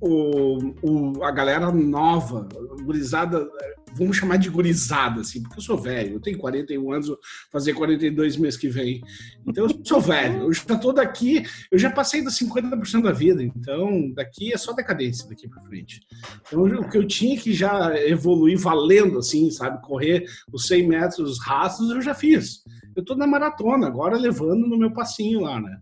[0.00, 2.48] o, o, a galera nova,
[2.84, 3.48] gurizada,
[3.94, 7.18] vamos chamar de gurizada, assim, porque eu sou velho, eu tenho 41 anos, vou
[7.50, 9.00] fazer 42 meses que vem.
[9.46, 13.42] Então eu sou velho, eu já tô daqui, eu já passei dos 50% da vida,
[13.42, 16.00] então daqui é só decadência daqui para frente.
[16.46, 21.38] Então o que eu tinha que já evoluir valendo, assim, sabe, correr os 100 metros
[21.40, 22.62] rastros, eu já fiz.
[22.96, 25.78] Eu tô na maratona, agora levando no meu passinho lá, né?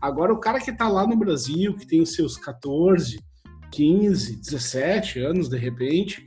[0.00, 3.18] Agora o cara que tá lá no Brasil, que tem seus 14,
[3.70, 6.26] 15, 17 anos de repente.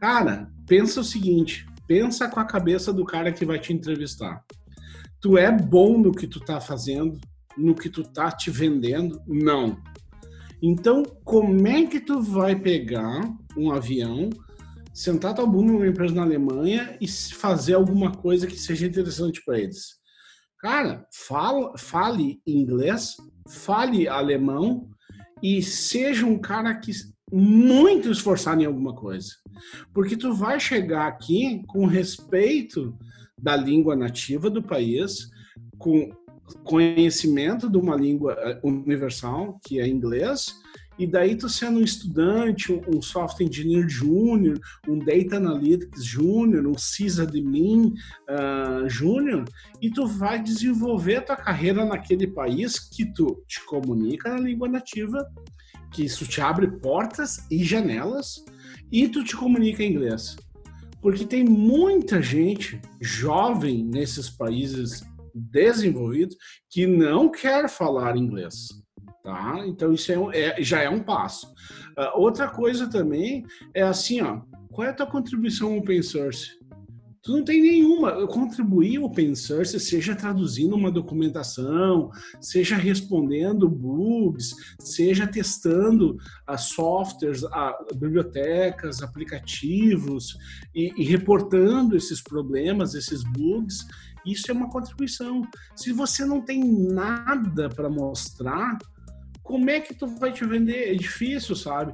[0.00, 4.44] Cara, pensa o seguinte, pensa com a cabeça do cara que vai te entrevistar.
[5.20, 7.18] Tu é bom no que tu tá fazendo,
[7.56, 9.22] no que tu tá te vendendo?
[9.26, 9.78] Não.
[10.62, 13.20] Então, como é que tu vai pegar
[13.56, 14.30] um avião,
[14.92, 19.58] sentar tua bunda numa empresa na Alemanha e fazer alguma coisa que seja interessante para
[19.58, 20.02] eles?
[20.58, 23.16] Cara, fala, fale inglês,
[23.48, 24.88] fale alemão
[25.42, 26.92] e seja um cara que
[27.30, 29.28] muito esforçado em alguma coisa.
[29.92, 32.96] Porque tu vai chegar aqui com respeito
[33.40, 35.28] da língua nativa do país,
[35.78, 36.10] com
[36.62, 40.54] conhecimento de uma língua eh, universal, que é inglês,
[40.98, 46.78] e daí tu sendo um estudante, um software engineer júnior, um data analytics júnior, um
[46.78, 47.94] sysadmin
[48.30, 49.44] uh, júnior,
[49.82, 55.26] e tu vai desenvolver tua carreira naquele país que tu te comunica na língua nativa,
[55.92, 58.44] que isso te abre portas e janelas,
[58.90, 60.36] e tu te comunica em inglês.
[61.00, 65.02] Porque tem muita gente jovem nesses países
[65.34, 66.36] desenvolvidos
[66.70, 68.68] que não quer falar inglês.
[69.22, 69.62] Tá?
[69.66, 71.46] Então isso é, é já é um passo.
[71.98, 73.44] Uh, outra coisa também
[73.74, 74.40] é assim, ó,
[74.70, 76.50] qual é a tua contribuição open source?
[77.24, 78.26] Tu não tem nenhuma.
[78.26, 87.78] Contribuir open source, seja traduzindo uma documentação, seja respondendo bugs, seja testando as softwares, a,
[87.94, 90.36] bibliotecas, aplicativos
[90.74, 93.86] e, e reportando esses problemas, esses bugs,
[94.26, 95.48] isso é uma contribuição.
[95.74, 98.76] Se você não tem nada para mostrar,
[99.44, 100.90] como é que tu vai te vender?
[100.90, 101.92] É difícil, sabe?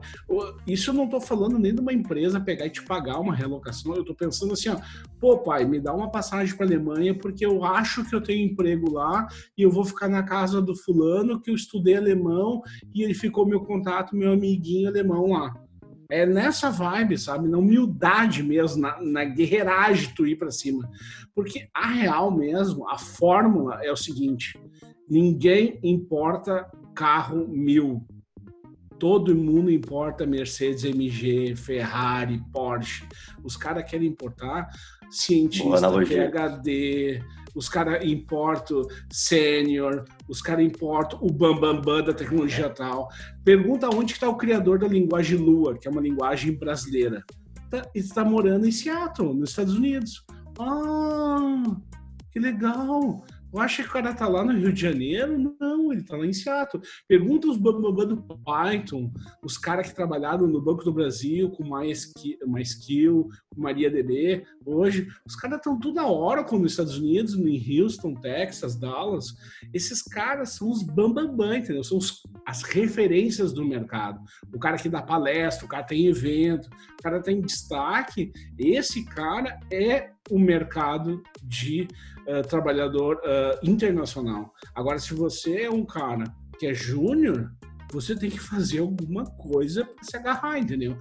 [0.67, 3.93] Isso eu não estou falando nem de uma empresa pegar e te pagar uma relocação.
[3.93, 4.81] Eu estou pensando assim, ó,
[5.19, 8.93] pô, pai, me dá uma passagem para Alemanha porque eu acho que eu tenho emprego
[8.93, 9.27] lá
[9.59, 12.63] e eu vou ficar na casa do fulano que eu estudei alemão
[12.95, 15.53] e ele ficou meu contato, meu amiguinho alemão lá.
[16.11, 17.49] É nessa vibe, sabe?
[17.49, 20.91] Na humildade mesmo, na, na guerreiragem tu ir para cima.
[21.35, 24.59] Porque a real mesmo, a fórmula é o seguinte:
[25.09, 28.05] ninguém importa carro mil.
[28.99, 33.05] Todo mundo importa Mercedes, MG, Ferrari, Porsche.
[33.43, 34.69] Os caras querem importar
[35.11, 37.23] cientista, PhD,
[37.55, 43.09] os caras importam sênior, os caras importam o bambambam bam, bam da tecnologia tal.
[43.45, 47.25] Pergunta onde está o criador da linguagem Lua, que é uma linguagem brasileira.
[47.71, 50.25] Tá, está morando em Seattle, nos Estados Unidos.
[50.59, 51.63] Ah,
[52.33, 53.25] que legal!
[53.53, 55.57] Eu acho que o cara tá lá no Rio de Janeiro.
[55.59, 56.83] Não, ele tá lá em Seattle.
[57.09, 59.13] Pergunta os bambambam do Python,
[59.43, 64.45] os caras que trabalharam no Banco do Brasil com MySQL, com MariaDB.
[64.65, 69.35] Hoje, os caras estão tudo na Oracle nos Estados Unidos, em Houston, Texas, Dallas.
[69.75, 71.83] Esses caras são os bambambam, entendeu?
[71.83, 74.21] São os, as referências do mercado.
[74.55, 76.69] O cara que dá palestra, o cara tem evento,
[76.99, 78.33] o cara tem destaque.
[78.57, 81.89] Esse cara é o mercado de
[82.39, 84.53] uh, trabalhador uh, internacional.
[84.75, 86.25] Agora, se você é um cara
[86.59, 87.53] que é júnior,
[87.93, 90.97] você tem que fazer alguma coisa para se agarrar, entendeu?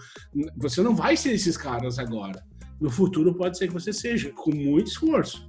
[0.57, 2.43] Você não vai ser esses caras agora.
[2.79, 5.47] No futuro pode ser que você seja, com muito esforço,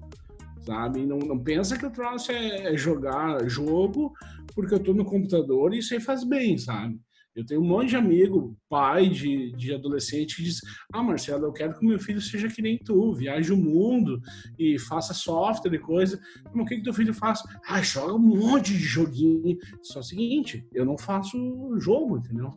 [0.67, 1.07] sabe?
[1.07, 4.13] Não, não pensa que o troço é, é jogar jogo
[4.55, 6.99] porque eu estou no computador e isso aí faz bem, sabe?
[7.35, 10.61] Eu tenho um monte de amigo, pai de, de adolescente, que diz:
[10.93, 14.21] Ah, Marcelo, eu quero que meu filho seja que nem tu, viaje o mundo
[14.59, 16.21] e faça software e coisa.
[16.53, 17.41] Mas o que, que teu filho faz?
[17.67, 19.57] Ah, joga um monte de joguinho.
[19.83, 21.39] Só o seguinte: eu não faço
[21.79, 22.51] jogo, entendeu?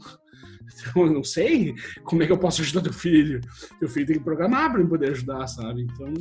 [0.63, 3.41] Então, eu não sei como é que eu posso ajudar teu filho.
[3.79, 5.83] Teu filho tem que programar para poder ajudar, sabe?
[5.83, 6.11] Então,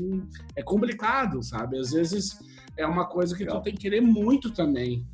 [0.57, 1.79] é complicado, sabe?
[1.79, 2.39] Às vezes
[2.77, 5.07] é uma coisa que tu tem que querer muito também.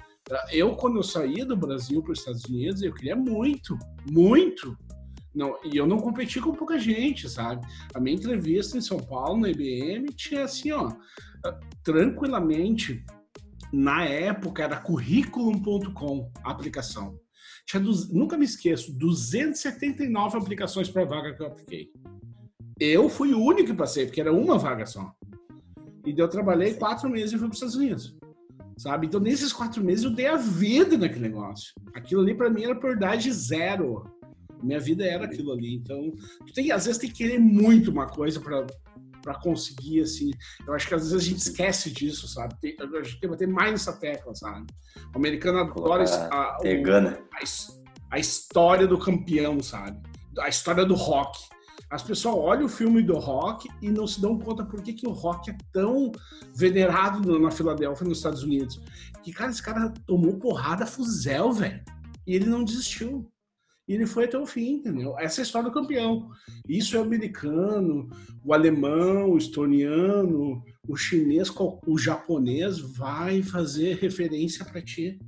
[0.50, 3.78] Eu, quando eu saí do Brasil para os Estados Unidos, eu queria muito,
[4.10, 4.76] muito.
[5.34, 7.66] Não, e eu não competi com pouca gente, sabe?
[7.94, 10.90] A minha entrevista em São Paulo, na IBM, tinha assim, ó,
[11.82, 13.05] tranquilamente,
[13.72, 17.18] na época era curriculum.com a aplicação.
[17.66, 21.90] Tinha, nunca me esqueço, 279 aplicações para vaga que eu apliquei.
[22.80, 25.12] Eu fui o único que passei, porque era uma vaga só.
[26.06, 28.18] E eu trabalhei quatro meses e fui para os Estados Unidos
[28.78, 29.06] sabe?
[29.06, 31.72] Então, nesses quatro meses, eu dei a vida naquele negócio.
[31.94, 34.05] Aquilo ali, para mim, era prioridade zero.
[34.62, 35.74] Minha vida era aquilo ali.
[35.74, 36.12] Então,
[36.46, 38.66] tu tem, às vezes, tem que querer muito uma coisa para
[39.20, 40.30] para conseguir, assim.
[40.66, 42.55] Eu acho que às vezes a gente esquece disso, sabe?
[42.60, 44.66] Tem, a gente tem que bater mais nessa tecla, sabe?
[45.12, 50.00] O americano adora a, a, o, a, a história do campeão, sabe?
[50.38, 51.47] A história do rock
[51.90, 55.06] as pessoas olham o filme do rock e não se dão conta por que, que
[55.06, 56.12] o rock é tão
[56.55, 58.81] venerado na Filadélfia, nos Estados Unidos.
[59.23, 61.82] Que, cara, esse cara tomou porrada fuzel, velho.
[62.27, 63.31] E ele não desistiu.
[63.89, 65.19] E ele foi até o fim, entendeu?
[65.19, 66.28] Essa é a história do campeão.
[66.69, 68.10] Isso é o americano,
[68.44, 71.51] o alemão, o estoniano, o chinês,
[71.86, 75.19] o japonês vai fazer referência para ti.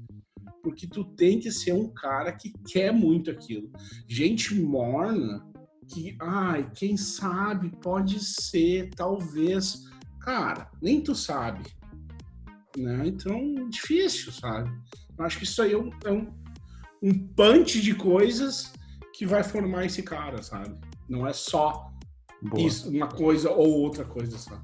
[0.62, 3.70] Porque tu tem que ser um cara que quer muito aquilo.
[4.06, 5.49] Gente morna
[5.90, 9.84] que, ai, quem sabe, pode ser, talvez.
[10.20, 11.62] Cara, nem tu sabe.
[12.76, 13.08] Né?
[13.08, 14.70] Então, difícil, sabe?
[15.18, 16.32] Eu acho que isso aí é um, é um,
[17.02, 18.72] um punch de coisas
[19.12, 20.78] que vai formar esse cara, sabe?
[21.08, 21.90] Não é só
[22.56, 24.62] isso, uma coisa ou outra coisa, sabe?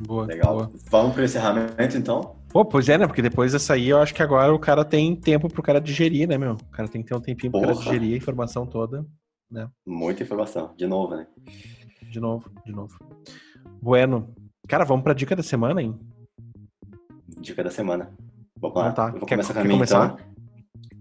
[0.00, 0.26] Boa.
[0.26, 0.56] Legal.
[0.56, 0.72] Boa.
[0.90, 2.36] Vamos para o encerramento, então?
[2.48, 3.06] Pô, pois é, né?
[3.06, 6.28] Porque depois dessa aí, eu acho que agora o cara tem tempo pro cara digerir,
[6.28, 6.54] né, meu?
[6.54, 7.74] O cara tem que ter um tempinho pro Porra.
[7.74, 9.06] cara digerir a informação toda,
[9.50, 9.68] né?
[9.86, 10.74] Muita informação.
[10.76, 11.26] De novo, né?
[12.10, 12.98] De novo, de novo.
[13.80, 14.34] Bueno.
[14.68, 15.98] Cara, vamos pra dica da semana, hein?
[17.40, 18.12] Dica da semana.
[18.58, 18.90] Vamos lá.
[18.90, 19.12] Então, tá.
[19.12, 20.16] Eu vou quer, começar com a minha, então.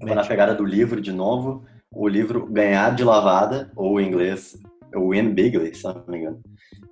[0.01, 1.65] Vou na pegada do livro de novo.
[1.91, 4.57] O livro Ganhar de Lavada, ou em inglês
[4.93, 6.41] Win Bigly, se não me engano,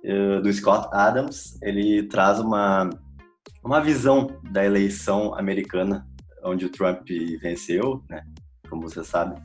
[0.02, 1.58] eh, do Scott Adams.
[1.62, 2.90] Ele traz uma,
[3.62, 6.06] uma visão da eleição americana,
[6.42, 7.06] onde o Trump
[7.40, 8.24] venceu, né?
[8.68, 9.40] Como você sabe.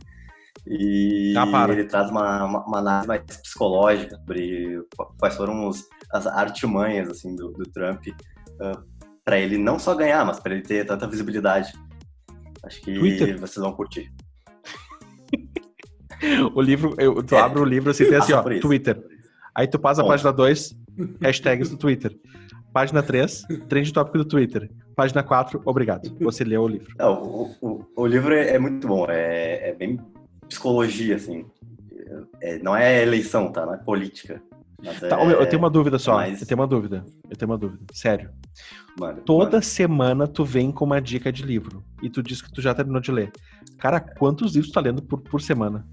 [0.67, 4.81] E ah, ele traz uma, uma, uma, análise mais psicológica sobre
[5.17, 8.83] quais foram os, as artimanhas assim, do, do Trump uh,
[9.23, 11.71] para ele não só ganhar, mas para ele ter tanta visibilidade.
[12.63, 13.39] Acho que Twitter.
[13.39, 14.11] vocês vão curtir.
[16.53, 19.01] o livro, eu, tu é, abre o livro assim, tem assim, ó, Twitter.
[19.55, 20.75] Aí tu passa a página 2,
[21.21, 22.15] hashtags do Twitter.
[22.73, 24.69] Página 3, trend tópico do Twitter.
[24.95, 26.15] Página 4, obrigado.
[26.19, 26.93] Você leu o livro.
[26.97, 29.99] Não, o, o, o, livro é, é, muito bom, é, é bem
[30.49, 31.45] psicologia, assim.
[32.41, 33.65] É, não é eleição, tá?
[33.65, 34.41] Não é política.
[35.09, 36.25] Tá, eu tenho uma dúvida só.
[36.25, 37.05] Eu tenho uma dúvida.
[37.29, 37.83] Eu tenho uma dúvida.
[37.93, 38.31] Sério.
[38.99, 39.63] Mano, Toda mano.
[39.63, 41.83] semana tu vem com uma dica de livro.
[42.01, 43.31] E tu diz que tu já terminou de ler.
[43.77, 45.85] Cara, quantos livros tu tá lendo por, por semana?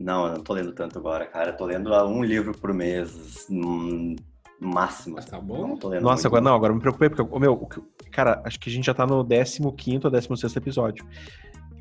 [0.00, 1.50] Não, eu não tô lendo tanto agora, cara.
[1.50, 4.16] Eu tô lendo um livro por mês, no
[4.60, 5.16] máximo.
[5.16, 5.68] tá bom?
[5.68, 7.68] Não tô lendo Nossa, agora não, agora me preocupei, porque, o meu,
[8.10, 11.06] cara, acho que a gente já tá no 15 ou 16 episódio.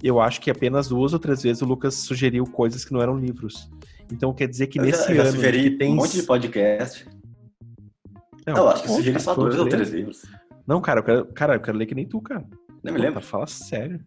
[0.03, 3.17] Eu acho que apenas duas ou três vezes o Lucas sugeriu coisas que não eram
[3.17, 3.71] livros.
[4.11, 5.31] Então quer dizer que eu nesse já, ano.
[5.31, 7.07] sugeri tem um monte de podcast.
[8.45, 10.25] Não, eu acho que sugeri só dois ou três livros.
[10.67, 12.45] Não, cara, eu quero, cara, eu quero ler que nem tu, cara.
[12.83, 13.21] Nem me lembro.
[13.21, 14.01] Fala sério.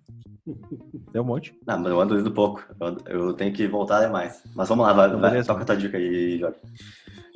[1.13, 1.59] Deu um monte.
[1.67, 2.63] Não, mas eu ando lendo pouco.
[2.79, 4.43] Eu, eu, tenho que voltar a ler mais.
[4.55, 6.59] Mas vamos lá, vai, vai toca a tua dica aí, Jorge.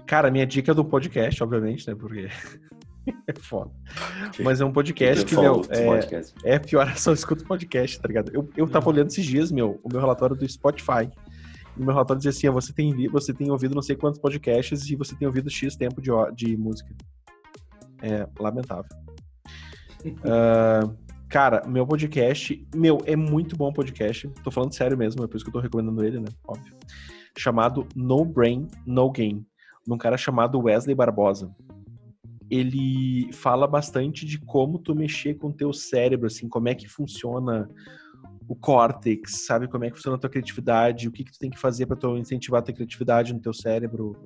[0.06, 1.94] Cara, minha dica é do podcast, obviamente, né?
[1.94, 2.28] Porque
[3.26, 3.70] é foda.
[4.42, 8.30] Mas é um podcast que, meu, é, é pior, só escuto podcast, tá ligado?
[8.34, 11.10] Eu, eu tava olhando esses dias, meu, o meu relatório do Spotify.
[11.76, 14.20] E o meu relatório dizia assim: ah, você, tem, você tem ouvido não sei quantos
[14.20, 16.94] podcasts e você tem ouvido X tempo de, de música.
[18.02, 18.90] É lamentável.
[20.04, 20.94] uh,
[21.30, 24.28] Cara, meu podcast, meu, é muito bom podcast.
[24.42, 26.26] Tô falando sério mesmo, é por isso que eu tô recomendando ele, né?
[26.44, 26.74] Óbvio.
[27.38, 29.46] Chamado No Brain, No Game.
[29.86, 31.54] Num cara chamado Wesley Barbosa.
[32.50, 36.88] Ele fala bastante de como tu mexer com o teu cérebro, assim, como é que
[36.88, 37.68] funciona
[38.50, 41.50] o córtex, sabe como é que funciona a tua criatividade, o que, que tu tem
[41.50, 44.16] que fazer para incentivar a tua criatividade no teu cérebro,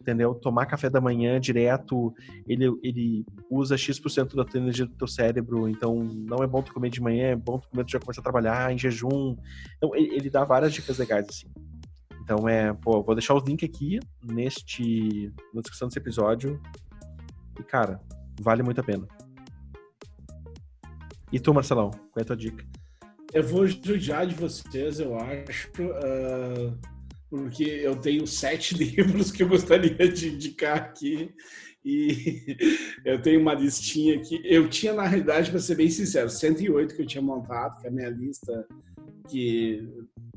[0.00, 0.36] entendeu?
[0.36, 2.14] Tomar café da manhã direto,
[2.46, 6.72] ele, ele usa X% da tua energia do teu cérebro, então não é bom tu
[6.72, 9.36] comer de manhã, é bom tu comer tu já começar a trabalhar em jejum.
[9.78, 11.48] Então ele, ele dá várias dicas legais assim.
[12.22, 16.60] Então é, pô, vou deixar os links aqui neste na descrição desse episódio.
[17.62, 18.00] E cara,
[18.40, 19.06] vale muito a pena.
[21.32, 22.66] E tu, Marcelão, qual é a tua dica?
[23.32, 26.76] Eu vou judiar de vocês, eu acho, uh,
[27.30, 31.32] porque eu tenho sete livros que eu gostaria de indicar aqui.
[31.84, 32.56] E
[33.06, 34.42] eu tenho uma listinha aqui.
[34.44, 37.90] Eu tinha, na realidade, para ser bem sincero, 108 que eu tinha montado, que é
[37.90, 38.66] a minha lista
[39.28, 39.88] que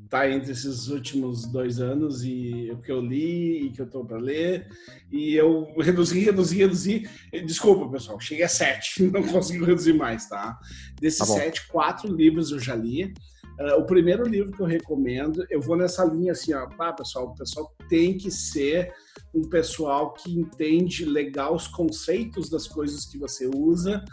[0.09, 4.03] tá entre esses últimos dois anos e o que eu li e que eu tô
[4.03, 4.67] para ler
[5.11, 7.09] e eu reduzi, reduzi, reduzi.
[7.45, 10.57] Desculpa, pessoal, cheguei a sete, não consigo reduzir mais, tá?
[10.99, 13.13] Desses tá sete, quatro livros eu já li.
[13.59, 17.27] Uh, o primeiro livro que eu recomendo, eu vou nessa linha assim, ó, pá, pessoal,
[17.27, 18.91] o pessoal tem que ser
[19.33, 24.03] um pessoal que entende legal os conceitos das coisas que você usa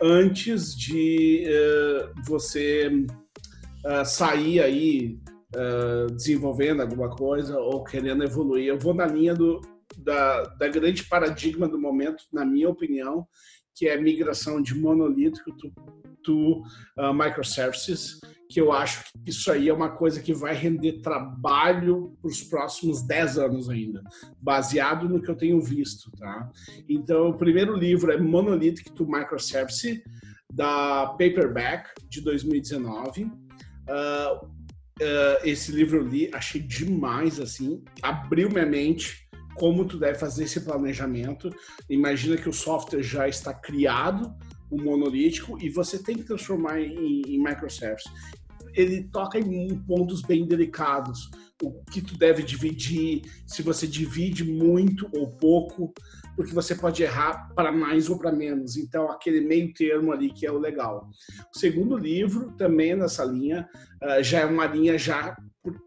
[0.00, 2.88] antes de uh, você
[3.84, 5.18] uh, sair aí
[5.56, 8.66] uh, desenvolvendo alguma coisa ou querendo evoluir.
[8.66, 9.60] Eu vou na linha do,
[9.98, 13.26] da, da grande paradigma do momento, na minha opinião,
[13.74, 15.50] que é a migração de monolítico
[16.22, 16.62] to,
[16.98, 22.14] uh, microservices, que eu acho que isso aí é uma coisa que vai render trabalho
[22.20, 24.02] para os próximos 10 anos ainda,
[24.38, 26.50] baseado no que eu tenho visto, tá?
[26.86, 30.02] Então, o primeiro livro é Monolithic to Microservice,
[30.52, 33.24] da Paperback, de 2019.
[33.24, 34.52] Uh,
[35.02, 40.44] uh, esse livro eu li, achei demais, assim, abriu minha mente como tu deve fazer
[40.44, 41.50] esse planejamento.
[41.88, 44.32] Imagina que o software já está criado,
[44.70, 48.10] o monolítico, e você tem que transformar em, em microservices.
[48.74, 51.30] Ele toca em pontos bem delicados,
[51.62, 55.92] o que tu deve dividir, se você divide muito ou pouco,
[56.36, 58.76] porque você pode errar para mais ou para menos.
[58.76, 61.08] Então, aquele meio termo ali que é o legal.
[61.54, 63.68] O segundo livro, também nessa linha,
[64.02, 65.36] uh, já é uma linha já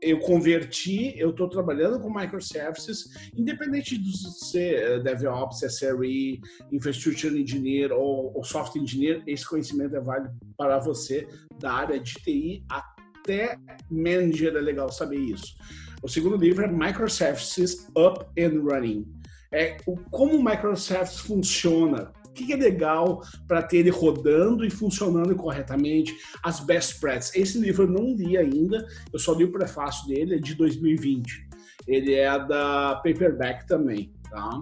[0.01, 6.39] eu converti, eu estou trabalhando com microservices, independente de ser eh, DevOps, SRE,
[6.71, 11.27] Infrastructure Engineer ou, ou Software Engineer, esse conhecimento é válido para você
[11.59, 13.57] da área de TI até
[13.89, 15.57] manager é legal saber isso.
[16.01, 19.14] O segundo livro é Microservices Up and Running
[19.55, 24.69] é o, como o microservice funciona, o que é legal para ter ele rodando e
[24.69, 26.13] funcionando corretamente,
[26.43, 27.35] as best practices.
[27.35, 31.47] Esse livro eu não li ainda, eu só li o prefácio dele, é de 2020.
[31.87, 34.61] Ele é da Paperback também, tá?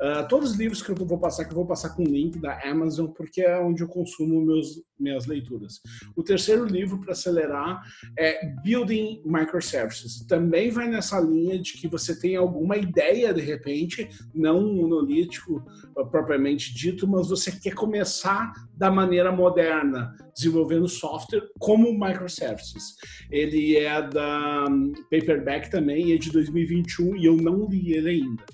[0.00, 2.60] Uh, todos os livros que eu vou passar, que eu vou passar com link da
[2.62, 5.80] Amazon, porque é onde eu consumo meus, minhas leituras.
[6.14, 7.82] O terceiro livro para acelerar
[8.18, 10.26] é Building Microservices.
[10.26, 15.64] Também vai nessa linha de que você tem alguma ideia, de repente, não um monolítico
[15.96, 22.96] uh, propriamente dito, mas você quer começar da maneira moderna, desenvolvendo software como microservices.
[23.30, 28.44] Ele é da um, Paperback também, é de 2021 e eu não li ele ainda.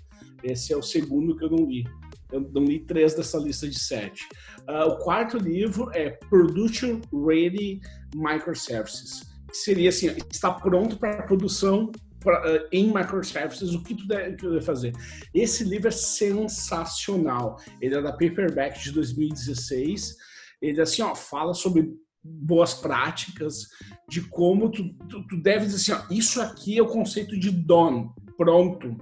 [0.43, 1.85] Esse é o segundo que eu não li.
[2.33, 4.27] Eu não li três dessa lista de sete.
[4.69, 7.81] Uh, o quarto livro é Production Ready
[8.15, 14.07] Microservices, que seria assim, está pronto para produção pra, uh, em microservices, o que tu
[14.07, 14.93] deve, fazer.
[15.35, 17.61] Esse livro é sensacional.
[17.81, 20.17] Ele é da Paperback de 2016.
[20.61, 21.93] Ele assim, ó, fala sobre
[22.25, 23.67] boas práticas,
[24.09, 27.51] de como tu, tu, tu deve dizer assim, ó, isso aqui é o conceito de
[27.51, 28.97] done, pronto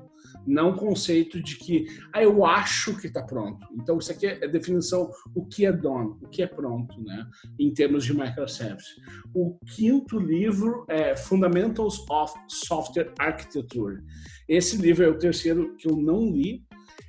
[0.47, 3.67] não o conceito de que ah, eu acho que está pronto.
[3.75, 7.27] Então, isso aqui é a definição o que é done, o que é pronto, né?
[7.59, 9.01] em termos de microservice.
[9.35, 14.03] O quinto livro é Fundamentals of Software Architecture.
[14.49, 16.65] Esse livro é o terceiro que eu não li.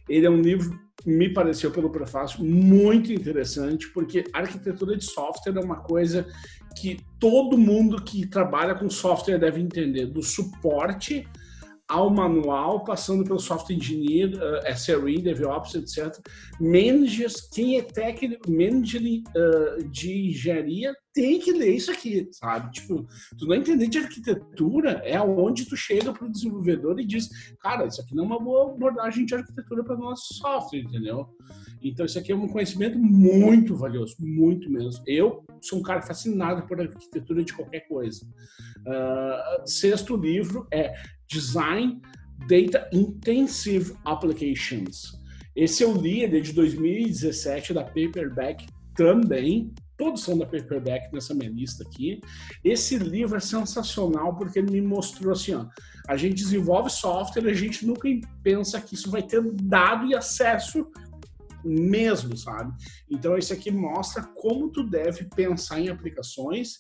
[0.10, 5.60] Ele é um livro me pareceu pelo prefácio muito interessante, porque arquitetura de software é
[5.60, 6.28] uma coisa
[6.80, 11.28] que todo mundo que trabalha com software deve entender, do suporte
[11.92, 16.18] ao manual, passando pelo software engineer, uh, eh, SRE, DevOps, etc.
[16.58, 22.72] Managers, quem é técnico, manager uh, de engenharia, tem que ler isso aqui, sabe?
[22.72, 23.06] Tipo,
[23.38, 27.28] tu não entender de arquitetura é onde tu chega para o desenvolvedor e diz,
[27.60, 31.28] cara, isso aqui não é uma boa abordagem de arquitetura para nosso software, entendeu?
[31.84, 35.04] Então, isso aqui é um conhecimento muito valioso, muito mesmo.
[35.06, 38.26] Eu sou um cara fascinado por arquitetura de qualquer coisa.
[38.80, 40.94] Uh, sexto livro é
[41.32, 42.02] Design
[42.48, 45.18] Data Intensive Applications.
[45.56, 49.74] Esse eu li, ele é de 2017, da Paperback também.
[49.98, 52.20] Todos são da Paperback nessa minha lista aqui.
[52.64, 55.68] Esse livro é sensacional porque ele me mostrou assim, ó,
[56.08, 58.10] a gente desenvolve software, a gente nunca
[58.44, 60.88] pensa que isso vai ter dado e acesso
[61.64, 62.74] mesmo, sabe?
[63.10, 66.80] Então esse aqui mostra como tu deve pensar em aplicações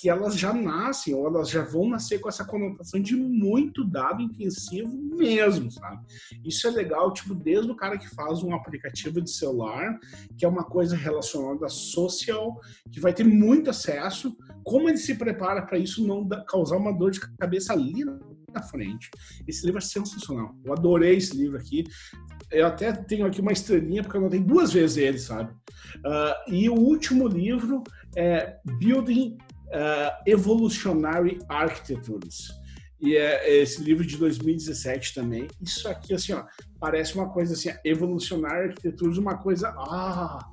[0.00, 4.22] que elas já nascem ou elas já vão nascer com essa conotação de muito dado
[4.22, 6.04] intensivo mesmo, sabe?
[6.44, 9.98] Isso é legal, tipo, desde o cara que faz um aplicativo de celular,
[10.36, 12.60] que é uma coisa relacionada a social,
[12.90, 17.10] que vai ter muito acesso, como ele se prepara para isso não causar uma dor
[17.10, 18.04] de cabeça ali
[18.52, 19.10] na frente.
[19.46, 20.54] Esse livro é sensacional.
[20.64, 21.84] Eu adorei esse livro aqui.
[22.50, 25.52] Eu até tenho aqui uma estrelinha, porque eu notei duas vezes ele, sabe?
[25.96, 27.82] Uh, e o último livro
[28.16, 29.36] é Building
[29.68, 32.48] uh, Evolutionary Architectures.
[33.00, 35.46] E é esse livro de 2017 também.
[35.60, 36.44] Isso aqui, assim, ó,
[36.80, 40.44] parece uma coisa assim, Evolutionary Architectures, uma coisa, ah,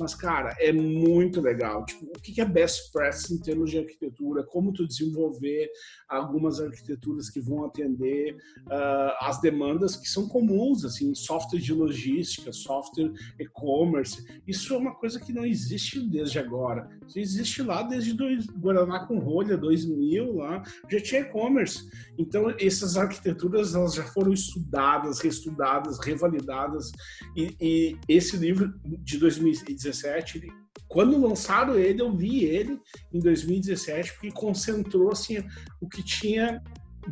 [0.00, 1.84] mas, cara, é muito legal.
[1.84, 4.42] Tipo, o que é best practice em termos de arquitetura?
[4.42, 5.70] Como tu desenvolver
[6.08, 12.50] algumas arquiteturas que vão atender uh, as demandas que são comuns, assim, software de logística,
[12.50, 14.24] software e-commerce.
[14.46, 16.88] Isso é uma coisa que não existe desde agora.
[17.06, 21.88] Isso existe lá desde dois, Guaraná com rolha, 2000, lá, já tinha e-commerce.
[22.18, 26.90] Então, essas arquiteturas, elas já foram estudadas, reestudadas, revalidadas.
[27.36, 30.48] E, e esse livro de 2017 2017.
[30.88, 32.78] Quando lançaram ele, eu vi ele
[33.12, 35.38] em 2017, porque concentrou assim,
[35.80, 36.62] o que tinha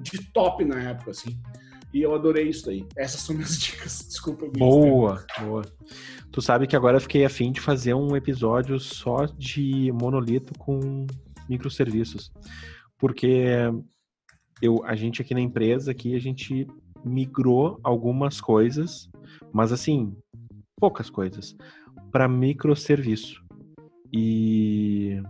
[0.00, 1.10] de top na época.
[1.10, 1.40] Assim.
[1.92, 2.86] E eu adorei isso aí.
[2.96, 4.04] Essas são minhas dicas.
[4.08, 4.46] Desculpa.
[4.56, 5.62] Boa, boa.
[6.30, 11.06] Tu sabe que agora eu fiquei afim de fazer um episódio só de monolito com
[11.48, 12.30] microserviços.
[12.98, 13.46] porque
[14.60, 16.66] eu, a gente aqui na empresa, aqui, a gente
[17.04, 19.08] migrou algumas coisas,
[19.52, 20.16] mas assim,
[20.78, 21.56] poucas coisas,
[22.10, 23.42] para microserviço.
[24.12, 25.20] E,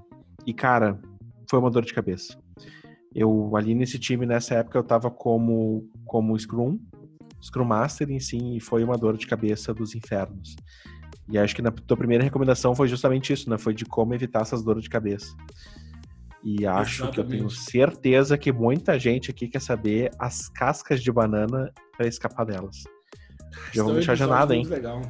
[0.47, 1.01] e, cara,
[1.49, 2.39] foi uma dor de cabeça.
[3.15, 6.79] Eu, ali nesse time, nessa época, eu tava como, como Scrum,
[7.43, 10.57] Scrum Master em si, e foi uma dor de cabeça dos infernos.
[11.29, 13.59] E acho que na tua primeira recomendação foi justamente isso, né?
[13.59, 15.35] Foi de como evitar essas dores de cabeça.
[16.43, 17.15] E acho Exatamente.
[17.15, 22.07] que eu tenho certeza que muita gente aqui quer saber as cascas de banana para
[22.07, 22.85] escapar delas.
[23.73, 24.65] Já vamos deixar janada, hein?
[24.65, 25.03] Legal.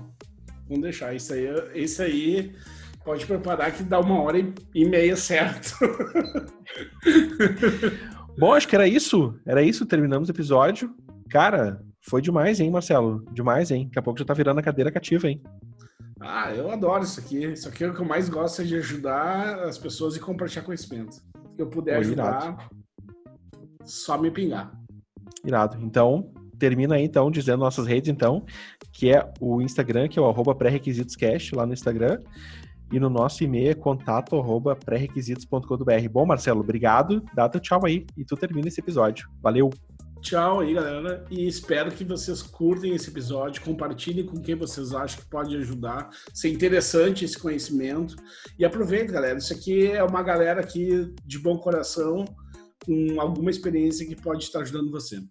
[0.69, 1.15] Vamos deixar.
[1.15, 2.55] Isso aí, isso aí
[3.05, 4.39] pode preparar que dá uma hora
[4.75, 5.75] e meia certo.
[8.39, 9.35] Bom, acho que era isso.
[9.47, 9.87] Era isso.
[9.87, 10.95] Terminamos o episódio.
[11.31, 13.25] Cara, foi demais, hein, Marcelo?
[13.33, 13.87] Demais, hein?
[13.87, 15.43] Daqui a pouco já tá virando a cadeira cativa, hein?
[16.21, 17.45] Ah, eu adoro isso aqui.
[17.45, 20.65] Isso aqui é o que eu mais gosto é de ajudar as pessoas e compartilhar
[20.65, 21.15] conhecimento.
[21.15, 21.23] Se
[21.59, 22.63] eu puder Pô, ajudar, irado.
[23.85, 24.73] só me pingar.
[25.45, 25.79] Irado.
[25.83, 28.45] Então, termina aí, então, dizendo nossas redes, então,
[28.99, 32.21] que é o Instagram, que é o pré-requisitoscast lá no Instagram.
[32.93, 34.35] E no nosso e-mail é contato
[34.85, 36.09] pré-requisitos.com.br.
[36.11, 37.23] Bom, Marcelo, obrigado.
[37.33, 39.29] Dá teu tchau aí e tu termina esse episódio.
[39.41, 39.71] Valeu!
[40.21, 41.25] Tchau aí, galera.
[41.31, 46.11] E espero que vocês curtem esse episódio, compartilhem com quem vocês acham que pode ajudar,
[46.35, 48.17] ser interessante esse conhecimento.
[48.59, 49.39] E aproveitem, galera.
[49.39, 52.25] Isso aqui é uma galera aqui de bom coração,
[52.85, 55.23] com alguma experiência que pode estar ajudando você.